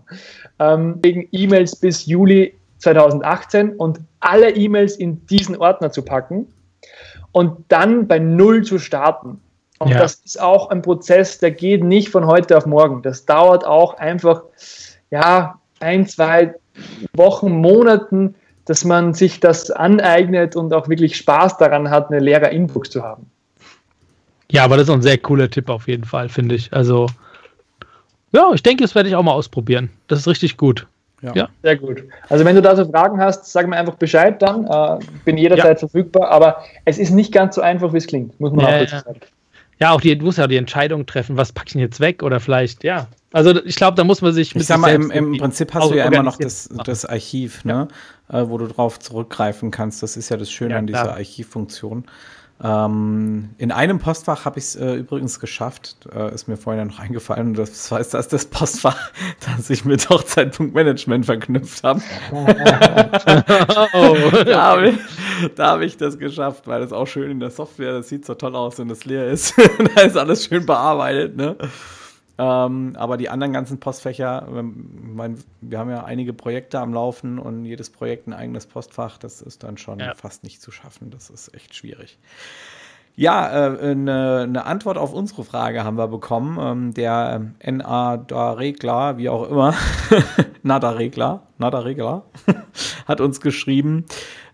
Ähm, 0.60 1.00
wegen 1.02 1.30
E-Mails 1.32 1.78
bis 1.78 2.06
Juli 2.06 2.56
2018 2.80 3.78
und 3.78 4.02
alle 4.20 4.50
E-Mails 4.54 4.98
in 4.98 5.26
diesen 5.28 5.56
Ordner 5.56 5.94
zu 5.94 6.02
packen 6.02 6.48
und 7.32 7.64
dann 7.70 8.06
bei 8.06 8.20
Null 8.20 8.64
zu 8.64 8.80
starten. 8.80 9.40
Und 9.80 9.92
ja. 9.92 10.00
das 10.00 10.16
ist 10.16 10.42
auch 10.42 10.72
ein 10.72 10.82
Prozess, 10.82 11.38
der 11.38 11.52
geht 11.52 11.86
nicht 11.86 12.10
von 12.10 12.28
heute 12.28 12.58
auf 12.58 12.66
morgen. 12.66 13.02
Das 13.02 13.26
dauert 13.26 13.66
auch 13.66 13.94
einfach, 13.98 14.44
ja, 15.10 15.62
ein, 15.80 16.06
zwei 16.06 16.54
Wochen, 17.14 17.52
Monaten, 17.52 18.36
dass 18.66 18.84
man 18.84 19.14
sich 19.14 19.40
das 19.40 19.72
aneignet 19.72 20.58
und 20.58 20.74
auch 20.74 20.90
wirklich 20.90 21.16
Spaß 21.16 21.58
daran 21.60 21.90
hat, 21.90 22.12
eine 22.12 22.20
leere 22.20 22.50
Inbox 22.50 22.90
zu 22.90 23.04
haben. 23.04 23.32
Ja, 24.52 24.64
aber 24.64 24.78
das 24.78 24.88
ist 24.88 24.94
ein 24.94 25.02
sehr 25.02 25.18
cooler 25.18 25.50
Tipp 25.50 25.70
auf 25.70 25.88
jeden 25.88 26.04
Fall, 26.04 26.30
finde 26.30 26.56
ich. 26.56 26.72
Also, 26.72 27.08
ja, 28.32 28.52
ich 28.54 28.64
denke, 28.64 28.84
das 28.84 28.96
werde 28.96 29.10
ich 29.10 29.16
auch 29.16 29.24
mal 29.24 29.34
ausprobieren. 29.34 29.90
Das 30.08 30.20
ist 30.20 30.28
richtig 30.28 30.58
gut. 30.58 30.88
Ja. 31.22 31.34
ja. 31.34 31.50
Sehr 31.64 31.78
gut. 31.78 32.04
Also 32.30 32.46
wenn 32.46 32.56
du 32.56 32.62
da 32.62 32.76
so 32.76 32.86
Fragen 32.86 33.20
hast, 33.20 33.52
sag 33.52 33.68
mir 33.68 33.78
einfach 33.78 33.96
Bescheid 33.96 34.42
dann. 34.42 34.66
Äh, 34.66 35.00
bin 35.24 35.38
jederzeit 35.38 35.82
ja. 35.82 35.88
verfügbar, 35.88 36.30
aber 36.30 36.64
es 36.84 36.98
ist 37.00 37.12
nicht 37.12 37.32
ganz 37.32 37.56
so 37.56 37.62
einfach, 37.62 37.94
wie 37.94 37.98
es 37.98 38.08
klingt, 38.08 38.40
muss 38.40 38.52
man 38.52 38.66
ja, 38.66 38.68
auch 38.68 38.80
dazu 38.82 38.98
sagen. 38.98 39.20
Ja, 39.80 39.92
auch 39.92 40.02
die, 40.02 40.18
du 40.18 40.26
musst 40.26 40.38
ja 40.38 40.48
die 40.48 40.56
Entscheidung 40.56 41.06
treffen, 41.06 41.36
was 41.36 41.52
packe 41.52 41.68
ich 41.68 41.74
denn 41.74 41.82
jetzt 41.82 42.00
weg 42.00 42.24
oder 42.24 42.40
vielleicht, 42.40 42.84
ja. 42.84 43.08
Also 43.34 43.62
ich 43.66 43.76
glaube, 43.76 43.96
da 43.96 44.06
muss 44.06 44.22
man 44.22 44.32
sich. 44.32 44.56
Ich 44.56 44.66
sag 44.66 44.80
mal, 44.80 44.94
im, 44.94 45.12
im 45.12 45.38
Prinzip 45.38 45.74
hast 45.74 45.92
du 45.92 45.96
ja 45.96 46.06
immer 46.06 46.24
noch 46.24 46.38
das, 46.38 46.70
das 46.86 47.06
Archiv, 47.06 47.66
ne? 47.66 47.90
Äh, 48.30 48.44
wo 48.48 48.58
du 48.58 48.68
drauf 48.68 49.00
zurückgreifen 49.00 49.72
kannst. 49.72 50.02
Das 50.02 50.16
ist 50.16 50.30
ja 50.30 50.38
das 50.38 50.50
Schöne 50.50 50.78
an 50.78 50.88
dieser 50.88 51.14
Archivfunktion. 51.16 52.06
Ähm, 52.64 53.50
in 53.58 53.74
einem 53.74 54.00
Postfach 54.00 54.46
habe 54.46 54.60
ich 54.60 54.66
es 54.66 54.76
äh, 54.78 54.94
übrigens 54.94 55.42
geschafft, 55.42 56.08
äh, 56.16 56.34
ist 56.34 56.48
mir 56.48 56.56
vorhin 56.56 56.80
ja 56.80 56.86
noch 56.86 57.00
eingefallen, 57.04 57.48
und 57.48 57.58
das 57.58 57.92
heißt, 57.92 58.14
das 58.14 58.28
ist 58.28 58.34
das 58.34 58.46
Postfach, 58.46 59.12
das 59.58 59.70
ich 59.70 59.84
mit 59.84 60.10
Hochzeitpunktmanagement 60.10 61.26
verknüpft 61.26 61.84
habe. 61.84 62.02
oh. 62.32 62.46
da 64.46 64.64
habe 64.64 64.90
ich, 64.90 64.98
hab 65.58 65.82
ich, 65.82 65.98
das 65.98 66.18
geschafft, 66.18 66.66
weil 66.68 66.80
das 66.80 66.94
auch 66.94 67.08
schön 67.08 67.30
in 67.30 67.42
der 67.42 67.52
Software, 67.52 67.92
das 67.94 68.10
sieht 68.10 68.26
so 68.26 68.36
toll 68.36 68.56
aus, 68.56 68.80
wenn 68.80 68.88
das 68.88 69.04
leer 69.04 69.28
ist. 69.28 69.54
da 69.96 70.02
ist 70.02 70.16
alles 70.16 70.46
schön 70.46 70.66
bearbeitet, 70.66 71.36
ne? 71.36 71.58
Ähm, 72.38 72.96
aber 72.98 73.18
die 73.18 73.30
anderen 73.30 73.54
ganzen 73.54 73.80
Postfächer, 73.80 74.48
ähm, 74.54 75.14
mein, 75.16 75.38
wir 75.62 75.80
haben 75.80 75.90
ja 75.90 76.04
einige 76.04 76.34
Projekte 76.34 76.80
am 76.80 76.94
Laufen 76.94 77.40
und 77.40 77.64
jedes 77.64 77.90
Projekt 77.90 78.28
ein 78.28 78.34
eigenes 78.34 78.66
Postfach, 78.66 79.18
das 79.18 79.42
ist 79.42 79.64
dann 79.64 79.78
schon 79.78 80.00
ja. 80.00 80.14
fast 80.16 80.44
nicht 80.44 80.62
zu 80.62 80.72
schaffen. 80.72 81.12
Das 81.12 81.30
ist 81.30 81.54
echt 81.54 81.76
schwierig. 81.76 82.18
Ja, 83.18 83.48
äh, 83.48 83.92
eine, 83.92 84.42
eine, 84.42 84.66
Antwort 84.66 84.98
auf 84.98 85.14
unsere 85.14 85.46
Frage 85.46 85.86
haben 85.86 85.98
wir 85.98 86.10
bekommen. 86.10 86.58
Ähm, 86.60 86.94
der 86.94 87.52
NA-Regler, 87.64 89.18
wie 89.18 89.30
auch 89.30 89.50
immer, 89.50 89.74
Nada-Regler, 90.64 91.44
Nada-Regler, 91.58 92.24
hat 93.08 93.22
uns 93.22 93.40
geschrieben, 93.40 94.06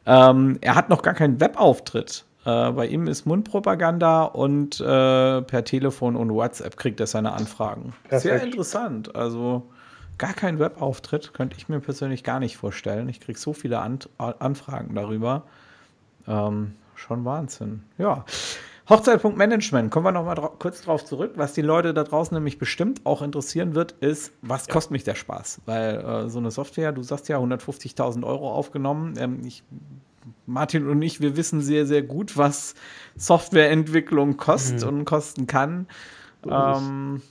ähm, 0.05 0.59
er 0.61 0.75
hat 0.75 0.89
noch 0.89 1.01
gar 1.01 1.15
keinen 1.15 1.39
Webauftritt. 1.39 2.25
Äh, 2.45 2.71
bei 2.71 2.87
ihm 2.87 3.07
ist 3.07 3.25
Mundpropaganda 3.25 4.23
und 4.23 4.79
äh, 4.79 5.41
per 5.41 5.63
Telefon 5.63 6.15
und 6.15 6.33
WhatsApp 6.33 6.77
kriegt 6.77 6.99
er 6.99 7.07
seine 7.07 7.33
Anfragen. 7.33 7.93
Perfekt. 8.03 8.21
Sehr 8.21 8.43
interessant. 8.43 9.15
Also 9.15 9.69
gar 10.17 10.33
kein 10.33 10.59
Webauftritt 10.59 11.33
könnte 11.33 11.55
ich 11.57 11.69
mir 11.69 11.79
persönlich 11.79 12.23
gar 12.23 12.39
nicht 12.39 12.57
vorstellen. 12.57 13.09
Ich 13.09 13.19
kriege 13.19 13.37
so 13.37 13.53
viele 13.53 13.79
An 13.79 13.99
Anfragen 14.17 14.95
darüber. 14.95 15.43
Ähm, 16.27 16.75
schon 16.95 17.25
Wahnsinn. 17.25 17.83
Ja. 17.97 18.25
Hochzeitpunktmanagement, 18.89 19.89
kommen 19.89 20.05
wir 20.05 20.11
noch 20.11 20.25
mal 20.25 20.35
dra 20.35 20.51
kurz 20.59 20.81
drauf 20.81 21.05
zurück. 21.05 21.33
Was 21.35 21.53
die 21.53 21.61
Leute 21.61 21.93
da 21.93 22.03
draußen 22.03 22.35
nämlich 22.35 22.57
bestimmt 22.57 23.05
auch 23.05 23.21
interessieren 23.21 23.73
wird, 23.73 23.93
ist, 23.93 24.33
was 24.41 24.67
ja. 24.67 24.73
kostet 24.73 24.91
mich 24.91 25.03
der 25.03 25.15
Spaß? 25.15 25.61
Weil 25.65 25.97
äh, 25.99 26.29
so 26.29 26.39
eine 26.39 26.51
Software, 26.51 26.91
du 26.91 27.01
sagst 27.01 27.29
ja 27.29 27.37
150.000 27.37 28.23
Euro 28.25 28.51
aufgenommen. 28.51 29.13
Ähm, 29.17 29.41
ich 29.45 29.63
Martin 30.51 30.87
und 30.87 31.01
ich, 31.01 31.21
wir 31.21 31.37
wissen 31.37 31.61
sehr, 31.61 31.85
sehr 31.85 32.01
gut, 32.01 32.37
was 32.37 32.75
Softwareentwicklung 33.15 34.37
kostet 34.37 34.83
mhm. 34.83 34.99
und 34.99 35.05
kosten 35.05 35.47
kann. 35.47 35.87
Ähm, 36.49 37.21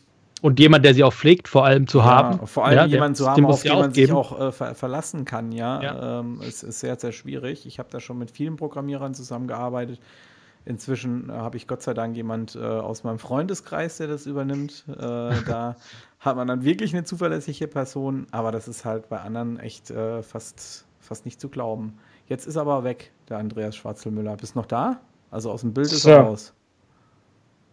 und 0.43 0.59
jemand, 0.59 0.85
der 0.85 0.95
sie 0.95 1.05
auch 1.05 1.13
pflegt, 1.13 1.49
vor 1.49 1.65
allem 1.67 1.87
zu 1.87 1.99
ja, 1.99 2.05
haben. 2.05 2.47
Vor 2.47 2.65
allem 2.65 2.79
ja, 2.79 2.85
jemanden 2.87 3.15
zu 3.15 3.29
haben, 3.29 3.45
auf 3.45 3.63
den 3.63 3.79
man 3.79 3.93
sich 3.93 4.11
auch 4.13 4.39
äh, 4.41 4.53
ver 4.53 4.75
verlassen 4.75 5.25
kann, 5.25 5.53
ja. 5.53 5.83
ja. 5.83 6.21
Ähm, 6.21 6.41
es 6.47 6.63
ist 6.63 6.81
sehr, 6.81 6.97
sehr 6.99 7.13
schwierig. 7.13 7.67
Ich 7.67 7.79
habe 7.79 7.91
da 7.91 8.01
schon 8.01 8.19
mit 8.19 8.31
vielen 8.31 8.57
Programmierern 8.57 9.15
zusammengearbeitet. 9.15 10.01
Inzwischen 10.65 11.29
äh, 11.29 11.33
habe 11.33 11.57
ich 11.57 11.67
Gott 11.67 11.83
sei 11.83 11.93
Dank 11.93 12.17
jemand 12.17 12.57
äh, 12.57 12.61
aus 12.61 13.05
meinem 13.05 13.19
Freundeskreis, 13.19 13.99
der 13.99 14.07
das 14.07 14.27
übernimmt. 14.27 14.85
Äh, 14.89 14.95
da 15.47 15.77
hat 16.21 16.37
man 16.37 16.49
dann 16.49 16.65
wirklich 16.65 16.95
eine 16.95 17.05
zuverlässige 17.05 17.67
Person, 17.67 18.27
aber 18.31 18.51
das 18.51 18.67
ist 18.67 18.85
halt 18.85 19.09
bei 19.11 19.21
anderen 19.21 19.59
echt 19.59 19.91
äh, 19.91 20.23
fast, 20.23 20.87
fast 21.01 21.27
nicht 21.27 21.41
zu 21.41 21.51
glauben. 21.51 21.99
Jetzt 22.31 22.47
ist 22.47 22.55
er 22.55 22.63
aber 22.63 22.85
weg, 22.85 23.11
der 23.29 23.39
Andreas 23.39 23.75
Schwarzelmüller. 23.75 24.37
Bist 24.37 24.55
du 24.55 24.61
noch 24.61 24.67
da? 24.67 25.01
Also 25.33 25.51
aus 25.51 25.63
dem 25.63 25.75
Bild 25.75 25.89
ist 25.89 26.03
so. 26.03 26.11
er 26.11 26.21
raus. 26.21 26.55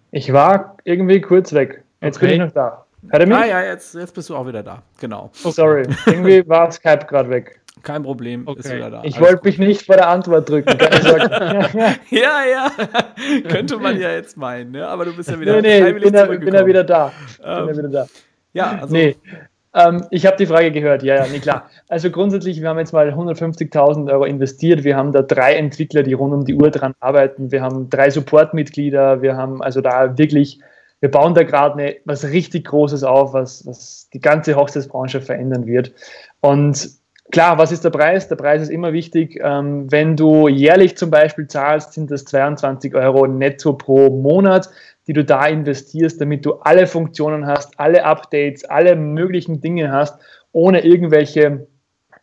Ich 0.10 0.34
war 0.34 0.78
irgendwie 0.84 1.22
kurz 1.22 1.54
weg. 1.54 1.84
Jetzt 2.02 2.18
okay. 2.18 2.26
bin 2.26 2.34
ich 2.34 2.40
noch 2.40 2.52
da. 2.54 2.86
Hört 3.08 3.22
er 3.22 3.28
mich? 3.28 3.38
Ah 3.38 3.46
ja, 3.46 3.62
jetzt, 3.62 3.94
jetzt 3.94 4.16
bist 4.16 4.32
du 4.32 4.36
auch 4.36 4.48
wieder 4.48 4.64
da. 4.64 4.82
Genau. 5.00 5.30
Oh, 5.44 5.52
sorry, 5.52 5.88
irgendwie 6.08 6.48
war 6.50 6.72
Skype 6.72 7.06
gerade 7.06 7.30
weg. 7.30 7.62
Kein 7.84 8.02
Problem, 8.02 8.48
okay. 8.48 8.62
ist 8.62 8.76
wieder 8.76 8.90
da. 8.90 9.04
Ich 9.04 9.20
wollte 9.22 9.46
mich 9.46 9.60
nicht 9.60 9.86
vor 9.86 9.96
der 9.96 10.10
Antwort 10.10 10.50
drücken. 10.50 10.76
ja, 12.10 12.44
ja, 12.44 12.72
könnte 13.50 13.78
man 13.78 14.00
ja 14.00 14.10
jetzt 14.10 14.38
meinen, 14.38 14.72
ne? 14.72 14.88
aber 14.88 15.06
du 15.06 15.16
bist 15.16 15.30
ja 15.30 15.40
wieder 15.40 15.62
nee, 15.62 15.82
nee, 15.82 15.94
bin, 15.94 16.12
ja, 16.16 16.26
bin 16.26 16.54
ja 16.56 16.66
wieder 16.66 16.84
da. 16.84 17.12
Ähm, 17.44 17.68
bin 17.68 17.76
ja 17.76 17.78
wieder 17.78 17.90
da. 17.90 18.08
Ja, 18.54 18.80
also 18.82 18.92
nee. 18.92 19.16
Ähm, 19.78 20.08
ich 20.10 20.26
habe 20.26 20.38
die 20.38 20.48
Frage 20.48 20.72
gehört, 20.72 21.04
ja, 21.04 21.16
ja, 21.16 21.28
nee, 21.32 21.40
klar. 21.40 21.70
Also 21.88 22.10
grundsätzlich, 22.10 22.62
wir 22.62 22.70
haben 22.70 22.80
jetzt 22.80 22.94
mal 22.94 23.10
150.000 23.10 24.12
Euro 24.12 24.26
investiert. 24.26 24.84
Wir 24.84 24.98
haben 24.98 25.12
da 25.12 25.22
drei 25.22 25.54
Entwickler, 25.54 26.02
die 26.02 26.14
rund 26.14 26.34
um 26.34 26.46
die 26.46 26.56
Uhr 26.56 26.72
dran 26.72 26.96
arbeiten. 27.00 27.52
Wir 27.52 27.62
haben 27.62 27.88
drei 27.90 28.10
Supportmitglieder. 28.10 29.22
Wir 29.22 29.38
haben 29.38 29.62
also 29.62 29.82
da 29.82 30.18
wirklich, 30.18 30.60
wir 31.00 31.12
bauen 31.12 31.36
da 31.36 31.44
gerade 31.44 31.98
was 32.06 32.26
richtig 32.26 32.66
Großes 32.66 33.04
auf, 33.04 33.34
was, 33.34 33.68
was 33.68 34.10
die 34.12 34.20
ganze 34.20 34.56
Hochzeitsbranche 34.56 35.22
verändern 35.22 35.68
wird. 35.68 35.94
Und 36.42 36.90
Klar, 37.32 37.58
was 37.58 37.72
ist 37.72 37.84
der 37.84 37.90
Preis? 37.90 38.28
Der 38.30 38.38
Preis 38.38 38.62
ist 38.62 38.70
immer 38.70 38.94
wichtig. 38.94 39.40
Ähm, 39.44 39.92
wenn 39.92 40.16
du 40.16 40.48
jährlich 40.48 40.98
zum 40.98 41.10
Beispiel 41.10 41.48
zahlst, 41.48 41.94
sind 41.94 42.10
das 42.10 42.24
22 42.26 42.96
Euro 42.96 43.28
netto 43.28 43.74
pro 43.74 44.10
Monat 44.10 44.70
die 45.08 45.14
du 45.14 45.24
da 45.24 45.48
investierst, 45.48 46.20
damit 46.20 46.46
du 46.46 46.56
alle 46.56 46.86
Funktionen 46.86 47.48
hast, 47.48 47.80
alle 47.80 48.04
Updates, 48.04 48.66
alle 48.66 48.96
möglichen 48.96 49.62
Dinge 49.62 49.92
hast, 49.92 50.20
ohne 50.52 50.84
irgendwelche 50.84 51.68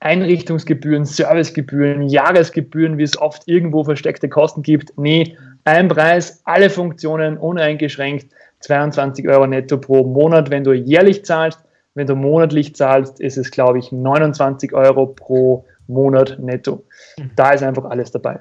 Einrichtungsgebühren, 0.00 1.06
Servicegebühren, 1.06 2.02
Jahresgebühren, 2.02 2.98
wie 2.98 3.04
es 3.04 3.18
oft 3.18 3.42
irgendwo 3.46 3.84
versteckte 3.84 4.28
Kosten 4.28 4.62
gibt. 4.62 4.92
Nee, 4.98 5.36
ein 5.64 5.88
Preis, 5.88 6.42
alle 6.44 6.68
Funktionen 6.68 7.38
uneingeschränkt, 7.38 8.26
22 8.60 9.28
Euro 9.28 9.46
netto 9.46 9.78
pro 9.78 10.04
Monat, 10.04 10.50
wenn 10.50 10.64
du 10.64 10.72
jährlich 10.72 11.24
zahlst. 11.24 11.63
Wenn 11.94 12.06
du 12.06 12.16
monatlich 12.16 12.74
zahlst, 12.74 13.20
ist 13.20 13.38
es, 13.38 13.50
glaube 13.50 13.78
ich, 13.78 13.92
29 13.92 14.72
Euro 14.72 15.06
pro 15.06 15.64
Monat 15.86 16.38
netto. 16.38 16.84
Mhm. 17.18 17.30
Da 17.36 17.52
ist 17.52 17.62
einfach 17.62 17.84
alles 17.84 18.10
dabei. 18.10 18.40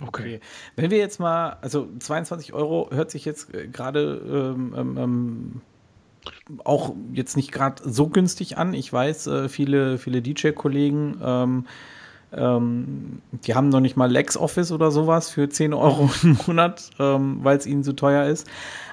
Okay. 0.00 0.40
Wenn 0.74 0.90
wir 0.90 0.98
jetzt 0.98 1.20
mal, 1.20 1.58
also 1.60 1.86
22 1.98 2.52
Euro 2.52 2.88
hört 2.90 3.10
sich 3.10 3.24
jetzt 3.24 3.54
äh, 3.54 3.68
gerade 3.68 4.54
ähm, 4.56 4.74
ähm, 4.76 4.98
ähm, 4.98 5.60
auch 6.64 6.94
jetzt 7.12 7.36
nicht 7.36 7.52
gerade 7.52 7.82
so 7.88 8.08
günstig 8.08 8.58
an. 8.58 8.74
Ich 8.74 8.92
weiß, 8.92 9.26
äh, 9.28 9.48
viele, 9.48 9.98
viele 9.98 10.22
DJ-Kollegen 10.22 11.18
ähm, 11.22 11.66
ähm, 12.34 13.20
die 13.30 13.54
haben 13.54 13.68
noch 13.68 13.80
nicht 13.80 13.96
mal 13.96 14.10
LexOffice 14.10 14.72
oder 14.72 14.90
sowas 14.90 15.30
für 15.30 15.48
10 15.48 15.74
Euro 15.74 16.10
im 16.22 16.38
Monat, 16.46 16.90
ähm, 16.98 17.40
weil 17.42 17.58
es 17.58 17.66
ihnen 17.66 17.84
zu 17.84 17.92
teuer 17.92 18.26
ist. 18.26 18.46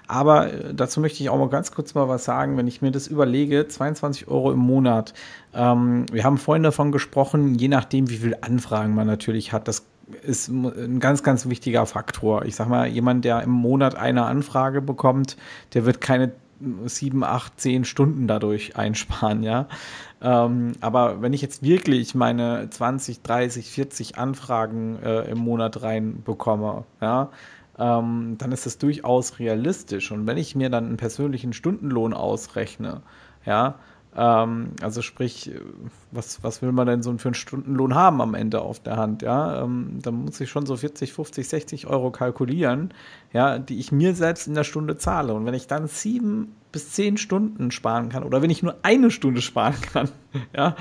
Aber 0.10 0.52
äh, 0.52 0.74
dazu 0.74 1.00
möchte 1.00 1.22
ich 1.22 1.30
auch 1.30 1.38
mal 1.38 1.50
ganz 1.50 1.72
kurz 1.72 1.94
mal 1.94 2.10
was 2.10 2.26
sagen, 2.26 2.58
wenn 2.58 2.68
ich 2.68 2.82
mir 2.82 2.92
das 2.92 3.08
überlege, 3.08 3.68
22 3.68 4.28
Euro 4.28 4.52
im 4.52 4.60
Monat. 4.60 5.14
Ähm, 5.54 6.08
wir 6.12 6.24
haben 6.24 6.40
vorhin 6.40 6.64
davon 6.64 6.92
gesprochen, 6.92 7.54
je 7.56 7.68
nachdem, 7.68 8.10
wie 8.10 8.18
viele 8.18 8.42
Anfragen 8.42 8.96
man 8.96 9.06
natürlich 9.06 9.54
hat, 9.54 9.68
das 9.68 9.86
ist 10.24 10.48
ein 10.48 11.00
ganz, 11.00 11.22
ganz 11.22 11.48
wichtiger 11.48 11.86
Faktor. 11.86 12.46
Ich 12.46 12.56
sag 12.56 12.68
mal, 12.68 12.88
jemand, 12.88 13.24
der 13.24 13.44
im 13.44 13.52
Monat 13.52 13.94
eine 13.94 14.26
Anfrage 14.26 14.82
bekommt, 14.82 15.38
der 15.76 15.86
wird 15.86 16.02
keine 16.02 16.32
sieben, 16.86 17.24
acht, 17.24 17.62
zehn 17.62 17.86
Stunden 17.86 18.28
dadurch 18.28 18.76
einsparen, 18.76 19.44
ja. 19.44 19.68
Ähm, 20.22 20.74
aber 20.82 21.22
wenn 21.22 21.34
ich 21.34 21.42
jetzt 21.42 21.62
wirklich 21.62 22.16
meine 22.16 22.68
20, 22.70 23.22
30, 23.22 23.70
40 23.70 24.18
Anfragen 24.18 24.98
äh, 25.04 25.30
im 25.30 25.38
Monat 25.38 25.84
reinbekomme, 25.84 26.84
ja, 27.00 27.30
ähm, 27.80 28.36
dann 28.38 28.52
ist 28.52 28.66
das 28.66 28.78
durchaus 28.78 29.40
realistisch. 29.40 30.12
Und 30.12 30.28
wenn 30.28 30.38
ich 30.38 30.56
mir 30.56 30.70
dann 30.70 30.86
einen 30.86 30.98
persönlichen 30.98 31.54
Stundenlohn 31.54 32.14
ausrechne, 32.14 33.02
ja, 33.46 33.76
ähm, 34.16 34.72
also 34.82 35.02
sprich, 35.02 35.52
was, 36.12 36.44
was 36.44 36.62
will 36.62 36.72
man 36.72 36.88
denn 36.88 37.04
so 37.04 37.16
für 37.18 37.30
einen 37.30 37.36
Stundenlohn 37.36 37.96
haben 37.96 38.22
am 38.22 38.34
Ende 38.34 38.62
auf 38.62 38.80
der 38.80 38.98
Hand, 38.98 39.22
ja, 39.22 39.64
ähm, 39.64 40.00
dann 40.02 40.26
muss 40.26 40.40
ich 40.42 40.50
schon 40.50 40.66
so 40.66 40.76
40, 40.76 41.14
50, 41.14 41.48
60 41.48 41.88
Euro 41.88 42.12
kalkulieren, 42.12 42.94
ja, 43.34 43.60
die 43.60 43.80
ich 43.80 43.92
mir 43.92 44.16
selbst 44.16 44.48
in 44.48 44.56
der 44.56 44.64
Stunde 44.64 44.98
zahle. 44.98 45.34
Und 45.34 45.46
wenn 45.46 45.54
ich 45.54 45.68
dann 45.68 45.88
sieben 45.88 46.56
bis 46.72 46.92
zehn 46.92 47.18
Stunden 47.18 47.72
sparen 47.72 48.10
kann 48.10 48.24
oder 48.24 48.42
wenn 48.42 48.50
ich 48.50 48.64
nur 48.64 48.76
eine 48.82 49.12
Stunde 49.12 49.42
sparen 49.42 49.80
kann, 49.82 50.10
ja, 50.56 50.76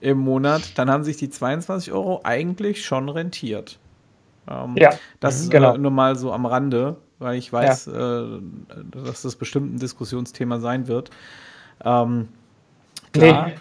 im 0.00 0.18
Monat, 0.18 0.78
dann 0.78 0.90
haben 0.90 1.04
sich 1.04 1.16
die 1.16 1.30
22 1.30 1.92
Euro 1.92 2.20
eigentlich 2.24 2.84
schon 2.84 3.08
rentiert. 3.08 3.78
Ähm, 4.50 4.74
ja, 4.78 4.90
das 5.20 5.46
mhm, 5.46 5.50
genau. 5.50 5.74
äh, 5.74 5.78
nur 5.78 5.90
mal 5.90 6.16
so 6.16 6.32
am 6.32 6.46
Rande, 6.46 6.96
weil 7.18 7.36
ich 7.38 7.52
weiß, 7.52 7.86
ja. 7.86 8.24
äh, 8.24 8.40
dass 9.04 9.22
das 9.22 9.36
bestimmt 9.36 9.74
ein 9.74 9.78
Diskussionsthema 9.78 10.60
sein 10.60 10.88
wird. 10.88 11.10
Ähm, 11.84 12.28
klar. 13.12 13.46
Nee, 13.46 13.54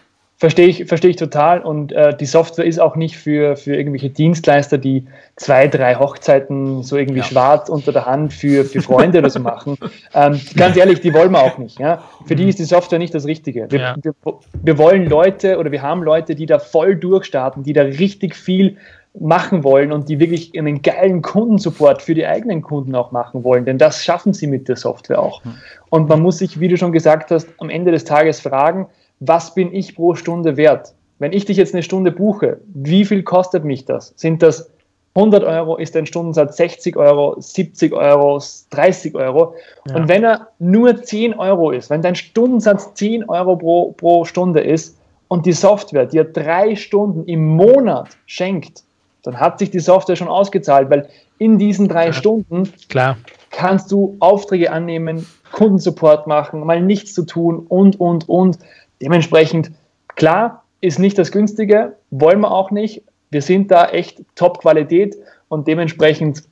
verstehe 0.44 0.68
ich, 0.68 0.86
verstehe 0.88 1.12
ich 1.12 1.16
total. 1.16 1.62
Und 1.62 1.94
äh, 1.94 2.18
die 2.18 2.26
Software 2.26 2.66
ist 2.66 2.78
auch 2.78 2.98
nicht 2.98 3.18
für, 3.18 3.56
für 3.56 3.78
irgendwelche 3.78 4.10
Dienstleister, 4.10 4.78
die 4.78 5.06
zwei, 5.38 5.70
drei 5.70 5.96
Hochzeiten 5.96 6.84
so 6.84 6.98
irgendwie 6.98 7.20
ja. 7.20 7.26
schwarz 7.26 7.70
unter 7.70 7.94
der 7.94 8.06
Hand 8.06 8.34
für, 8.34 8.66
für 8.66 8.82
Freunde 8.82 9.20
oder 9.20 9.30
so 9.30 9.40
machen. 9.40 9.78
Ähm, 10.16 10.40
ganz 10.56 10.78
ehrlich, 10.78 11.02
die 11.02 11.12
wollen 11.14 11.32
wir 11.32 11.42
auch 11.42 11.58
nicht. 11.58 11.80
Ja? 11.80 12.04
Für 12.26 12.36
die 12.36 12.44
mhm. 12.44 12.50
ist 12.50 12.60
die 12.60 12.66
Software 12.66 13.00
nicht 13.00 13.16
das 13.16 13.26
Richtige. 13.26 13.66
Wir, 13.72 13.80
ja. 13.80 13.96
wir, 14.00 14.14
wir 14.62 14.78
wollen 14.78 15.08
Leute 15.08 15.58
oder 15.58 15.72
wir 15.72 15.82
haben 15.82 16.04
Leute, 16.04 16.36
die 16.36 16.46
da 16.46 16.60
voll 16.60 16.96
durchstarten, 16.96 17.64
die 17.64 17.74
da 17.74 17.82
richtig 17.82 18.36
viel 18.36 18.78
machen 19.20 19.64
wollen 19.64 19.92
und 19.92 20.10
die 20.10 20.20
wirklich 20.20 20.58
einen 20.58 20.82
geilen 20.82 21.22
Kundensupport 21.22 22.02
für 22.02 22.16
die 22.16 22.26
eigenen 22.26 22.62
Kunden 22.62 22.96
auch 22.96 23.12
machen 23.12 23.44
wollen, 23.44 23.64
denn 23.66 23.78
das 23.78 24.04
schaffen 24.04 24.34
sie 24.34 24.48
mit 24.48 24.68
der 24.68 24.76
Software 24.76 25.22
auch. 25.22 25.44
Hm. 25.44 25.54
Und 25.90 26.10
man 26.10 26.22
muss 26.22 26.40
sich, 26.40 26.60
wie 26.60 26.68
du 26.68 26.78
schon 26.78 26.92
gesagt 26.92 27.30
hast, 27.30 27.48
am 27.60 27.70
Ende 27.70 27.92
des 27.92 28.06
Tages 28.06 28.40
fragen, 28.40 28.88
was 29.20 29.54
bin 29.54 29.74
ich 29.74 29.96
pro 29.96 30.16
Stunde 30.16 30.58
wert? 30.58 30.94
Wenn 31.20 31.32
ich 31.32 31.46
dich 31.46 31.58
jetzt 31.58 31.74
eine 31.74 31.84
Stunde 31.84 32.12
buche, 32.12 32.60
wie 32.74 33.06
viel 33.06 33.24
kostet 33.24 33.64
mich 33.64 33.86
das? 33.86 34.14
Sind 34.16 34.42
das 34.42 34.72
100 35.16 35.44
Euro? 35.44 35.78
Ist 35.78 35.96
dein 35.96 36.08
Stundensatz 36.08 36.58
60 36.58 36.98
Euro, 36.98 37.36
70 37.40 37.94
Euro, 37.94 38.42
30 38.72 39.16
Euro? 39.16 39.54
Ja. 39.88 39.96
Und 39.96 40.08
wenn 40.08 40.24
er 40.24 40.48
nur 40.58 41.02
10 41.04 41.36
Euro 41.36 41.72
ist, 41.72 41.92
wenn 41.92 42.02
dein 42.02 42.16
Stundensatz 42.16 42.96
10 42.96 43.30
Euro 43.30 43.56
pro, 43.58 43.92
pro 43.92 44.26
Stunde 44.26 44.62
ist 44.62 44.98
und 45.28 45.46
die 45.46 45.54
Software 45.54 46.08
dir 46.08 46.24
drei 46.24 46.76
Stunden 46.76 47.26
im 47.26 47.46
Monat 47.46 48.10
schenkt, 48.26 48.84
dann 49.24 49.40
hat 49.40 49.60
sich 49.60 49.72
die 49.72 49.80
Software 49.80 50.16
schon 50.16 50.28
ausgezahlt, 50.28 50.90
weil 50.90 51.10
in 51.40 51.58
diesen 51.58 51.88
drei 51.88 52.08
ja, 52.08 52.14
Stunden 52.14 52.72
klar. 52.90 53.18
kannst 53.50 53.92
du 53.92 54.16
Aufträge 54.20 54.72
annehmen, 54.72 55.26
Kundensupport 55.52 56.28
machen, 56.28 56.66
mal 56.66 56.82
nichts 56.82 57.14
zu 57.14 57.24
tun 57.24 57.66
und, 57.68 58.00
und, 58.00 58.30
und. 58.30 58.60
Dementsprechend, 59.02 59.72
klar, 60.16 60.64
ist 60.82 61.00
nicht 61.00 61.18
das 61.18 61.32
Günstige, 61.32 61.96
wollen 62.12 62.42
wir 62.42 62.52
auch 62.52 62.72
nicht. 62.72 63.04
Wir 63.32 63.42
sind 63.42 63.72
da 63.72 63.88
echt 63.88 64.22
Top-Qualität 64.36 65.16
und 65.48 65.68
dementsprechend 65.68 66.44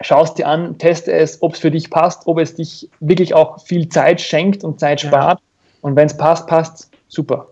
schaust 0.00 0.38
dir 0.38 0.48
an, 0.48 0.78
teste 0.78 1.12
es, 1.12 1.42
ob 1.42 1.54
es 1.54 1.60
für 1.60 1.70
dich 1.70 1.90
passt, 1.90 2.26
ob 2.26 2.38
es 2.38 2.54
dich 2.54 2.88
wirklich 3.00 3.34
auch 3.34 3.60
viel 3.60 3.88
Zeit 3.88 4.20
schenkt 4.20 4.64
und 4.64 4.80
Zeit 4.80 5.02
spart. 5.02 5.38
Ja. 5.38 5.44
Und 5.82 5.96
wenn 5.96 6.06
es 6.06 6.16
passt, 6.16 6.46
passt 6.46 6.90
super. 7.08 7.48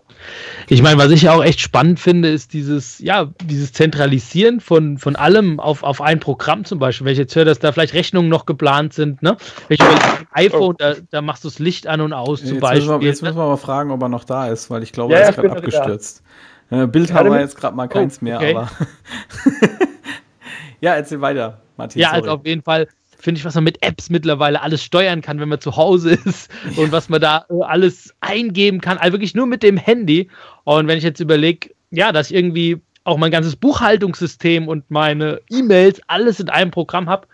Ich 0.67 0.81
meine, 0.81 0.97
was 0.97 1.11
ich 1.11 1.29
auch 1.29 1.43
echt 1.43 1.59
spannend 1.59 1.99
finde, 1.99 2.29
ist 2.29 2.53
dieses, 2.53 2.99
ja, 2.99 3.29
dieses 3.43 3.73
Zentralisieren 3.73 4.59
von, 4.59 4.97
von 4.97 5.15
allem 5.15 5.59
auf, 5.59 5.83
auf 5.83 6.01
ein 6.01 6.19
Programm 6.19 6.65
zum 6.65 6.79
Beispiel. 6.79 7.05
Wenn 7.05 7.13
ich 7.13 7.19
jetzt 7.19 7.35
höre, 7.35 7.45
dass 7.45 7.59
da 7.59 7.71
vielleicht 7.71 7.93
Rechnungen 7.93 8.29
noch 8.29 8.45
geplant 8.45 8.93
sind, 8.93 9.23
ne? 9.23 9.37
Wenn 9.67 9.75
ich 9.75 9.81
über 9.81 9.99
iPhone, 10.31 10.61
oh. 10.61 10.73
da, 10.77 10.95
da 11.09 11.21
machst 11.21 11.43
du 11.43 11.47
das 11.47 11.59
Licht 11.59 11.87
an 11.87 12.01
und 12.01 12.13
aus 12.13 12.41
zum 12.41 12.53
jetzt 12.53 12.61
Beispiel. 12.61 12.87
Müssen 12.87 13.01
wir, 13.01 13.07
jetzt 13.07 13.23
müssen 13.23 13.37
wir 13.37 13.43
aber 13.43 13.57
fragen, 13.57 13.91
ob 13.91 14.01
er 14.01 14.09
noch 14.09 14.23
da 14.23 14.47
ist, 14.47 14.69
weil 14.69 14.83
ich 14.83 14.91
glaube, 14.91 15.13
ja, 15.13 15.19
er 15.19 15.29
ist 15.29 15.35
gerade 15.35 15.51
abgestürzt. 15.51 16.23
Äh, 16.69 16.85
Bild 16.85 17.13
haben 17.13 17.31
wir 17.31 17.39
jetzt 17.39 17.57
gerade 17.57 17.75
mal 17.75 17.87
keins 17.87 18.19
oh, 18.21 18.25
okay. 18.25 18.53
mehr, 18.53 18.57
aber. 18.57 18.69
ja, 20.81 20.95
erzähl 20.95 21.21
weiter, 21.21 21.61
Martin. 21.77 21.99
Ja, 21.99 22.09
sorry. 22.09 22.21
also 22.21 22.31
auf 22.31 22.45
jeden 22.45 22.61
Fall 22.61 22.87
finde 23.19 23.39
ich, 23.39 23.45
was 23.45 23.55
man 23.55 23.63
mit 23.65 23.83
Apps 23.83 24.09
mittlerweile 24.09 24.61
alles 24.61 24.83
steuern 24.83 25.21
kann, 25.21 25.39
wenn 25.39 25.49
man 25.49 25.59
zu 25.59 25.75
Hause 25.75 26.11
ist 26.25 26.49
ja. 26.75 26.83
und 26.83 26.91
was 26.91 27.09
man 27.09 27.21
da 27.21 27.45
äh, 27.49 27.63
alles 27.63 28.13
eingeben 28.21 28.81
kann, 28.81 28.97
also 28.97 29.13
wirklich 29.13 29.35
nur 29.35 29.45
mit 29.45 29.63
dem 29.63 29.77
Handy. 29.77 30.29
Und 30.63 30.87
wenn 30.87 30.97
ich 30.97 31.03
jetzt 31.03 31.19
überlege, 31.19 31.71
ja, 31.91 32.11
dass 32.11 32.31
ich 32.31 32.37
irgendwie 32.37 32.77
auch 33.03 33.17
mein 33.17 33.31
ganzes 33.31 33.55
Buchhaltungssystem 33.55 34.67
und 34.67 34.89
meine 34.89 35.41
E-Mails 35.49 36.01
alles 36.07 36.39
in 36.39 36.49
einem 36.49 36.71
Programm 36.71 37.09
habe, 37.09 37.27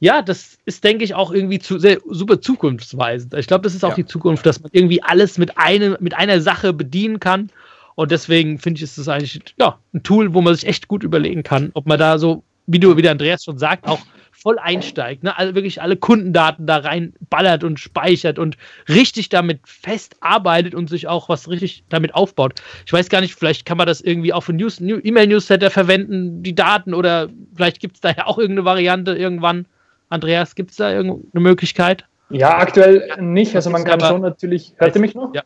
ja, 0.00 0.22
das 0.22 0.58
ist, 0.64 0.82
denke 0.82 1.04
ich, 1.04 1.14
auch 1.14 1.30
irgendwie 1.30 1.58
zu, 1.58 1.78
sehr, 1.78 1.98
super 2.08 2.40
zukunftsweisend. 2.40 3.34
Ich 3.34 3.46
glaube, 3.46 3.62
das 3.62 3.74
ist 3.74 3.84
auch 3.84 3.90
ja. 3.90 3.96
die 3.96 4.06
Zukunft, 4.06 4.46
dass 4.46 4.60
man 4.60 4.70
irgendwie 4.72 5.02
alles 5.02 5.36
mit, 5.36 5.58
einem, 5.58 5.96
mit 6.00 6.14
einer 6.14 6.40
Sache 6.40 6.72
bedienen 6.72 7.20
kann. 7.20 7.50
Und 7.96 8.10
deswegen 8.10 8.58
finde 8.58 8.78
ich, 8.78 8.84
ist 8.84 8.96
das 8.96 9.08
eigentlich 9.08 9.40
ja, 9.58 9.78
ein 9.92 10.02
Tool, 10.02 10.32
wo 10.32 10.40
man 10.40 10.54
sich 10.54 10.66
echt 10.66 10.88
gut 10.88 11.02
überlegen 11.02 11.42
kann, 11.42 11.70
ob 11.74 11.86
man 11.86 11.98
da 11.98 12.18
so, 12.18 12.42
wie 12.66 12.78
du, 12.78 12.96
wie 12.96 13.02
der 13.02 13.10
Andreas 13.10 13.44
schon 13.44 13.58
sagt, 13.58 13.86
auch 13.86 14.00
voll 14.42 14.58
einsteigt, 14.58 15.22
ne? 15.22 15.36
also 15.36 15.54
wirklich 15.54 15.82
alle 15.82 15.96
Kundendaten 15.96 16.66
da 16.66 16.78
reinballert 16.78 17.62
und 17.62 17.78
speichert 17.78 18.38
und 18.38 18.56
richtig 18.88 19.28
damit 19.28 19.60
fest 19.64 20.16
arbeitet 20.20 20.74
und 20.74 20.88
sich 20.88 21.08
auch 21.08 21.28
was 21.28 21.48
richtig 21.48 21.84
damit 21.90 22.14
aufbaut. 22.14 22.54
Ich 22.86 22.92
weiß 22.92 23.10
gar 23.10 23.20
nicht, 23.20 23.34
vielleicht 23.34 23.66
kann 23.66 23.76
man 23.76 23.86
das 23.86 24.00
irgendwie 24.00 24.32
auch 24.32 24.42
für 24.42 24.54
News, 24.54 24.80
E-Mail-Newsletter 24.80 25.70
verwenden, 25.70 26.42
die 26.42 26.54
Daten, 26.54 26.94
oder 26.94 27.28
vielleicht 27.54 27.80
gibt 27.80 27.96
es 27.96 28.00
da 28.00 28.10
ja 28.10 28.26
auch 28.26 28.38
irgendeine 28.38 28.64
Variante 28.64 29.14
irgendwann. 29.14 29.66
Andreas, 30.08 30.54
gibt 30.54 30.70
es 30.70 30.76
da 30.78 30.90
irgendeine 30.90 31.42
Möglichkeit? 31.42 32.06
Ja, 32.30 32.58
aktuell 32.58 33.08
nicht. 33.20 33.54
Also 33.56 33.70
man 33.70 33.84
kann 33.84 34.00
schon 34.00 34.22
natürlich. 34.22 34.72
Hört 34.76 34.94
ihr 34.94 35.00
mich 35.00 35.14
noch? 35.14 35.34
Ja. 35.34 35.42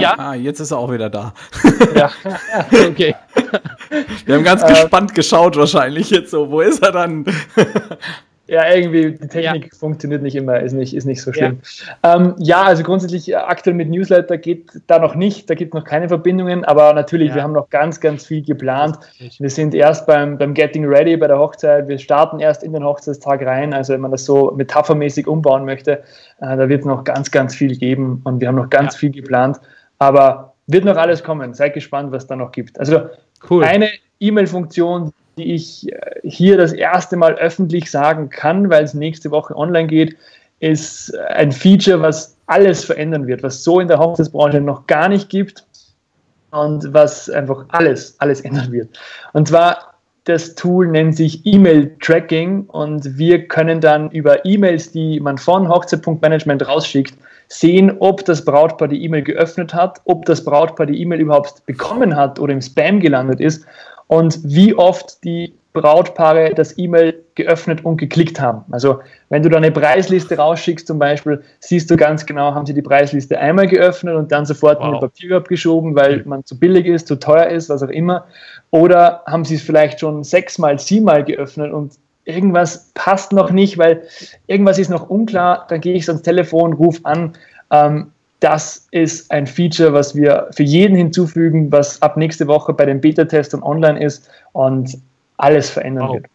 Ja. 0.00 0.14
Ah, 0.18 0.34
jetzt 0.34 0.60
ist 0.60 0.70
er 0.70 0.78
auch 0.78 0.90
wieder 0.90 1.10
da. 1.10 1.32
Ja, 1.94 2.10
okay. 2.88 3.14
Wir 4.24 4.34
haben 4.34 4.44
ganz 4.44 4.62
äh, 4.62 4.68
gespannt 4.68 5.14
geschaut 5.14 5.56
wahrscheinlich 5.56 6.10
jetzt 6.10 6.30
so. 6.30 6.50
Wo 6.50 6.60
ist 6.60 6.82
er 6.82 6.92
dann? 6.92 7.24
Ja, 8.50 8.66
irgendwie, 8.74 9.12
die 9.12 9.28
Technik 9.28 9.64
ja. 9.64 9.78
funktioniert 9.78 10.22
nicht 10.22 10.34
immer, 10.34 10.58
ist 10.60 10.72
nicht, 10.72 10.94
ist 10.94 11.04
nicht 11.04 11.20
so 11.20 11.34
schlimm. 11.34 11.60
Ja. 12.02 12.16
Ähm, 12.16 12.34
ja, 12.38 12.62
also 12.62 12.82
grundsätzlich 12.82 13.36
aktuell 13.36 13.76
mit 13.76 13.90
Newsletter 13.90 14.38
geht 14.38 14.70
da 14.86 14.98
noch 14.98 15.14
nicht, 15.14 15.50
da 15.50 15.54
gibt 15.54 15.74
es 15.74 15.78
noch 15.78 15.84
keine 15.84 16.08
Verbindungen, 16.08 16.64
aber 16.64 16.94
natürlich, 16.94 17.28
ja. 17.28 17.34
wir 17.34 17.42
haben 17.42 17.52
noch 17.52 17.68
ganz, 17.68 18.00
ganz 18.00 18.24
viel 18.24 18.42
geplant. 18.42 18.98
Wir 19.38 19.50
sind 19.50 19.74
erst 19.74 20.06
beim, 20.06 20.38
beim 20.38 20.54
Getting 20.54 20.86
Ready 20.86 21.18
bei 21.18 21.26
der 21.26 21.38
Hochzeit, 21.38 21.88
wir 21.88 21.98
starten 21.98 22.40
erst 22.40 22.64
in 22.64 22.72
den 22.72 22.82
Hochzeitstag 22.82 23.44
rein, 23.44 23.74
also 23.74 23.92
wenn 23.92 24.00
man 24.00 24.12
das 24.12 24.24
so 24.24 24.50
metaphermäßig 24.56 25.26
umbauen 25.26 25.66
möchte, 25.66 26.02
äh, 26.40 26.56
da 26.56 26.70
wird 26.70 26.80
es 26.80 26.86
noch 26.86 27.04
ganz, 27.04 27.30
ganz 27.30 27.54
viel 27.54 27.76
geben 27.76 28.22
und 28.24 28.40
wir 28.40 28.48
haben 28.48 28.56
noch 28.56 28.70
ganz 28.70 28.96
viel 28.96 29.10
geplant, 29.10 29.60
aber 29.98 30.54
wird 30.66 30.84
noch 30.84 30.96
alles 30.96 31.22
kommen, 31.22 31.54
seid 31.54 31.74
gespannt, 31.74 32.12
was 32.12 32.26
da 32.26 32.36
noch 32.36 32.52
gibt. 32.52 32.78
Also 32.78 33.08
cool. 33.50 33.64
eine 33.64 33.88
E-Mail-Funktion, 34.20 35.12
die 35.36 35.54
ich 35.54 35.90
äh, 35.92 35.96
hier 36.22 36.56
das 36.56 36.72
erste 36.72 37.16
Mal 37.16 37.34
öffentlich 37.34 37.90
sagen 37.90 38.28
kann, 38.28 38.68
weil 38.70 38.84
es 38.84 38.94
nächste 38.94 39.30
Woche 39.30 39.56
online 39.56 39.86
geht, 39.86 40.16
ist 40.60 41.16
ein 41.30 41.52
Feature, 41.52 42.02
was 42.02 42.36
alles 42.46 42.84
verändern 42.84 43.26
wird, 43.26 43.42
was 43.42 43.62
so 43.62 43.80
in 43.80 43.88
der 43.88 43.98
Hochzeitsbranche 43.98 44.60
noch 44.60 44.86
gar 44.86 45.08
nicht 45.08 45.28
gibt 45.28 45.64
und 46.50 46.92
was 46.92 47.30
einfach 47.30 47.64
alles, 47.68 48.16
alles 48.18 48.40
ändern 48.40 48.72
wird. 48.72 48.98
Und 49.32 49.48
zwar 49.48 49.94
das 50.28 50.54
Tool 50.54 50.88
nennt 50.88 51.16
sich 51.16 51.46
E-Mail-Tracking 51.46 52.64
und 52.66 53.16
wir 53.16 53.48
können 53.48 53.80
dann 53.80 54.10
über 54.10 54.44
E-Mails, 54.44 54.92
die 54.92 55.20
man 55.20 55.38
von 55.38 55.68
Hochzeit.management 55.68 56.68
rausschickt, 56.68 57.14
sehen, 57.48 57.96
ob 57.98 58.24
das 58.24 58.44
Brautpaar 58.44 58.88
die 58.88 59.02
E-Mail 59.04 59.22
geöffnet 59.22 59.74
hat, 59.74 60.00
ob 60.04 60.24
das 60.26 60.44
Brautpaar 60.44 60.86
die 60.86 61.00
E-Mail 61.00 61.20
überhaupt 61.20 61.64
bekommen 61.66 62.14
hat 62.14 62.38
oder 62.38 62.52
im 62.52 62.60
Spam 62.60 63.00
gelandet 63.00 63.40
ist 63.40 63.66
und 64.06 64.38
wie 64.44 64.74
oft 64.74 65.24
die 65.24 65.54
Brautpaare 65.72 66.54
das 66.54 66.76
E-Mail 66.76 67.22
geöffnet 67.34 67.84
und 67.84 67.98
geklickt 67.98 68.40
haben. 68.40 68.64
Also 68.70 69.00
wenn 69.28 69.42
du 69.42 69.48
da 69.48 69.58
eine 69.58 69.70
Preisliste 69.70 70.36
rausschickst 70.36 70.86
zum 70.86 70.98
Beispiel, 70.98 71.42
siehst 71.60 71.90
du 71.90 71.96
ganz 71.96 72.26
genau, 72.26 72.54
haben 72.54 72.66
sie 72.66 72.74
die 72.74 72.82
Preisliste 72.82 73.38
einmal 73.38 73.68
geöffnet 73.68 74.16
und 74.16 74.32
dann 74.32 74.44
sofort 74.44 74.80
wow. 74.80 74.86
in 74.86 74.92
den 74.92 75.00
Papier 75.00 75.36
abgeschoben, 75.36 75.94
weil 75.94 76.22
man 76.24 76.44
zu 76.44 76.58
billig 76.58 76.86
ist, 76.86 77.06
zu 77.06 77.16
teuer 77.16 77.46
ist, 77.46 77.68
was 77.68 77.82
auch 77.82 77.90
immer. 77.90 78.26
Oder 78.70 79.22
haben 79.26 79.44
sie 79.44 79.54
es 79.54 79.62
vielleicht 79.62 80.00
schon 80.00 80.24
sechsmal, 80.24 80.78
siebenmal 80.78 81.22
geöffnet 81.22 81.72
und 81.72 81.92
irgendwas 82.28 82.90
passt 82.94 83.32
noch 83.32 83.50
nicht, 83.50 83.78
weil 83.78 84.02
irgendwas 84.46 84.78
ist 84.78 84.90
noch 84.90 85.08
unklar, 85.08 85.66
dann 85.68 85.80
gehe 85.80 85.94
ich 85.94 86.06
ans 86.08 86.22
Telefon, 86.22 86.74
ruf 86.74 87.00
an. 87.04 87.32
Ähm, 87.70 88.12
das 88.40 88.86
ist 88.92 89.30
ein 89.32 89.46
Feature, 89.46 89.92
was 89.92 90.14
wir 90.14 90.48
für 90.52 90.62
jeden 90.62 90.96
hinzufügen, 90.96 91.72
was 91.72 92.00
ab 92.02 92.16
nächste 92.16 92.46
Woche 92.46 92.72
bei 92.72 92.84
den 92.84 93.00
Beta-Testern 93.00 93.62
online 93.62 94.00
ist 94.04 94.28
und 94.52 94.96
alles 95.38 95.70
verändern 95.70 96.08
wow. 96.08 96.14
wird. 96.14 96.26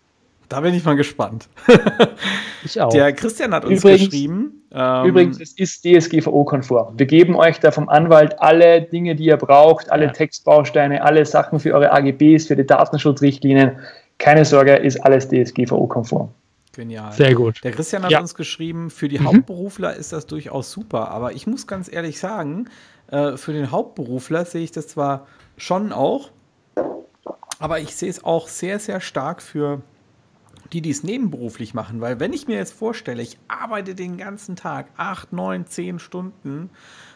Da 0.50 0.60
bin 0.60 0.74
ich 0.74 0.84
mal 0.84 0.96
gespannt. 0.96 1.48
ich 2.66 2.80
auch. 2.82 2.90
Der 2.90 3.14
Christian 3.14 3.54
hat 3.54 3.64
uns 3.64 3.80
übrigens, 3.80 4.10
geschrieben. 4.10 4.64
Ähm, 4.72 5.06
übrigens, 5.06 5.40
es 5.40 5.54
ist 5.54 5.86
DSGVO-konform. 5.86 7.00
Wir 7.00 7.06
geben 7.06 7.36
euch 7.36 7.60
da 7.60 7.72
vom 7.72 7.88
Anwalt 7.88 8.40
alle 8.40 8.82
Dinge, 8.82 9.16
die 9.16 9.26
ihr 9.26 9.38
braucht, 9.38 9.92
alle 9.92 10.06
ja. 10.06 10.12
Textbausteine, 10.12 11.04
alle 11.04 11.26
Sachen 11.26 11.60
für 11.60 11.74
eure 11.74 11.92
AGBs, 11.92 12.48
für 12.48 12.56
die 12.56 12.66
Datenschutzrichtlinien. 12.66 13.78
Keine 14.18 14.46
Sorge, 14.46 14.76
ist 14.76 14.98
alles 14.98 15.28
DSGVO-konform. 15.28 16.30
Genial. 16.74 17.14
Sehr 17.14 17.36
gut. 17.36 17.64
Der 17.64 17.72
Christian 17.72 18.04
hat 18.04 18.12
ja. 18.12 18.20
uns 18.20 18.34
geschrieben, 18.34 18.90
für 18.90 19.08
die 19.08 19.20
mhm. 19.20 19.26
Hauptberufler 19.26 19.96
ist 19.96 20.12
das 20.12 20.26
durchaus 20.26 20.72
super, 20.72 21.10
aber 21.10 21.34
ich 21.34 21.46
muss 21.46 21.68
ganz 21.68 21.92
ehrlich 21.92 22.20
sagen, 22.20 22.68
äh, 23.12 23.38
für 23.38 23.54
den 23.54 23.70
Hauptberufler 23.70 24.46
sehe 24.46 24.64
ich 24.64 24.72
das 24.72 24.88
zwar 24.88 25.28
schon 25.56 25.94
auch, 25.94 26.32
aber 27.60 27.80
ich 27.80 27.96
sehe 27.96 28.10
es 28.10 28.24
auch 28.24 28.48
sehr, 28.48 28.80
sehr 28.80 29.02
stark 29.02 29.42
für 29.42 29.82
die, 30.74 30.82
die 30.82 30.90
es 30.90 31.04
nebenberuflich 31.04 31.76
machen, 31.76 32.02
weil 32.02 32.20
wenn 32.20 32.34
ich 32.34 32.48
mir 32.48 32.56
jetzt 32.56 32.74
vorstelle, 32.74 33.22
ich 33.22 33.38
arbeite 33.48 33.94
den 33.94 34.18
ganzen 34.18 34.56
Tag, 34.56 34.88
acht, 34.98 35.32
neun, 35.32 35.68
zehn 35.68 36.00
Stunden, 36.00 36.72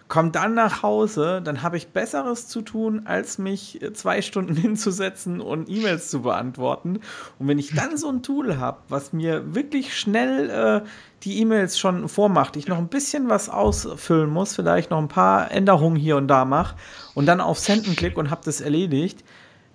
komme 0.07 0.31
dann 0.31 0.53
nach 0.53 0.83
Hause, 0.83 1.41
dann 1.43 1.63
habe 1.63 1.77
ich 1.77 1.89
Besseres 1.89 2.47
zu 2.47 2.61
tun, 2.61 3.01
als 3.05 3.37
mich 3.37 3.79
zwei 3.93 4.21
Stunden 4.21 4.55
hinzusetzen 4.55 5.41
und 5.41 5.69
E-Mails 5.69 6.09
zu 6.09 6.21
beantworten. 6.21 6.99
Und 7.39 7.47
wenn 7.47 7.59
ich 7.59 7.73
dann 7.73 7.97
so 7.97 8.09
ein 8.09 8.23
Tool 8.23 8.57
habe, 8.57 8.79
was 8.89 9.13
mir 9.13 9.53
wirklich 9.55 9.97
schnell 9.97 10.49
äh, 10.49 10.87
die 11.23 11.41
E-Mails 11.41 11.79
schon 11.79 12.07
vormacht, 12.07 12.55
ich 12.55 12.67
noch 12.67 12.77
ein 12.77 12.87
bisschen 12.87 13.29
was 13.29 13.49
ausfüllen 13.49 14.29
muss, 14.29 14.55
vielleicht 14.55 14.91
noch 14.91 14.99
ein 14.99 15.07
paar 15.07 15.51
Änderungen 15.51 15.97
hier 15.97 16.17
und 16.17 16.27
da 16.27 16.45
mache 16.45 16.75
und 17.15 17.25
dann 17.25 17.41
auf 17.41 17.59
Senden 17.59 17.95
klick 17.95 18.17
und 18.17 18.29
habe 18.29 18.41
das 18.45 18.61
erledigt, 18.61 19.23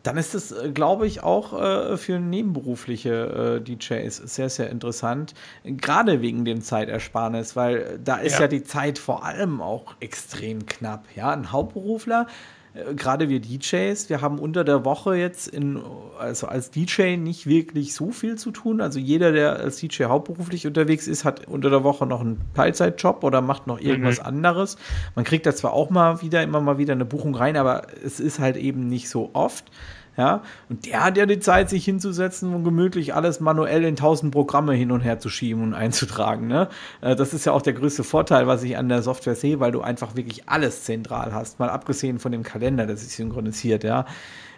dann 0.02 0.16
ist 0.16 0.34
es, 0.34 0.52
äh, 0.52 0.70
glaube 0.70 1.06
ich, 1.06 1.22
auch 1.22 1.52
äh, 1.52 1.96
für 1.96 2.18
nebenberufliche 2.18 3.60
äh, 3.60 3.60
DJs 3.60 4.16
sehr, 4.16 4.48
sehr 4.48 4.70
interessant. 4.70 5.34
Gerade 5.64 6.20
wegen 6.20 6.44
dem 6.44 6.60
Zeitersparnis, 6.62 7.56
weil 7.56 8.00
da 8.02 8.16
ist 8.16 8.34
ja. 8.34 8.42
ja 8.42 8.48
die 8.48 8.64
Zeit 8.64 8.98
vor 8.98 9.24
allem 9.24 9.60
auch 9.60 9.94
extrem 10.00 10.66
knapp. 10.66 11.04
Ja, 11.14 11.30
ein 11.30 11.52
Hauptberufler, 11.52 12.26
äh, 12.26 12.61
gerade 12.96 13.28
wir 13.28 13.40
DJs, 13.40 14.08
wir 14.08 14.22
haben 14.22 14.38
unter 14.38 14.64
der 14.64 14.84
Woche 14.84 15.14
jetzt 15.14 15.46
in, 15.46 15.82
also 16.18 16.46
als 16.46 16.70
DJ 16.70 17.16
nicht 17.16 17.46
wirklich 17.46 17.94
so 17.94 18.10
viel 18.10 18.36
zu 18.36 18.50
tun. 18.50 18.80
Also 18.80 18.98
jeder, 18.98 19.32
der 19.32 19.56
als 19.56 19.76
DJ 19.76 20.04
hauptberuflich 20.04 20.66
unterwegs 20.66 21.06
ist, 21.06 21.24
hat 21.24 21.46
unter 21.46 21.68
der 21.68 21.84
Woche 21.84 22.06
noch 22.06 22.22
einen 22.22 22.40
Teilzeitjob 22.54 23.24
oder 23.24 23.42
macht 23.42 23.66
noch 23.66 23.78
irgendwas 23.78 24.20
mhm. 24.20 24.26
anderes. 24.26 24.78
Man 25.14 25.24
kriegt 25.24 25.44
da 25.44 25.54
zwar 25.54 25.74
auch 25.74 25.90
mal 25.90 26.22
wieder, 26.22 26.42
immer 26.42 26.60
mal 26.60 26.78
wieder 26.78 26.94
eine 26.94 27.04
Buchung 27.04 27.34
rein, 27.34 27.56
aber 27.56 27.88
es 28.04 28.20
ist 28.20 28.38
halt 28.38 28.56
eben 28.56 28.86
nicht 28.86 29.10
so 29.10 29.30
oft. 29.34 29.70
Ja, 30.16 30.42
und 30.68 30.84
der 30.84 31.04
hat 31.04 31.16
ja 31.16 31.24
die 31.24 31.40
Zeit, 31.40 31.70
sich 31.70 31.86
hinzusetzen 31.86 32.54
und 32.54 32.64
gemütlich 32.64 33.14
alles 33.14 33.40
manuell 33.40 33.82
in 33.84 33.96
tausend 33.96 34.30
Programme 34.30 34.74
hin 34.74 34.92
und 34.92 35.00
her 35.00 35.18
zu 35.18 35.30
schieben 35.30 35.62
und 35.62 35.74
einzutragen. 35.82 36.48
Ne? 36.48 36.68
Äh, 37.00 37.16
das 37.16 37.32
ist 37.32 37.46
ja 37.46 37.52
auch 37.52 37.62
der 37.62 37.72
größte 37.72 38.04
Vorteil, 38.04 38.46
was 38.46 38.62
ich 38.62 38.76
an 38.76 38.88
der 38.88 39.02
Software 39.02 39.36
sehe, 39.36 39.58
weil 39.58 39.72
du 39.72 39.80
einfach 39.80 40.14
wirklich 40.14 40.48
alles 40.48 40.84
zentral 40.84 41.32
hast, 41.32 41.58
mal 41.58 41.70
abgesehen 41.70 42.18
von 42.18 42.30
dem 42.30 42.42
Kalender, 42.42 42.86
das 42.86 43.02
ist 43.02 43.16
synchronisiert, 43.16 43.84
ja. 43.84 44.04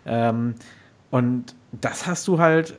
Ähm, 0.07 0.57
und 1.11 1.55
das 1.71 2.09
hast 2.09 2.27
du 2.27 2.41
halt, 2.41 2.75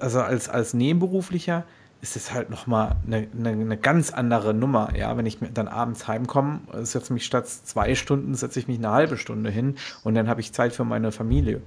also 0.00 0.20
als, 0.20 0.48
als 0.48 0.74
Nebenberuflicher, 0.74 1.64
ist 2.02 2.16
es 2.16 2.32
halt 2.32 2.48
nochmal 2.48 2.96
eine, 3.06 3.26
eine, 3.36 3.50
eine 3.50 3.76
ganz 3.76 4.12
andere 4.12 4.54
Nummer. 4.54 4.96
Ja, 4.96 5.16
wenn 5.16 5.26
ich 5.26 5.38
dann 5.52 5.68
abends 5.68 6.08
heimkomme, 6.08 6.60
setze 6.82 7.12
mich 7.12 7.26
statt 7.26 7.48
zwei 7.48 7.94
Stunden, 7.94 8.34
setze 8.34 8.58
ich 8.58 8.68
mich 8.68 8.78
eine 8.78 8.90
halbe 8.90 9.16
Stunde 9.16 9.50
hin 9.50 9.76
und 10.04 10.14
dann 10.14 10.28
habe 10.28 10.40
ich 10.40 10.52
Zeit 10.52 10.72
für 10.72 10.84
meine 10.84 11.12
Familie. 11.12 11.60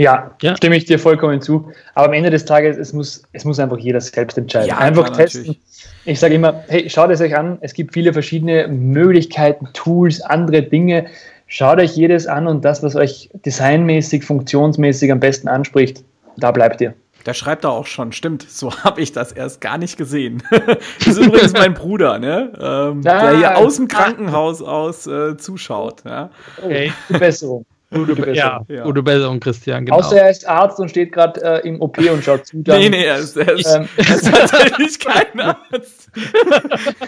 Ja, 0.00 0.34
ja, 0.40 0.56
stimme 0.56 0.76
ich 0.76 0.86
dir 0.86 0.98
vollkommen 0.98 1.42
zu. 1.42 1.70
Aber 1.94 2.06
am 2.06 2.14
Ende 2.14 2.30
des 2.30 2.46
Tages, 2.46 2.78
es 2.78 2.94
muss, 2.94 3.22
es 3.32 3.44
muss 3.44 3.58
einfach 3.58 3.76
jeder 3.76 4.00
selbst 4.00 4.38
entscheiden. 4.38 4.68
Ja, 4.68 4.78
einfach 4.78 5.10
testen. 5.10 5.42
Natürlich. 5.42 5.60
Ich 6.06 6.18
sage 6.18 6.34
immer, 6.36 6.64
hey, 6.68 6.88
schaut 6.88 7.10
es 7.10 7.20
euch 7.20 7.36
an. 7.36 7.58
Es 7.60 7.74
gibt 7.74 7.92
viele 7.92 8.14
verschiedene 8.14 8.66
Möglichkeiten, 8.66 9.68
Tools, 9.74 10.22
andere 10.22 10.62
Dinge. 10.62 11.04
Schaut 11.48 11.78
euch 11.80 11.96
jedes 11.96 12.26
an 12.26 12.46
und 12.46 12.64
das, 12.64 12.82
was 12.82 12.96
euch 12.96 13.28
designmäßig, 13.44 14.24
funktionsmäßig 14.24 15.12
am 15.12 15.20
besten 15.20 15.48
anspricht, 15.48 16.02
da 16.38 16.50
bleibt 16.50 16.80
ihr. 16.80 16.94
Der 17.26 17.34
schreibt 17.34 17.64
da 17.64 17.68
auch 17.68 17.86
schon, 17.86 18.12
stimmt, 18.12 18.48
so 18.48 18.72
habe 18.84 19.02
ich 19.02 19.12
das 19.12 19.32
erst 19.32 19.60
gar 19.60 19.76
nicht 19.76 19.98
gesehen. 19.98 20.42
das 20.50 21.08
ist 21.08 21.18
übrigens 21.18 21.52
mein 21.52 21.74
Bruder, 21.74 22.18
ne? 22.18 22.52
Ähm, 22.58 23.00
ah, 23.04 23.30
der 23.30 23.36
hier 23.36 23.58
aus 23.58 23.76
dem 23.76 23.86
Krankenhaus 23.86 24.62
aus 24.62 25.06
äh, 25.06 25.36
zuschaut. 25.36 26.04
Ja? 26.06 26.30
Okay, 26.64 26.90
Besserung. 27.10 27.66
Gute 27.92 28.14
Besserung. 28.14 28.34
Ja, 28.34 28.64
ja. 28.68 28.82
Gute 28.84 29.02
Besserung, 29.02 29.40
Christian, 29.40 29.84
genau. 29.84 29.98
Außer 29.98 30.20
er 30.20 30.30
ist 30.30 30.48
Arzt 30.48 30.78
und 30.78 30.88
steht 30.90 31.12
gerade 31.12 31.42
äh, 31.42 31.68
im 31.68 31.80
OP 31.80 31.98
und 31.98 32.22
schaut 32.22 32.46
zu. 32.46 32.62
Dann, 32.62 32.78
nee, 32.78 32.88
nee, 32.88 33.04
er 33.04 33.18
ist, 33.18 33.36
er 33.36 33.52
ist, 33.52 33.66
ähm, 33.66 33.88
er 33.96 34.14
ist 34.14 34.30
tatsächlich 34.30 34.98
kein 34.98 35.40
Arzt. 35.40 36.10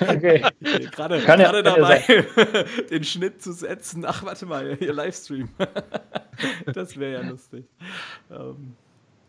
okay. 0.00 0.42
okay 0.42 0.42
gerade 0.90 1.20
gerade 1.20 1.62
dabei, 1.62 2.24
den 2.90 3.04
Schnitt 3.04 3.42
zu 3.42 3.52
setzen. 3.52 4.04
Ach, 4.06 4.24
warte 4.24 4.46
mal, 4.46 4.76
ihr 4.80 4.92
Livestream. 4.92 5.48
das 6.72 6.96
wäre 6.98 7.22
ja 7.22 7.28
lustig. 7.28 7.64
Ähm, 8.30 8.76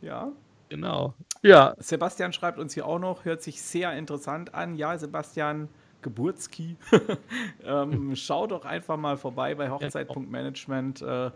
ja. 0.02 0.32
Genau. 0.70 1.14
Ja. 1.42 1.76
Sebastian 1.78 2.34
schreibt 2.34 2.58
uns 2.58 2.74
hier 2.74 2.88
auch 2.88 3.00
noch, 3.00 3.26
hört 3.26 3.44
sich 3.44 3.62
sehr 3.62 3.94
interessant 3.94 4.56
an. 4.56 4.76
Ja, 4.76 4.98
Sebastian, 4.98 5.70
Geburtski. 6.04 6.78
ähm, 7.66 8.16
schau 8.16 8.46
doch 8.48 8.66
einfach 8.66 8.98
mal 8.98 9.18
vorbei 9.18 9.56
bei 9.56 9.70
Hochzeit.management. 9.70 11.02
Äh, 11.02 11.32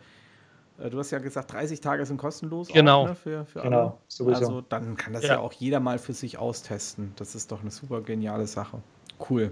äh, 0.79 0.89
du 0.89 0.99
hast 0.99 1.11
ja 1.11 1.19
gesagt, 1.19 1.51
30 1.51 1.81
Tage 1.81 2.05
sind 2.05 2.17
kostenlos. 2.17 2.67
Genau. 2.67 3.03
Auch, 3.03 3.07
ne, 3.07 3.15
für, 3.15 3.45
für 3.45 3.61
genau, 3.61 3.79
alle. 3.79 3.93
Sowieso. 4.07 4.39
Also 4.39 4.61
dann 4.61 4.95
kann 4.97 5.13
das 5.13 5.23
ja. 5.23 5.35
ja 5.35 5.39
auch 5.39 5.53
jeder 5.53 5.79
mal 5.79 5.97
für 5.97 6.13
sich 6.13 6.37
austesten. 6.37 7.13
Das 7.15 7.35
ist 7.35 7.51
doch 7.51 7.61
eine 7.61 7.71
super 7.71 8.01
geniale 8.01 8.47
Sache. 8.47 8.81
Cool. 9.29 9.51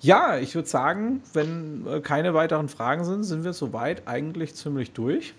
Ja, 0.00 0.38
ich 0.38 0.54
würde 0.54 0.68
sagen, 0.68 1.22
wenn 1.32 1.86
äh, 1.86 2.00
keine 2.00 2.34
weiteren 2.34 2.68
Fragen 2.68 3.04
sind, 3.04 3.24
sind 3.24 3.44
wir 3.44 3.52
soweit 3.52 4.08
eigentlich 4.08 4.54
ziemlich 4.54 4.92
durch. 4.92 5.34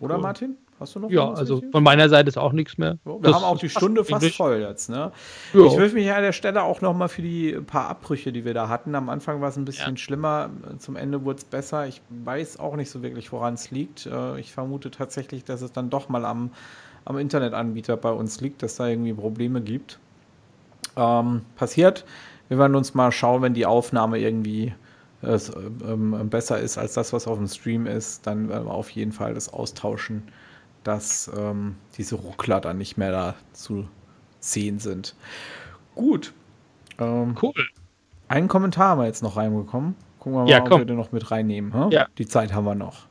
Oder 0.00 0.16
cool. 0.16 0.22
Martin? 0.22 0.56
Hast 0.80 0.94
du 0.94 1.00
noch? 1.00 1.10
Ja, 1.10 1.30
also 1.30 1.62
von 1.70 1.82
meiner 1.82 2.08
Seite 2.08 2.28
ist 2.28 2.38
auch 2.38 2.52
nichts 2.52 2.78
mehr. 2.78 2.98
wir 3.04 3.18
das 3.20 3.34
haben 3.34 3.44
auch 3.44 3.58
die 3.58 3.68
Stunde 3.68 4.02
fast 4.02 4.22
Englisch. 4.22 4.38
voll 4.38 4.60
jetzt. 4.60 4.88
Ne? 4.88 5.12
Ich 5.52 5.76
würde 5.76 5.92
mich 5.92 6.10
an 6.10 6.22
der 6.22 6.32
Stelle 6.32 6.62
auch 6.62 6.80
noch 6.80 6.94
mal 6.94 7.08
für 7.08 7.20
die 7.20 7.52
paar 7.52 7.88
Abbrüche, 7.88 8.32
die 8.32 8.46
wir 8.46 8.54
da 8.54 8.70
hatten. 8.70 8.94
Am 8.94 9.10
Anfang 9.10 9.42
war 9.42 9.50
es 9.50 9.56
ein 9.58 9.66
bisschen 9.66 9.90
ja. 9.90 9.96
schlimmer, 9.98 10.48
zum 10.78 10.96
Ende 10.96 11.22
wurde 11.22 11.38
es 11.38 11.44
besser. 11.44 11.86
Ich 11.86 12.00
weiß 12.08 12.58
auch 12.58 12.76
nicht 12.76 12.90
so 12.90 13.02
wirklich, 13.02 13.30
woran 13.30 13.54
es 13.54 13.70
liegt. 13.70 14.06
Äh, 14.06 14.40
ich 14.40 14.52
vermute 14.52 14.90
tatsächlich, 14.90 15.44
dass 15.44 15.60
es 15.60 15.70
dann 15.70 15.90
doch 15.90 16.08
mal 16.08 16.24
am, 16.24 16.50
am 17.04 17.18
Internetanbieter 17.18 17.98
bei 17.98 18.10
uns 18.10 18.40
liegt, 18.40 18.62
dass 18.62 18.76
da 18.76 18.88
irgendwie 18.88 19.12
Probleme 19.12 19.60
gibt. 19.60 19.98
Ähm, 20.96 21.42
passiert. 21.56 22.06
Wir 22.48 22.58
werden 22.58 22.74
uns 22.74 22.94
mal 22.94 23.12
schauen, 23.12 23.42
wenn 23.42 23.52
die 23.52 23.66
Aufnahme 23.66 24.18
irgendwie 24.18 24.72
äh, 25.22 25.38
ähm, 25.86 26.30
besser 26.30 26.58
ist 26.58 26.78
als 26.78 26.94
das, 26.94 27.12
was 27.12 27.26
auf 27.26 27.36
dem 27.36 27.48
Stream 27.48 27.86
ist, 27.86 28.26
dann 28.26 28.48
werden 28.48 28.64
wir 28.64 28.72
auf 28.72 28.88
jeden 28.88 29.12
Fall 29.12 29.34
das 29.34 29.52
austauschen 29.52 30.22
dass 30.84 31.30
ähm, 31.36 31.76
diese 31.96 32.16
Ruckler 32.16 32.60
dann 32.60 32.78
nicht 32.78 32.96
mehr 32.96 33.12
da 33.12 33.34
zu 33.52 33.86
sehen 34.40 34.78
sind. 34.78 35.14
Gut. 35.94 36.32
Ähm, 36.98 37.36
cool. 37.42 37.52
Einen 38.28 38.48
Kommentar 38.48 38.90
haben 38.90 39.00
wir 39.00 39.06
jetzt 39.06 39.22
noch 39.22 39.36
reinbekommen. 39.36 39.96
Gucken 40.18 40.38
wir 40.38 40.44
mal, 40.44 40.50
ja, 40.50 40.62
ob 40.62 40.78
wir 40.78 40.84
den 40.84 40.96
noch 40.96 41.12
mit 41.12 41.30
reinnehmen. 41.30 41.72
Hm? 41.72 41.90
Ja. 41.90 42.06
Die 42.18 42.26
Zeit 42.26 42.52
haben 42.54 42.64
wir 42.64 42.74
noch. 42.74 43.06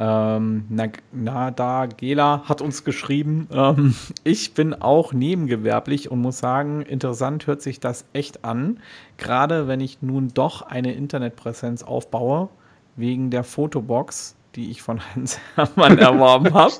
Ähm, 0.00 0.64
Nada 1.12 1.86
Gela 1.86 2.42
hat 2.48 2.62
uns 2.62 2.84
geschrieben, 2.84 3.48
ähm, 3.52 3.94
ich 4.24 4.54
bin 4.54 4.74
auch 4.74 5.12
nebengewerblich 5.12 6.10
und 6.10 6.20
muss 6.20 6.38
sagen, 6.38 6.82
interessant 6.82 7.46
hört 7.48 7.62
sich 7.62 7.80
das 7.80 8.04
echt 8.12 8.44
an. 8.44 8.78
Gerade 9.16 9.66
wenn 9.66 9.80
ich 9.80 10.00
nun 10.00 10.28
doch 10.28 10.62
eine 10.62 10.92
Internetpräsenz 10.94 11.82
aufbaue, 11.82 12.48
wegen 12.94 13.30
der 13.30 13.44
Fotobox 13.44 14.36
die 14.54 14.70
ich 14.70 14.82
von 14.82 15.00
Hans 15.14 15.38
Hermann 15.54 15.98
erworben 15.98 16.52
habe. 16.54 16.72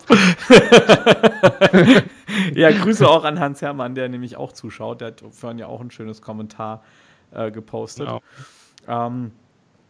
ja, 2.54 2.70
Grüße 2.70 3.08
auch 3.08 3.24
an 3.24 3.38
Hans 3.38 3.62
Hermann, 3.62 3.94
der 3.94 4.08
nämlich 4.08 4.36
auch 4.36 4.52
zuschaut. 4.52 5.00
Der 5.00 5.08
hat 5.08 5.22
vorhin 5.30 5.58
ja 5.58 5.66
auch 5.66 5.80
ein 5.80 5.90
schönes 5.90 6.22
Kommentar 6.22 6.82
äh, 7.32 7.50
gepostet. 7.50 8.06
Genau. 8.06 8.22
Ähm, 8.86 9.32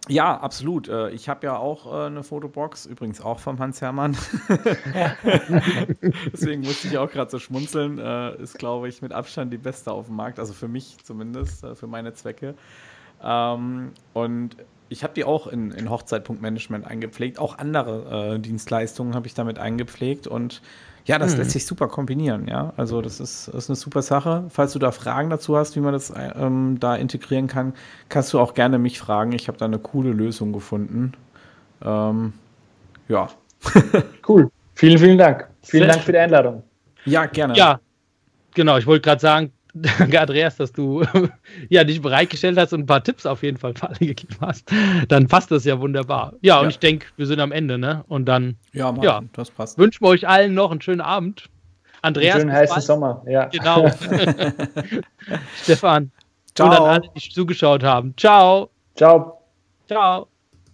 Ja, 0.09 0.39
absolut. 0.41 0.89
Äh, 0.89 1.11
ich 1.11 1.29
habe 1.29 1.47
ja 1.47 1.57
auch 1.59 1.87
äh, 1.87 2.07
eine 2.07 2.23
Fotobox, 2.23 2.87
übrigens 2.87 3.21
auch 3.21 3.39
vom 3.39 3.59
Hans 3.59 3.81
Hermann. 3.83 4.17
Deswegen 6.33 6.63
musste 6.63 6.89
ich 6.89 6.97
auch 6.99 7.11
gerade 7.11 7.31
so 7.31 7.39
schmunzeln. 7.39 7.99
Äh, 7.99 8.37
ist, 8.43 8.59
glaube 8.59 8.89
ich, 8.89 9.03
mit 9.03 9.13
Abstand 9.13 9.53
die 9.53 9.59
beste 9.59 9.93
auf 9.93 10.07
dem 10.07 10.17
Markt, 10.17 10.39
also 10.39 10.55
für 10.55 10.69
mich 10.69 10.97
zumindest, 11.05 11.67
für 11.75 11.87
meine 11.87 12.15
Zwecke. 12.15 12.55
Ähm, 13.23 13.93
und 14.15 14.57
ich 14.89 15.03
habe 15.03 15.15
die 15.15 15.25
auch 15.25 15.47
in, 15.47 15.71
in 15.71 15.91
Hochzeit.management 15.91 16.87
eingepflegt. 16.87 17.39
Auch 17.39 17.59
andere 17.59 18.35
äh, 18.35 18.39
Dienstleistungen 18.39 19.15
habe 19.15 19.27
ich 19.27 19.35
damit 19.35 19.59
eingepflegt 19.59 20.27
und 20.27 20.63
ja, 21.05 21.19
das 21.19 21.33
hm. 21.33 21.39
lässt 21.39 21.53
sich 21.53 21.65
super 21.65 21.89
kombinieren, 21.89 22.49
ja. 22.49 22.75
Also 22.77 23.01
das 23.01 23.19
ist, 23.19 23.49
ist 23.49 23.71
eine 23.71 23.77
super 23.77 24.03
Sache. 24.03 24.45
Falls 24.51 24.75
du 24.75 24.79
da 24.79 24.93
Fragen 24.93 25.31
dazu 25.31 25.57
hast, 25.57 25.75
wie 25.75 25.81
man 25.81 25.95
das 25.95 26.13
ähm, 26.37 26.77
da 26.81 26.97
integrieren 26.97 27.47
kann, 27.47 27.73
kannst 28.11 28.33
du 28.35 28.39
auch 28.39 28.53
gerne 28.53 28.79
mich 28.79 28.99
fragen. 28.99 29.33
Ich 29.33 29.49
habe 29.49 29.57
da 29.57 29.65
eine 29.65 29.79
coole 29.79 30.11
Lösung 30.11 30.53
gefunden. 30.53 31.13
Ähm, 31.83 32.35
ja. 33.09 33.29
cool. 34.29 34.51
Vielen, 34.75 34.99
vielen 34.99 35.19
Dank. 35.19 35.49
Vielen 35.63 35.85
Sehr 35.85 35.93
Dank 35.93 36.05
für 36.05 36.13
die 36.13 36.19
Einladung. 36.19 36.63
Ja, 37.07 37.25
gerne. 37.25 37.57
Ja, 37.57 37.81
genau. 38.55 38.77
Ich 38.77 38.87
wollte 38.87 39.03
gerade 39.03 39.21
sagen, 39.21 39.53
danke 39.99 40.21
Andreas, 40.21 40.57
dass 40.57 40.73
du 40.73 41.05
ja, 41.69 41.85
dich 41.85 42.01
bereitgestellt 42.01 42.59
hast 42.59 42.73
und 42.73 42.81
ein 42.81 42.87
paar 42.87 43.03
Tipps 43.03 43.27
auf 43.27 43.43
jeden 43.43 43.57
Fall 43.57 43.75
für 43.75 43.89
alle 43.89 43.99
gegeben 43.99 44.37
hast. 44.41 44.71
Dann 45.09 45.29
passt 45.29 45.51
das 45.51 45.65
ja 45.65 45.81
wunderbar. 45.81 46.35
Ja, 46.41 46.57
ja. 46.57 46.61
und 46.61 46.71
ich 46.71 46.79
denke, 46.79 47.07
wir 47.17 47.27
sind 47.27 47.41
am 47.41 47.53
Ende, 47.53 47.79
ne? 47.79 48.05
Und 48.09 48.27
dann 48.27 48.57
ja, 48.73 48.93
Mann, 48.93 49.03
ja, 49.03 49.23
das 49.33 49.51
passt. 49.51 49.79
wünschen 49.79 50.05
wir 50.05 50.09
euch 50.09 50.29
allen 50.29 50.55
noch 50.55 50.71
einen 50.71 50.81
schönen 50.81 51.01
Abend. 51.01 51.49
Andreas. 52.03 52.37
Einen 52.37 52.43
schönen 52.43 52.57
heißen 52.57 52.75
bald. 52.75 52.85
Sommer, 52.85 53.23
ja. 53.27 53.45
Genau. 53.47 53.89
Stefan. 55.63 56.13
Ciao. 56.55 56.69
Und 56.69 56.77
an 56.77 56.83
alle, 56.83 57.11
die 57.15 57.31
zugeschaut 57.31 57.83
haben. 57.83 58.15
Ciao. 58.17 58.71
Ciao. 58.97 59.43
Ciao. 59.87 60.29